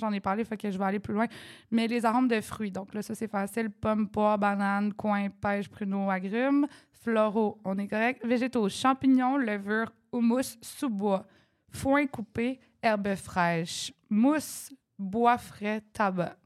[0.00, 1.26] j'en ai parlé, fait que je vais aller plus loin.
[1.70, 2.72] Mais les arômes de fruits.
[2.72, 6.66] Donc là, ça c'est facile pomme, poire, banane, coin, pêche, pruneau, agrumes.
[7.06, 8.26] Floraux, on est correct.
[8.26, 11.24] Végétaux, champignons, levure, houmous, sous-bois,
[11.70, 16.36] foin coupé, herbes fraîches, mousse, bois frais, tabac.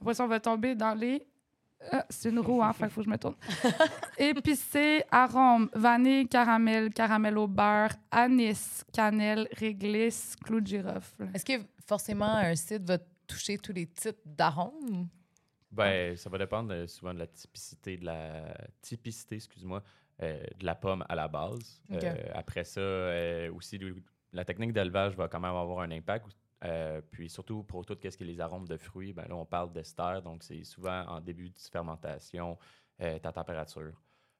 [0.00, 1.26] Après ça, on va tomber dans les.
[1.90, 3.34] Ah, c'est une roue, hein, qu'il faut que je me tourne.
[4.18, 11.30] Épicé, arôme, vanille, caramel, caramel au beurre, anis, cannelle, réglisse, clou de girofle.
[11.34, 15.08] Est-ce que forcément un site va toucher tous les types d'arômes?
[15.76, 19.82] Ben, ça va dépendre euh, souvent de la typicité de la typicité, excuse-moi,
[20.22, 21.80] euh, de la pomme à la base.
[21.92, 23.78] Euh, après ça, euh, aussi
[24.32, 26.26] la technique d'élevage va quand même avoir un impact.
[27.10, 29.72] Puis surtout pour tout ce qui est les arômes de fruits, ben là on parle
[29.72, 32.58] d'ester, donc c'est souvent en début de fermentation
[32.98, 33.92] ta température.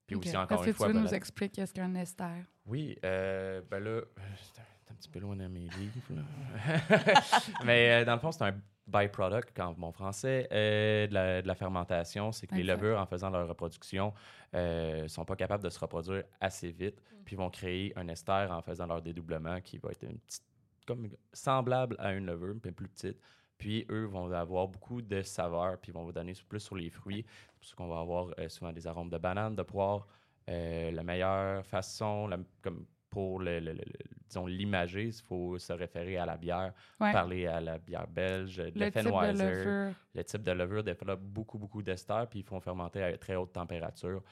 [0.07, 1.95] Puis aussi encore Est-ce une que fois, tu veux ben, nous la- expliquer qu'est-ce qu'un
[1.95, 2.43] ester?
[2.65, 4.01] oui, ben là,
[4.43, 6.01] c'est un, petit peu loin de mes livres.
[6.11, 6.81] là.
[7.65, 8.55] Mais dans le fond, c'est un
[8.87, 12.33] byproduct, en bon français, euh, de, la, de la fermentation.
[12.33, 14.13] C'est que les levures, en faisant leur reproduction,
[14.53, 18.63] ne sont pas capables de se reproduire assez vite, puis vont créer un ester en
[18.63, 20.45] faisant leur dédoublement qui va être une petite,
[20.87, 23.19] comme semblable à une levure, mais plus petite.
[23.59, 27.25] Puis eux vont avoir beaucoup de saveurs, puis vont vous donner plus sur les fruits.
[27.63, 30.07] Ça qu'on va avoir euh, souvent des arômes de banane, de poire.
[30.49, 35.59] Euh, la meilleure façon, la- comme pour le, le- le- le- disons l'imager, il faut
[35.59, 37.13] se référer à la bière, Ouais.
[37.13, 39.45] parler à la bière belge, Le la type de Fenweiser.
[39.45, 39.95] levure.
[40.15, 43.53] Le type de levure développe beaucoup, beaucoup d'ester, puis ils font fermenter à très haute
[43.53, 44.23] température.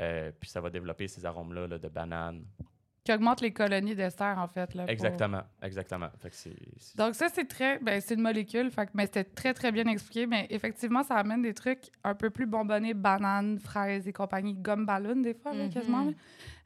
[0.00, 2.44] Euh, puis ça va développer ces arômes-là là, de banane.
[3.04, 4.74] Qui augmente les colonies d'ester, en fait.
[4.74, 6.08] Là, pour- Exactement, exactement.
[6.18, 7.78] Fait que c'est, c'est- Donc ça, c'est très...
[7.78, 10.26] Ben, c'est une molécule, fait que, mais c'était très, très bien expliqué.
[10.26, 14.86] Mais effectivement, ça amène des trucs un peu plus bonbonnés, bananes, fraises et compagnie, gomme
[14.86, 15.70] ballon, des fois, là, Mhm.
[15.70, 16.04] quasiment.
[16.06, 16.12] là.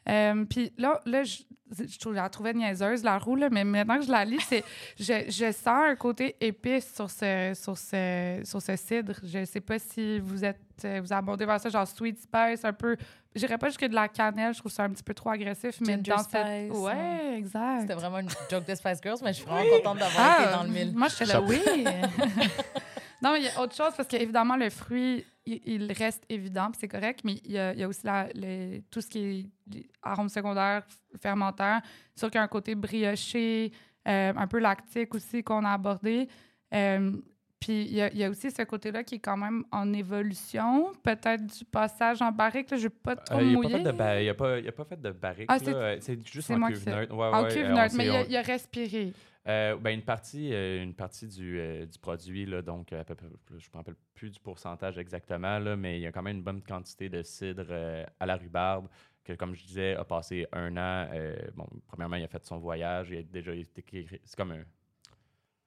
[0.09, 1.38] Euh, Puis là, là je,
[1.72, 4.64] je, la trouvais niaiseuse, la roue, là, mais maintenant que je la lis, c'est,
[4.98, 9.14] je, je sens un côté épice sur ce, sur ce, sur ce cidre.
[9.22, 12.72] Je sais pas si vous êtes euh, vous abondez vers ça, genre sweet spice, un
[12.72, 12.96] peu...
[13.34, 15.80] Je dirais pas jusque de la cannelle, je trouve ça un petit peu trop agressif,
[15.80, 16.46] mais Ginger dans cette...
[16.46, 17.80] spice, Ouais, exact.
[17.82, 20.62] C'était vraiment une joke de Spice Girls, mais je suis vraiment contente d'avoir été dans
[20.62, 20.92] le mille.
[20.94, 21.61] Ah, Moi, je suis là, oui.
[23.22, 26.70] non, mais il y a autre chose parce qu'évidemment, le fruit, il, il reste évident,
[26.78, 28.28] c'est correct, mais il y a, il y a aussi la,
[28.90, 31.80] tout ce qui est les arômes secondaires, f- fermentaires.
[32.14, 33.72] C'est sûr qu'il y a un côté brioché,
[34.06, 36.28] euh, un peu lactique aussi qu'on a abordé.
[36.74, 37.12] Euh,
[37.60, 39.92] puis il y, a, il y a aussi ce côté-là qui est quand même en
[39.92, 42.70] évolution, peut-être du passage en barrique.
[42.70, 43.80] Là, je ne vais pas trop Euh, mouiller.
[43.80, 45.46] il a pas, il a pas fait de barrique.
[45.48, 47.14] Ah, c'est- juste en cuve neutre.
[47.14, 49.12] Ouais, en ouais, cuve euh, neutre, mais il a, il a respiré.
[49.47, 53.14] Euh, ben, une partie, euh, une partie du, euh, du produit, là, donc à peu
[53.14, 56.22] près, je ne me rappelle plus du pourcentage exactement, là, mais il y a quand
[56.22, 57.72] même une bonne quantité de cidre
[58.20, 58.89] à la rhubarbe
[59.24, 61.09] que, comme je disais, a passé un an.
[61.55, 63.82] bon, premièrement, il a fait son voyage, il a déjà été
[64.24, 64.64] C'est comme un,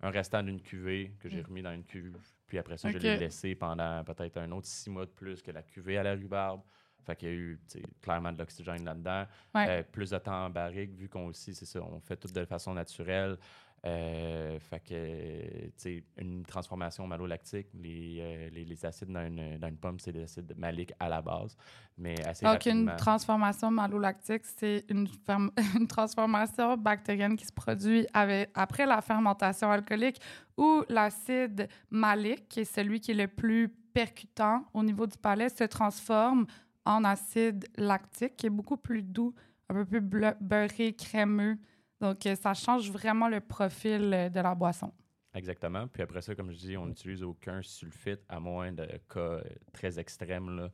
[0.02, 1.46] un restant d'une cuvée que j'ai Mm.
[1.46, 2.18] remis dans une cuve.
[2.48, 5.52] Puis après ça, je l'ai laissé pendant peut-être un autre six mois de plus que
[5.52, 6.62] la cuvée à la rhubarbe.
[7.06, 7.60] Fait qu'il y a eu
[8.02, 9.26] clairement de l'oxygène là-dedans.
[9.56, 9.66] Ouais.
[9.70, 12.46] Euh, plus de temps en barrique, vu qu'on aussi, c'est ça, on fait tout de
[12.46, 13.38] façon naturelle.
[13.84, 19.58] Euh, fait que, tu sais, une transformation malolactique, les, euh, les, les acides dans une,
[19.58, 21.58] dans une pomme, c'est des acides maliques à la base,
[21.98, 25.08] mais assez Donc, une transformation malolactique, c'est une,
[25.76, 30.22] une transformation bactérienne qui se produit avec- après la fermentation alcoolique
[30.58, 35.50] où l'acide malique, qui est celui qui est le plus percutant au niveau du palais,
[35.50, 36.46] se transforme
[36.86, 39.34] en acide lactique, qui est beaucoup plus doux,
[39.70, 40.02] un peu plus
[40.40, 41.58] beurré, crémeux.
[42.00, 44.92] Donc, euh, ça change vraiment le profil euh, de la boisson.
[45.34, 45.88] Exactement.
[45.88, 49.42] Puis après ça, comme je dis, on n'utilise aucun sulfite, à moins de cas euh,
[49.72, 50.70] très extrêmes, là,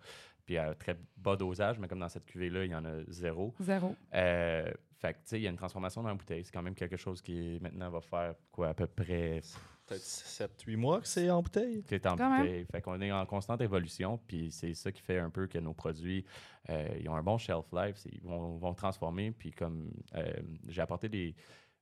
[0.46, 3.54] puis à très bas dosage, mais comme dans cette cuvée-là, il y en a zéro.
[3.60, 3.96] Zéro.
[4.16, 6.44] Euh, fait que, tu sais, il y a une transformation dans la bouteille.
[6.44, 9.42] C'est quand même quelque chose qui, maintenant, va faire, quoi, à peu près
[9.88, 11.84] Peut-être 7-8 mois que c'est en bouteille.
[11.84, 12.42] qui est en Quand même.
[12.42, 12.66] bouteille.
[12.66, 15.74] Fait qu'on est en constante évolution, puis c'est ça qui fait un peu que nos
[15.74, 16.26] produits,
[16.70, 20.32] euh, ils ont un bon shelf life, c'est- ils vont, vont transformer, puis comme euh,
[20.68, 21.36] j'ai apporté des,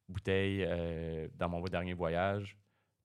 [0.08, 2.56] bouteille euh, dans mon dernier voyage.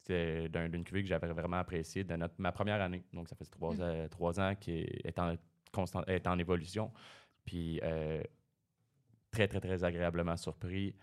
[0.02, 3.02] C'était d'un- d'une cuvée que j'avais vraiment appréciée de notre, ma première année.
[3.14, 3.80] Donc, ça fait trois, Mm.
[3.80, 5.34] euh, trois ans qui est, en,
[5.72, 6.92] constant, est en évolution.
[7.46, 8.22] Puis, euh,
[9.30, 10.94] très, très, très agréablement surpris.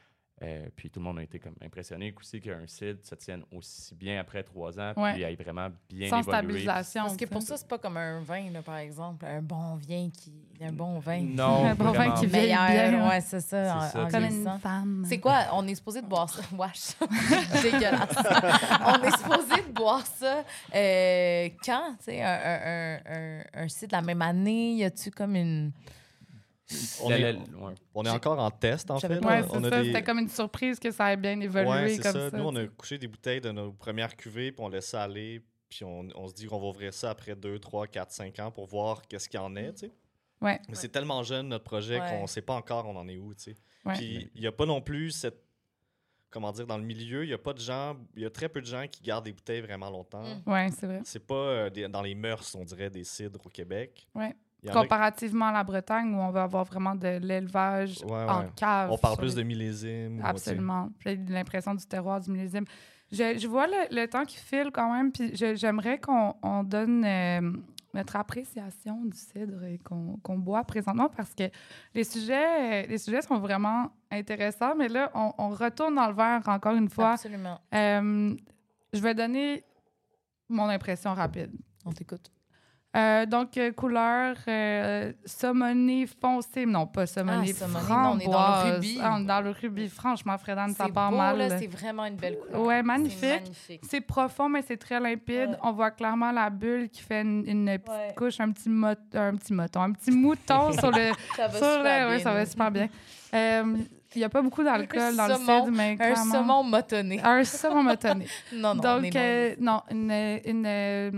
[0.44, 3.96] Euh, puis tout le monde a été comme impressionné aussi qu'un cidre se tienne aussi
[3.96, 5.14] bien après trois ans, Ouais.
[5.14, 6.38] puis ait vraiment bien Sans évolué.
[6.38, 7.02] stabilisation.
[7.06, 9.26] Parce que pour ça, c'est pas comme un vin, là, par exemple.
[9.26, 10.32] Un bon vin qui.
[10.62, 11.22] Un bon vin.
[11.22, 12.68] Non, Un bon vin qui Meilleur.
[12.68, 13.10] bien.
[13.10, 13.64] Ouais, c'est ça.
[13.64, 15.06] C'est en- ça, en Comme une femme.
[15.10, 15.46] C'est quoi?
[15.54, 16.42] On est supposé de boire ça?
[16.56, 16.94] Wesh.
[17.64, 18.16] Dégueulasse.
[18.86, 20.44] On est supposé de boire ça
[20.76, 21.96] euh, quand?
[22.00, 24.74] Tu sais, un, un, un, un, un site la même année?
[24.76, 25.72] Y a-tu comme une.
[27.02, 27.74] On La- est, la- ouais.
[27.94, 29.24] on est encore en test, en fait.
[29.24, 32.30] Ouais, des- C'était comme une surprise que ça ait bien évolué Ouais, comme ça.
[32.30, 32.38] ça.
[32.38, 35.42] Nous, on a couché des bouteilles de nos premières cuvées, puis on laisse ça aller.
[35.70, 38.52] Puis on, on se dit qu'on va ouvrir ça après 2, 3, 4, 5 ans
[38.52, 39.92] pour voir qu'est-ce qu'il y en est, tu sais.
[40.42, 40.60] Ouais.
[40.70, 42.10] Mais c'est tellement jeune, notre projet, Ouais.
[42.10, 43.56] qu'on ne sait pas encore on en est où, tu sais.
[43.86, 43.94] Ouais.
[43.96, 45.42] Puis il n'y a pas non plus cette...
[46.30, 47.96] Comment dire, dans le milieu, il y a pas de gens...
[48.16, 50.24] Il y a très peu de gens qui gardent des bouteilles vraiment longtemps.
[50.24, 50.70] Mm.
[50.78, 51.02] C'est vrai.
[51.06, 54.08] C'est pas euh, des- dans les mœurs, on dirait, des cidres au Québec.
[54.14, 54.36] Ouais.
[54.74, 58.92] Comparativement à la Bretagne, où on va avoir vraiment de l'élevage Ouais, en cave.
[58.92, 60.10] On parle plus les- de sais.
[60.24, 60.90] Absolument.
[61.06, 62.66] J'ai l'impression du terroir, du millésime.
[63.12, 67.06] Je, je vois le, le temps qui file quand même, puis j'aimerais qu'on on donne
[67.06, 67.52] euh,
[67.94, 71.44] notre appréciation du cidre et qu'on boit présentement parce que
[71.94, 76.42] les sujets, les sujets sont vraiment intéressants, mais là, on, on retourne dans le verre
[76.48, 77.12] encore une fois.
[77.14, 77.62] Absolument.
[77.74, 78.36] Euh,
[78.92, 79.64] je vais donner
[80.50, 81.52] mon impression rapide.
[81.86, 82.30] On t'écoute.
[82.98, 86.66] Euh, donc, euh, couleur euh, saumonée foncé.
[86.66, 87.90] Non, pas saumonée, Ah, saumonée, framboise.
[87.90, 89.00] non, on est dans le rubis.
[89.04, 89.90] Ah, on est dans le rubis.
[89.90, 91.56] Franchement, Fredane, ça part beau, mal.
[91.60, 92.62] C'est vraiment une belle couleur.
[92.66, 93.52] Ouais, magnifique.
[93.84, 95.50] C'est profond, mais c'est très limpide.
[95.52, 95.58] Ouais.
[95.62, 98.14] On voit clairement la bulle qui fait une, une petite Ouais.
[98.18, 101.12] couche, un petit, mot- un petit moton, un petit mouton sur le.
[101.36, 102.08] Ça va sur super le- bien.
[102.10, 102.88] ouais, ça va super bien.
[103.34, 103.76] Euh,
[104.18, 107.22] Il n'y a pas beaucoup d'alcool dans le cidre, mais Un saumon motonné.
[107.24, 108.26] Un saumon motonné.
[108.52, 110.10] Non, non, Donc, euh, non, une,
[110.44, 111.12] une, euh,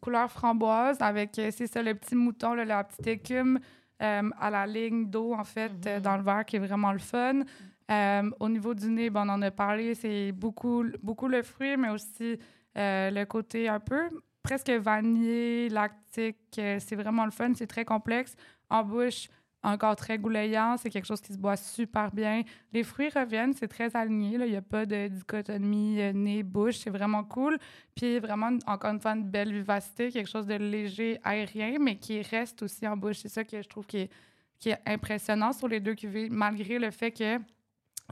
[0.00, 3.58] couleur framboise avec, euh, c'est ça, le petit mouton, là, la petite écume
[4.02, 6.00] euh, à la ligne d'eau, en fait, Mhm.
[6.00, 7.40] dans le verre, qui est vraiment le fun.
[8.40, 11.90] Au niveau du nez, ben, on en a parlé, c'est beaucoup, beaucoup le fruit, mais
[11.90, 12.38] aussi
[12.74, 14.08] le côté un peu
[14.42, 16.38] presque vanillé, lactique.
[16.54, 18.34] c'est vraiment le fun, c'est très complexe.
[18.70, 19.28] En bouche,
[19.66, 22.42] encore très goulayant, c'est quelque chose qui se boit super bien.
[22.72, 24.46] Les fruits reviennent, c'est très aligné, là.
[24.46, 27.58] il n'y a pas de dichotomie euh, nez-bouche, c'est vraiment cool.
[27.94, 32.22] Puis vraiment, encore une fois, une belle vivacité, quelque chose de léger, aérien, mais qui
[32.22, 33.18] reste aussi en bouche.
[33.18, 34.10] C'est ça que je trouve qui est,
[34.58, 37.38] qui est impressionnant sur les deux cuvées, malgré le fait que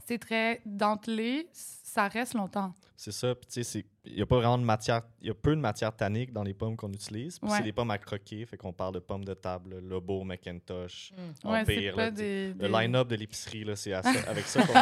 [0.05, 2.73] c'est très dentelé, ça reste longtemps.
[2.97, 3.35] C'est ça.
[3.35, 5.01] Puis, tu sais, c'est- il n'y a pas vraiment de matière.
[5.21, 7.39] Il y a peu de matière tannique dans les pommes qu'on utilise.
[7.39, 7.57] Puis, Ouais.
[7.57, 8.45] c'est des pommes à croquer.
[8.45, 11.11] Fait qu'on parle de pommes de table, Lobo, Macintosh,
[11.43, 11.49] Mm.
[11.49, 11.95] Ouais, Empire.
[11.97, 13.93] là, des, Le line-up de l'épicerie, là, c'est
[14.29, 14.73] avec ça qu'on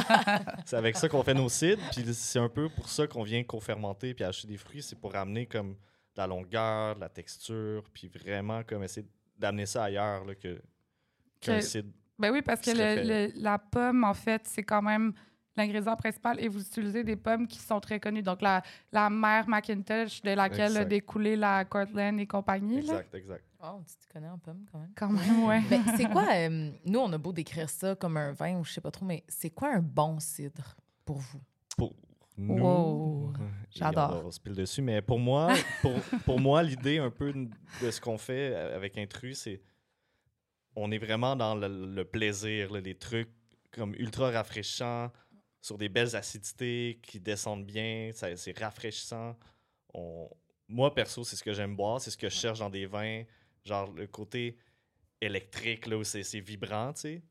[0.65, 1.81] c'est avec ça qu'on fait nos cidres.
[1.91, 4.83] Puis c'est un peu pour ça qu'on vient co-fermenter puis acheter des fruits.
[4.83, 9.07] C'est pour ramener comme de la longueur, de la texture, puis vraiment comme essayer
[9.39, 10.61] d'amener ça ailleurs là, que,
[11.41, 11.89] qu'un Que- cidre.
[12.19, 15.13] Ben oui, parce que le- le- la pomme, en fait, c'est quand même
[15.55, 18.23] l'ingrédient principal et vous utilisez des pommes qui sont très connues.
[18.23, 20.87] Donc, la, la mère Macintosh de laquelle a Exact.
[20.87, 22.77] découlé la Cortland et compagnie.
[22.81, 22.93] Là.
[22.93, 23.43] Exact, exact.
[23.63, 24.91] Oh, tu te connais en pomme quand même.
[24.95, 25.61] Quand même, ouais.
[25.69, 28.73] Mais c'est quoi, euh, nous, on a beau décrire ça comme un vin ou je
[28.73, 31.41] sais pas trop, mais c'est quoi un bon cidre pour vous?
[31.77, 31.93] Pour
[32.37, 33.33] nous, Wow.
[33.69, 34.23] J'adore.
[34.25, 34.81] On se pile dessus.
[34.81, 35.53] Mais pour moi,
[35.83, 35.93] pour,
[36.25, 39.61] pour moi l'idée un peu de ce qu'on fait avec Intrus, c'est
[40.75, 43.29] on est vraiment dans le, le plaisir, là, les trucs
[43.71, 45.11] comme ultra rafraîchissants,
[45.61, 49.37] sur des belles acidités qui descendent bien, ça- c'est rafraîchissant.
[49.93, 50.29] On-
[50.69, 53.23] Moi, perso, c'est ce que j'aime boire, c'est ce que je cherche dans des vins,
[53.65, 54.57] genre le côté
[55.21, 57.21] électrique, là, où c'est vibrant, tu sais.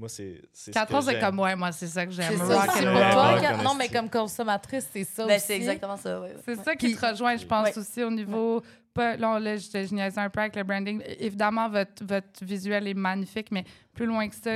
[0.00, 1.20] Moi, c'est c'est ce que 14 est j'aime.
[1.20, 2.32] comme, ouais, moi, c'est ça que j'aime.
[2.38, 5.46] C'est c'est Non, mais comme consommatrice, c'est ça Ben, aussi.
[5.46, 6.28] c'est exactement ça, oui.
[6.44, 6.64] C'est Ouais.
[6.64, 7.78] ça qui te rejoint, je pense, Ouais.
[7.78, 8.62] aussi au niveau.
[8.94, 11.00] Pas, là, là, je, je niaisais un peu avec le branding.
[11.18, 14.50] Évidemment, votre, votre visuel est magnifique, mais plus loin que ça,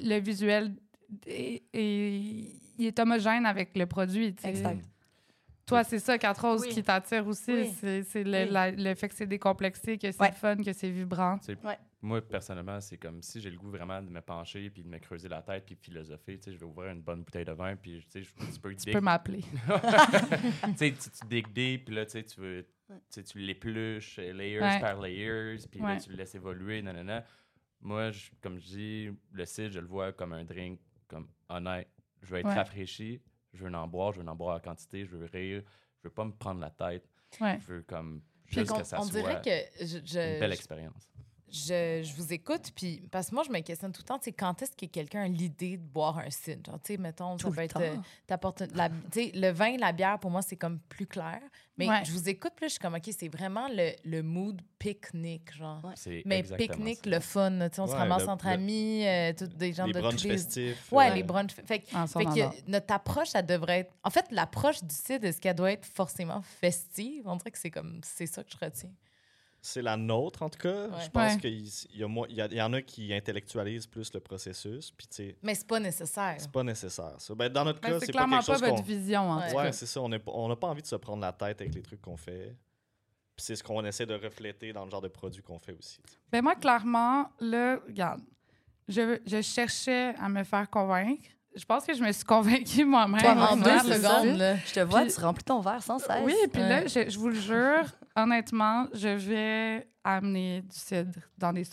[0.00, 0.74] le visuel
[1.26, 4.34] est, est- il est homogène avec le produit.
[4.34, 4.48] tu sais.
[4.50, 4.84] Exact.
[5.64, 6.68] Toi, c'est ça, 4 roses Oui.
[6.70, 7.52] qui t'attire aussi.
[7.52, 7.72] Oui.
[7.80, 11.38] C'est c'est le, le fait que c'est décomplexé, que c'est fun, que c'est vibrant.
[12.04, 14.98] Moi, personnellement, c'est comme si j'ai le goût vraiment de me pencher puis de me
[14.98, 16.36] creuser la tête puis de philosopher.
[16.36, 18.60] Tu sais, je vais ouvrir une bonne bouteille de vin puis tu sais, je- tu
[18.60, 19.42] peux Tu dig- peux m'appeler.
[19.42, 23.38] tu sais, tu, tu dig deep, puis là, tu sais, tu veux- tu sais, tu
[23.38, 24.80] l'épluches euh, layers Ouais.
[24.80, 27.24] par layers, puis là, tu le laisses évoluer, nanana.
[27.80, 31.88] Moi, je- comme je dis, le cidre, je le vois comme un drink, comme honnête.
[32.20, 32.54] Je veux être Ouais.
[32.54, 33.20] rafraîchi,
[33.52, 35.62] je veux en boire, je veux en boire en quantité, je veux rire,
[36.02, 37.08] je veux pas me prendre la tête,
[37.40, 37.58] Ouais.
[37.60, 40.54] je veux comme juste que ça on soit dirait que je, je- une belle je-
[40.54, 41.08] expérience.
[41.52, 44.32] Je, je vous écoute, puis parce que moi, je me questionne tout le temps, c'est
[44.32, 46.62] quand est-ce que quelqu'un a l'idée de boire un cidre?
[46.70, 47.80] Genre, tu sais, mettons, Tout ça peut le être.
[47.80, 47.96] euh,
[48.26, 51.40] t'apportes la- tu sais, le vin, la bière, pour moi, c'est comme plus clair.
[51.78, 52.04] Mais Ouais.
[52.04, 55.54] je vous écoute, puis là, je suis comme, OK, c'est vraiment le, le mood pique-nique,
[55.56, 55.82] genre.
[55.84, 55.92] Ouais.
[55.96, 59.32] C'est Mais pique-nique, le fun, tu sais, on se ramasse le- entre le- amis, euh,
[59.36, 60.30] tous des gens les de brunchs tous les...
[60.36, 60.92] festifs.
[60.92, 61.52] Ouais, les brunchs.
[61.52, 63.92] Fait, que- Ah, fait que notre approche, ça devrait être.
[64.04, 67.22] En fait, l'approche du site, est-ce qu'elle doit être forcément festive?
[67.26, 68.00] On dirait que c'est comme.
[68.04, 68.90] C'est ça que je retiens.
[69.64, 70.88] C'est la nôtre, en tout cas.
[70.88, 71.04] Ouais.
[71.04, 71.38] Je pense Ouais.
[71.38, 74.12] qu'il il y, a mo- il y, a- il y en a qui intellectualisent plus
[74.12, 74.90] le processus.
[74.90, 76.34] Puis, tu sais, Mais c'est pas nécessaire.
[76.38, 77.14] c'est pas nécessaire.
[77.18, 77.34] Ça.
[77.36, 78.82] Ben, dans notre Ben, cas, c'est c'est pas clairement quelque pas chose votre qu'on...
[78.82, 79.48] vision, en Ouais.
[79.50, 79.70] tout cas.
[79.72, 80.00] c'est ça.
[80.00, 82.02] On n'est pas- on n'a pas envie de se prendre la tête avec les trucs
[82.02, 82.56] qu'on fait.
[83.36, 86.00] Puis c'est ce qu'on essaie de refléter dans le genre de produit qu'on fait aussi.
[86.32, 88.20] Ben moi, clairement, là, regarde,
[88.88, 91.22] je, je cherchais à me faire convaincre.
[91.54, 93.38] Je pense que je me suis convaincue moi-même.
[93.38, 94.56] En en deux secondes, là.
[94.56, 96.08] Je te vois, Puis- tu remplis ton verre sans cesse.
[96.24, 96.68] Oui, puis Ouais.
[96.68, 97.84] là, je, je vous le jure,
[98.16, 101.64] honnêtement, je vais amener du cidre dans des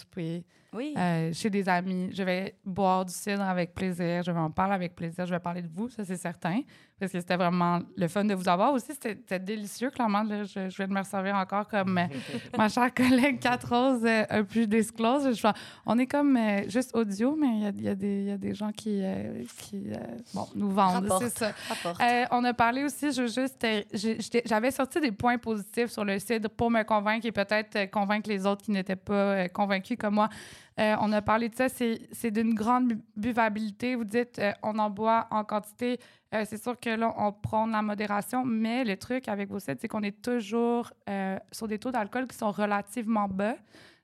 [0.73, 0.93] Oui.
[0.97, 2.09] euh, chez des amis.
[2.13, 4.21] Je vais boire du cidre avec plaisir.
[4.23, 5.25] Je vais en parler avec plaisir.
[5.25, 6.61] Je vais parler de vous, ça, c'est certain.
[6.99, 8.91] Parce que c'était vraiment le fun de vous avoir aussi.
[9.01, 10.21] C'était délicieux, clairement.
[10.21, 12.03] Là, je, je vais me resservir encore comme euh,
[12.57, 15.33] ma chère collègue 4 Rose euh, a pu disclose.
[15.33, 15.47] Je,
[15.85, 18.37] on est comme euh, juste audio, mais il y a, y des- il y a
[18.37, 19.01] des gens qui,
[19.61, 19.85] qui
[20.33, 21.09] bon, nous vendent.
[21.19, 22.27] C'est ça.
[22.31, 23.65] On a parlé aussi, je juste,
[24.45, 28.45] j'avais sorti des points positifs sur le cidre pour me convaincre et peut-être convaincre les
[28.45, 30.29] autres qui n'étaient pas convaincus comme moi.
[30.79, 33.95] Euh, on a parlé de ça, c'est d'une grande bu- buvabilité.
[33.95, 35.99] Vous dites, euh, on en boit en quantité.
[36.33, 39.79] Euh, c'est sûr que là, on prône la modération, mais le truc avec vos cidres,
[39.81, 40.91] c'est qu'on est toujours
[41.51, 43.55] sur des taux d'alcool qui sont relativement bas.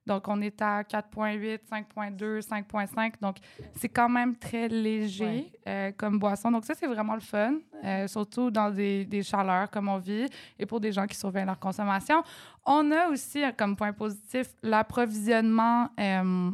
[0.05, 3.13] Donc, on est à 4,8, 5,2, 5,5.
[3.21, 3.37] Donc,
[3.75, 5.51] c'est quand même très léger Ouais.
[5.67, 6.51] euh, comme boisson.
[6.51, 10.27] Donc, ça, c'est vraiment le fun, euh, surtout dans des, des chaleurs comme on vit
[10.59, 12.21] et pour des gens qui surveillent leur consommation.
[12.65, 15.89] On a aussi euh, comme point positif l'approvisionnement.
[15.99, 16.51] euh,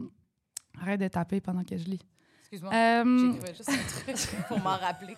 [0.82, 2.06] arrête de taper pendant que je lis.
[2.54, 2.74] Excuse-moi.
[2.74, 5.16] Euh, J'écrivais juste un truc pour m'en rappeler.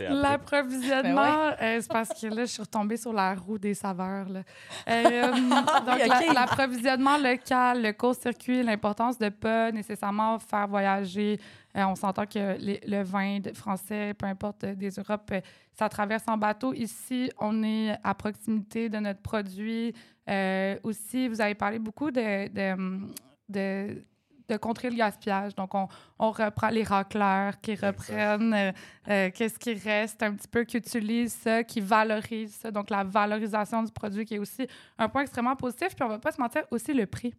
[0.00, 4.28] L'approvisionnement, euh, c'est parce que là, je suis retombée sur la roue des saveurs.
[4.28, 4.42] là.
[4.88, 5.32] Euh,
[5.86, 11.40] donc, la- l'approvisionnement local, le court-circuit, l'importance de ne pas nécessairement faire voyager.
[11.76, 15.32] Euh, on s'entend que les- le vin français, peu importe des Europes,
[15.72, 16.72] ça traverse en bateau.
[16.74, 19.94] Ici, on est à proximité de notre produit.
[20.28, 23.00] Euh, aussi, vous avez parlé beaucoup de, de,
[23.48, 24.04] de,
[24.48, 25.54] de contrer le gaspillage.
[25.54, 25.88] Donc, on,
[26.18, 28.72] on reprend les racleurs qui reprennent euh,
[29.08, 32.70] euh, qu'est-ce qui reste un petit peu, qui utilisent ça, qui valorisent ça.
[32.70, 34.66] Donc, la valorisation du produit qui est aussi
[34.98, 35.94] un point extrêmement positif.
[35.94, 37.34] Puis, on va pas se mentir, aussi le prix.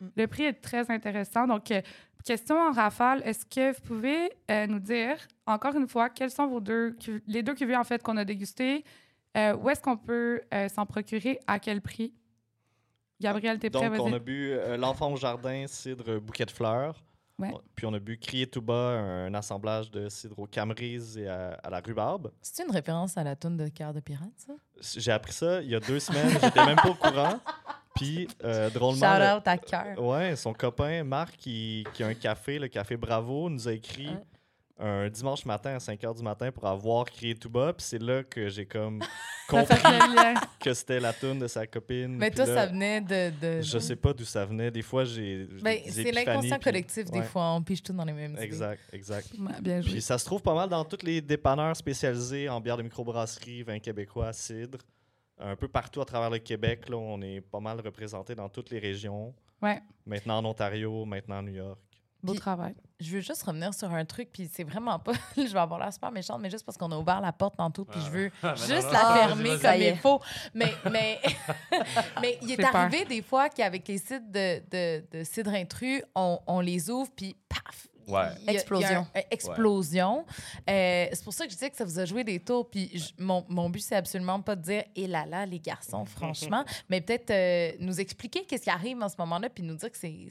[0.00, 0.06] Mm.
[0.16, 1.46] Le prix est très intéressant.
[1.46, 1.80] Donc, euh,
[2.24, 4.30] question en rafale, est-ce que vous pouvez
[4.68, 6.96] nous dire, encore une fois, quels sont vos deux,
[7.26, 8.84] les deux cuvées, en fait, qu'on a dégustées?
[9.34, 10.42] Où est-ce qu'on peut
[10.74, 11.40] s'en procurer?
[11.46, 12.12] À quel prix?
[13.20, 13.88] Gabriel, t'es prêt?
[13.90, 17.02] Donc, on a bu euh, L'Enfant au jardin, cidre bouquet de fleurs.
[17.38, 17.52] Ouais.
[17.74, 21.52] Puis on a bu Crier tout bas, un assemblage de cidre au camerise et à,
[21.62, 22.30] à la rhubarbe.
[22.42, 24.52] C'est une référence à la toune de Cœur de Pirate, ça?
[24.98, 27.40] J'ai appris ça il y a deux semaines, j'étais même pas au courant.
[27.96, 30.02] Puis, euh, drôlement, le- Shout out à Cœur.
[30.04, 34.08] Ouais, son copain Marc, qui, qui a un café, le Café Bravo, nous a écrit
[34.08, 34.22] Ouais.
[34.80, 37.72] Un dimanche matin à 5 h du matin pour avoir crié tout bas.
[37.72, 39.00] Puis c'est là que j'ai comme
[39.48, 39.76] compris
[40.58, 42.16] que c'était la tune de sa copine.
[42.16, 43.30] Mais toi, là, ça venait de.
[43.40, 43.62] de...
[43.62, 44.70] Je sais pas d'où ça venait.
[44.70, 45.46] Des fois, j'ai.
[45.62, 47.24] Ben, c'est l'inconscient collectif, des ouais.
[47.24, 47.52] fois.
[47.52, 48.42] On pige tout dans les mêmes idées.
[48.42, 49.28] Exact, exact.
[49.38, 49.92] Ouais, bien joué.
[49.92, 53.62] Puis ça se trouve pas mal dans tous les dépanneurs spécialisés en bière de microbrasserie,
[53.62, 54.78] vin québécois, cidre.
[55.38, 58.70] Un peu partout à travers le Québec, là, on est pas mal représenté dans toutes
[58.70, 59.34] les régions.
[59.62, 61.78] Ouais, Maintenant en Ontario, maintenant à New York.
[62.22, 62.74] Beau Puis- travail.
[63.02, 65.12] Je veux juste revenir sur un truc, puis c'est vraiment pas.
[65.36, 67.86] je vais avoir l'air super méchante, mais juste parce qu'on a ouvert la porte tantôt,
[67.86, 70.20] puis je veux Ah, non, juste non, la fermer comme il faut.
[70.52, 71.18] Mais, mais,
[72.20, 72.76] mais il est peur.
[72.76, 77.10] arrivé des fois qu'avec les sites de, de, de cidre intrus, on, on les ouvre,
[77.16, 77.86] puis paf!
[78.06, 78.18] y Ouais.
[78.18, 79.06] a- il y a Explosion.
[79.14, 80.26] un- un explosion.
[80.68, 82.68] Euh, c'est pour ça que je disais que ça vous a joué des tours.
[82.68, 86.04] Puis je- mon, mon but, c'est absolument pas de dire «Et là là, les garçons,
[86.04, 89.90] franchement», mais peut-être euh, nous expliquer qu'est-ce qui arrive en ce moment-là, puis nous dire
[89.90, 90.26] que c'est...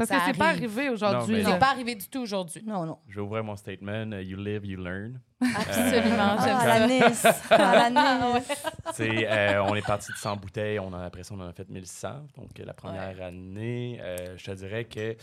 [0.00, 1.32] Parce ça que c'est pas arrivé aujourd'hui.
[1.34, 2.62] Non, mais c'est pas arrivé du tout aujourd'hui.
[2.66, 2.98] Non, non.
[3.08, 4.12] Je vais ouvrir mon statement.
[4.12, 5.20] euh, You live, you learn.
[5.40, 6.78] Absolument, j'aime Ah, ça.
[6.78, 7.26] la Nice.
[7.50, 7.90] Ah, la
[8.38, 8.52] Nice.
[8.92, 10.78] C'est, euh, on est parti de 100 bouteilles.
[10.78, 12.08] On en, après ça, on en a fait 1100.
[12.36, 15.16] Donc, euh, la première année, euh, je te dirais que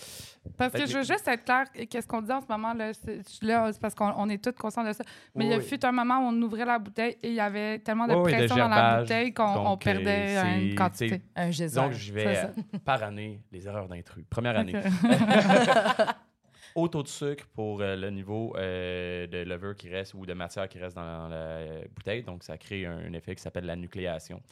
[0.58, 2.92] Parce que que- je veux juste être claire, qu'est-ce qu'on dit en ce moment, là,
[2.94, 5.04] c'est là, c'est parce qu'on on est tous conscients de ça.
[5.36, 5.64] Mais Oui, il y a oui.
[5.64, 8.22] fut un moment où on ouvrait la bouteille et il y avait tellement de Oui,
[8.26, 11.22] oui, de pression dans la bouteille qu'on on Donc, euh, perdait une quantité.
[11.36, 11.82] Un geyser.
[11.90, 12.40] que je vais
[12.86, 14.26] par année les erreurs d'intrus.
[14.30, 14.74] Première année.
[16.78, 20.34] Haut taux de sucre pour euh, le niveau euh, de lever qui reste ou de
[20.34, 22.22] matière qui reste dans la bouteille.
[22.22, 24.44] Donc, ça crée un, effet qui s'appelle la nucléation.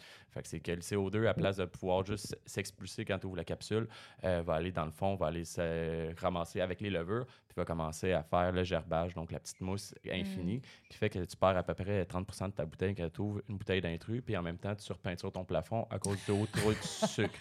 [0.44, 3.88] C'est que le CO2, à place de pouvoir juste s'expulser quand tu ouvres la capsule,
[4.24, 7.66] euh, va aller dans le fond, va aller se ramasser avec les levures, puis va
[7.66, 11.56] commencer à faire le gerbage, donc la petite mousse infinie, qui fait que tu perds
[11.56, 14.42] à peu près 30 de ta bouteille quand tu ouvres une bouteille d'intrus, puis en
[14.42, 16.78] même temps, tu surpeintures ton plafond à cause de haut trop de
[17.08, 17.40] sucre.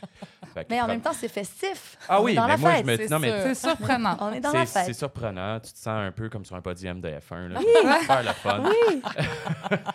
[0.71, 1.97] Mais en même temps, c'est festif.
[2.09, 2.87] Ah oui, mais la moi, je fête.
[2.87, 3.43] me c'est non, mais.
[3.55, 4.17] C'est surprenant.
[4.21, 4.95] On est dans la c'est c'est fête.
[4.97, 5.59] surprenant.
[5.59, 7.49] Tu te sens un peu comme sur un podium de F1.
[7.49, 7.61] Là.
[7.61, 8.63] C'est super le fun.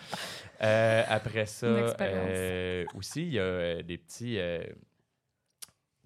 [0.62, 4.38] Euh, après ça, euh, aussi, il y a euh, des petits.
[4.38, 4.62] euh,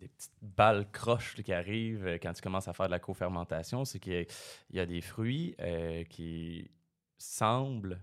[0.04, 3.86] des petites balles croches qui arrivent euh, quand tu commences à faire de la co-fermentation,
[3.86, 4.26] c'est qu'il y a-
[4.70, 6.70] il y a des fruits euh, qui
[7.18, 8.00] semblent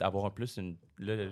[0.00, 0.76] avoir en plus une.
[0.98, 1.30] Là,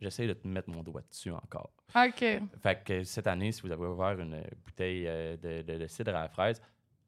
[0.00, 1.72] j'essaie de te mettre mon doigt dessus encore.
[1.94, 2.24] OK.
[2.62, 6.10] Fait que cette année, si vous avez ouvert une bouteille euh, de, de- de cidre
[6.14, 6.60] à la fraise,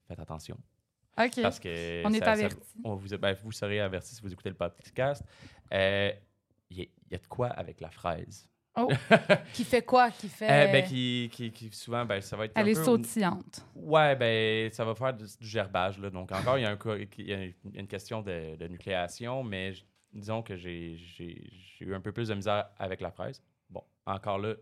[0.06, 0.56] faites attention.
[1.20, 1.42] OK.
[1.42, 2.48] Parce que On est ça-
[2.96, 5.24] vous, ben, vous serez avertis si vous écoutez le podcast.
[5.72, 6.12] Euh,
[6.70, 8.48] y, il y a de quoi avec la fraise?
[9.52, 10.10] Qui fait quoi?
[10.10, 10.48] Qui fait.
[10.68, 12.56] Euh, ben, qui, qui, qui souvent, ben, ça va être.
[12.56, 13.64] un Elle est peu- sautillante.
[13.74, 15.98] Ouais, ben, ça va faire du, du gerbage.
[15.98, 16.10] Là.
[16.10, 16.78] Donc, encore, il y, a un
[17.18, 17.48] il y a
[17.80, 19.72] une question de, de nucléation, mais
[20.12, 23.42] disons que j'ai j'ai- j'ai eu un peu plus de misère avec la fraise.
[23.70, 24.54] Bon, encore là,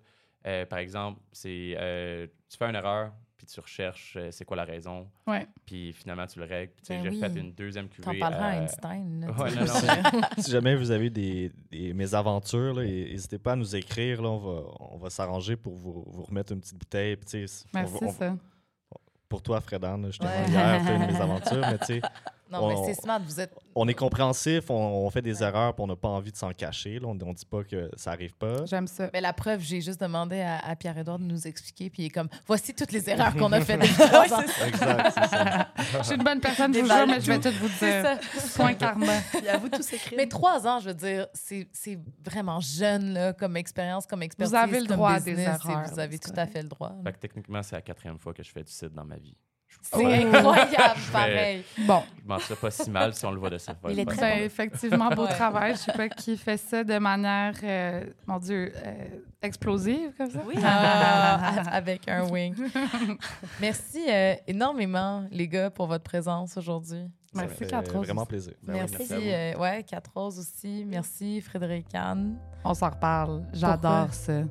[0.46, 3.12] euh, par exemple, c'est euh, tu fais une erreur,
[3.46, 5.46] puis tu recherches euh, c'est quoi la raison, Ouais.
[5.64, 6.72] puis finalement, tu le règles.
[6.88, 7.20] Ben j'ai oui.
[7.20, 8.18] fait une deuxième T'en cuvée.
[8.18, 9.20] parleras à euh, Einstein.
[9.20, 10.02] là, ouais, tu non, sais.
[10.02, 10.20] non.
[10.38, 14.20] si jamais vous avez des, des mésaventures, n'hésitez pas à nous écrire.
[14.22, 14.62] Là, on va,
[14.92, 17.16] on va s'arranger pour vous, vous remettre une petite bouteille.
[17.16, 18.36] On Merci, va- on- ça.
[19.28, 20.42] pour toi, Fredan, je te Ouais.
[20.44, 22.00] vois hier, une mésaventure, mais tu sais,
[22.50, 23.20] Non, mais On- c'est smart.
[23.24, 23.52] Vous êtes.
[23.74, 26.52] on est compréhensif, on, on fait des erreurs, puis on n'a pas envie de s'en
[26.52, 26.98] cacher.
[27.00, 28.64] Là, on ne dit pas que ça arrive pas.
[28.66, 29.10] J'aime ça.
[29.12, 32.10] Mais la preuve, j'ai juste demandé à, à Pierre-Édouard de nous expliquer, puis il est
[32.10, 33.80] comme voici toutes les erreurs qu'on a faites.
[33.96, 34.42] trois ans.
[34.66, 35.68] Exact, c'est ça.
[35.98, 37.50] Je suis une bonne personne, je vous jure, mais je vais tout.
[37.60, 38.20] vous C'est dire.
[38.40, 38.56] ça.
[38.56, 39.12] Point karma.
[39.32, 40.14] Puis à vous tous écrire.
[40.16, 44.54] Mais trois ans, je veux dire, c'est c'est vraiment jeune là, comme expérience, comme expertise.
[44.54, 46.92] avez le droit à des erreurs, Vous avez c'est tout à fait le droit.
[47.04, 49.36] Fait que techniquement, c'est la quatrième fois que je fais du cidre dans ma vie.
[49.92, 51.64] Je, C'est je incroyable, Je pareil.
[51.78, 53.94] Bon, m'en serais pas si mal si on le voit de cette façon.
[53.94, 55.74] Il est très ben, effectivement, beau travail.
[55.74, 58.92] Je sais pas qui fait ça de manière, euh, mon Dieu, euh,
[59.42, 60.40] explosive comme ça.
[60.46, 60.54] Oui.
[60.64, 62.54] Ah, avec un wing.
[63.60, 67.04] Merci euh, énormément, les gars, pour votre présence aujourd'hui.
[67.36, 68.06] Ça Merci, fait Quatre Roses.
[68.06, 68.52] Vraiment plaisir.
[68.62, 69.14] Ben oui, merci.
[69.14, 69.20] vous.
[69.20, 70.84] euh, ouais, Quatre Roses aussi.
[70.86, 72.36] Merci, Frédéric Anne.
[72.64, 73.44] On s'en reparle.
[73.52, 74.42] J'adore ça.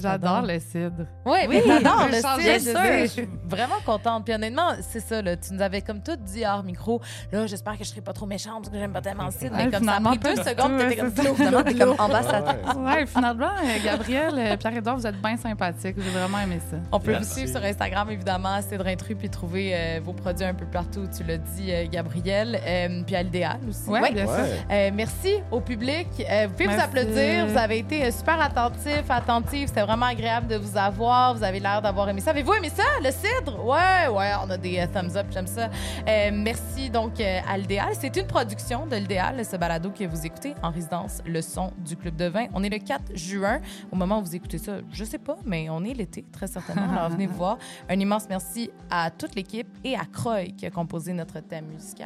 [0.00, 1.06] J'adore le cidre.
[1.26, 4.24] Oui, Oui, j'adore le de Je suis vraiment contente.
[4.24, 7.00] Puis honnêtement, c'est ça, là, tu nous avais comme tout dit hors micro.
[7.30, 9.52] Là, j'espère que je serai pas trop méchante parce que j'aime pas tellement le style.
[9.54, 11.22] Mais comme ça a pris deux secondes, t'étais comme ça.
[11.34, 12.76] Finalement, t'es comme ambassadeur.
[12.78, 12.92] Ouais.
[12.92, 15.96] Ouais, finalement, euh, Gabriel, euh, Pierre-Édouard, vous êtes bien sympathiques.
[15.98, 16.76] J'ai vraiment aimé ça.
[16.90, 20.54] On peut vous suivre sur Instagram, évidemment, Cédre Intrus, puis trouver euh, vos produits un
[20.54, 21.06] peu partout.
[21.16, 22.11] Tu l'as dit, euh, Gabriel.
[22.20, 23.88] Euh, puis à l'idéal aussi.
[23.88, 24.34] Ouais, bien sûr.
[24.34, 24.66] Ouais.
[24.70, 26.08] Euh, merci au public.
[26.20, 26.80] Euh, vous pouvez Merci.
[26.80, 27.46] vous applaudir.
[27.46, 29.68] Vous avez été super attentifs, attentifs.
[29.68, 31.34] C'était vraiment agréable de vous avoir.
[31.34, 32.30] Vous avez l'air d'avoir aimé ça.
[32.30, 33.64] Avez-vous aimé ça, le cidre?
[33.64, 35.26] Ouais, ouais, on a des thumbs up.
[35.30, 35.68] J'aime ça.
[36.08, 37.90] Euh, merci donc euh, à l'idéal.
[37.98, 41.96] C'est une production de l'idéal, ce balado que vous écoutez en résidence Le Son du
[41.96, 42.46] Club de Vin.
[42.54, 43.60] On est le 4 juin.
[43.90, 46.90] Au moment où vous écoutez ça, je sais pas, mais on est l'été, très certainement.
[46.92, 47.58] Alors venez voir.
[47.88, 52.01] Un immense merci à toute l'équipe et à Croy qui a composé notre thème musical.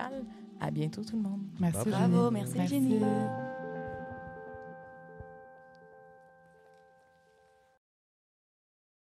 [0.60, 1.40] À bientôt, tout le monde.
[1.60, 2.32] Merci, Bravo, Jenny.
[2.32, 3.00] merci, Jenny.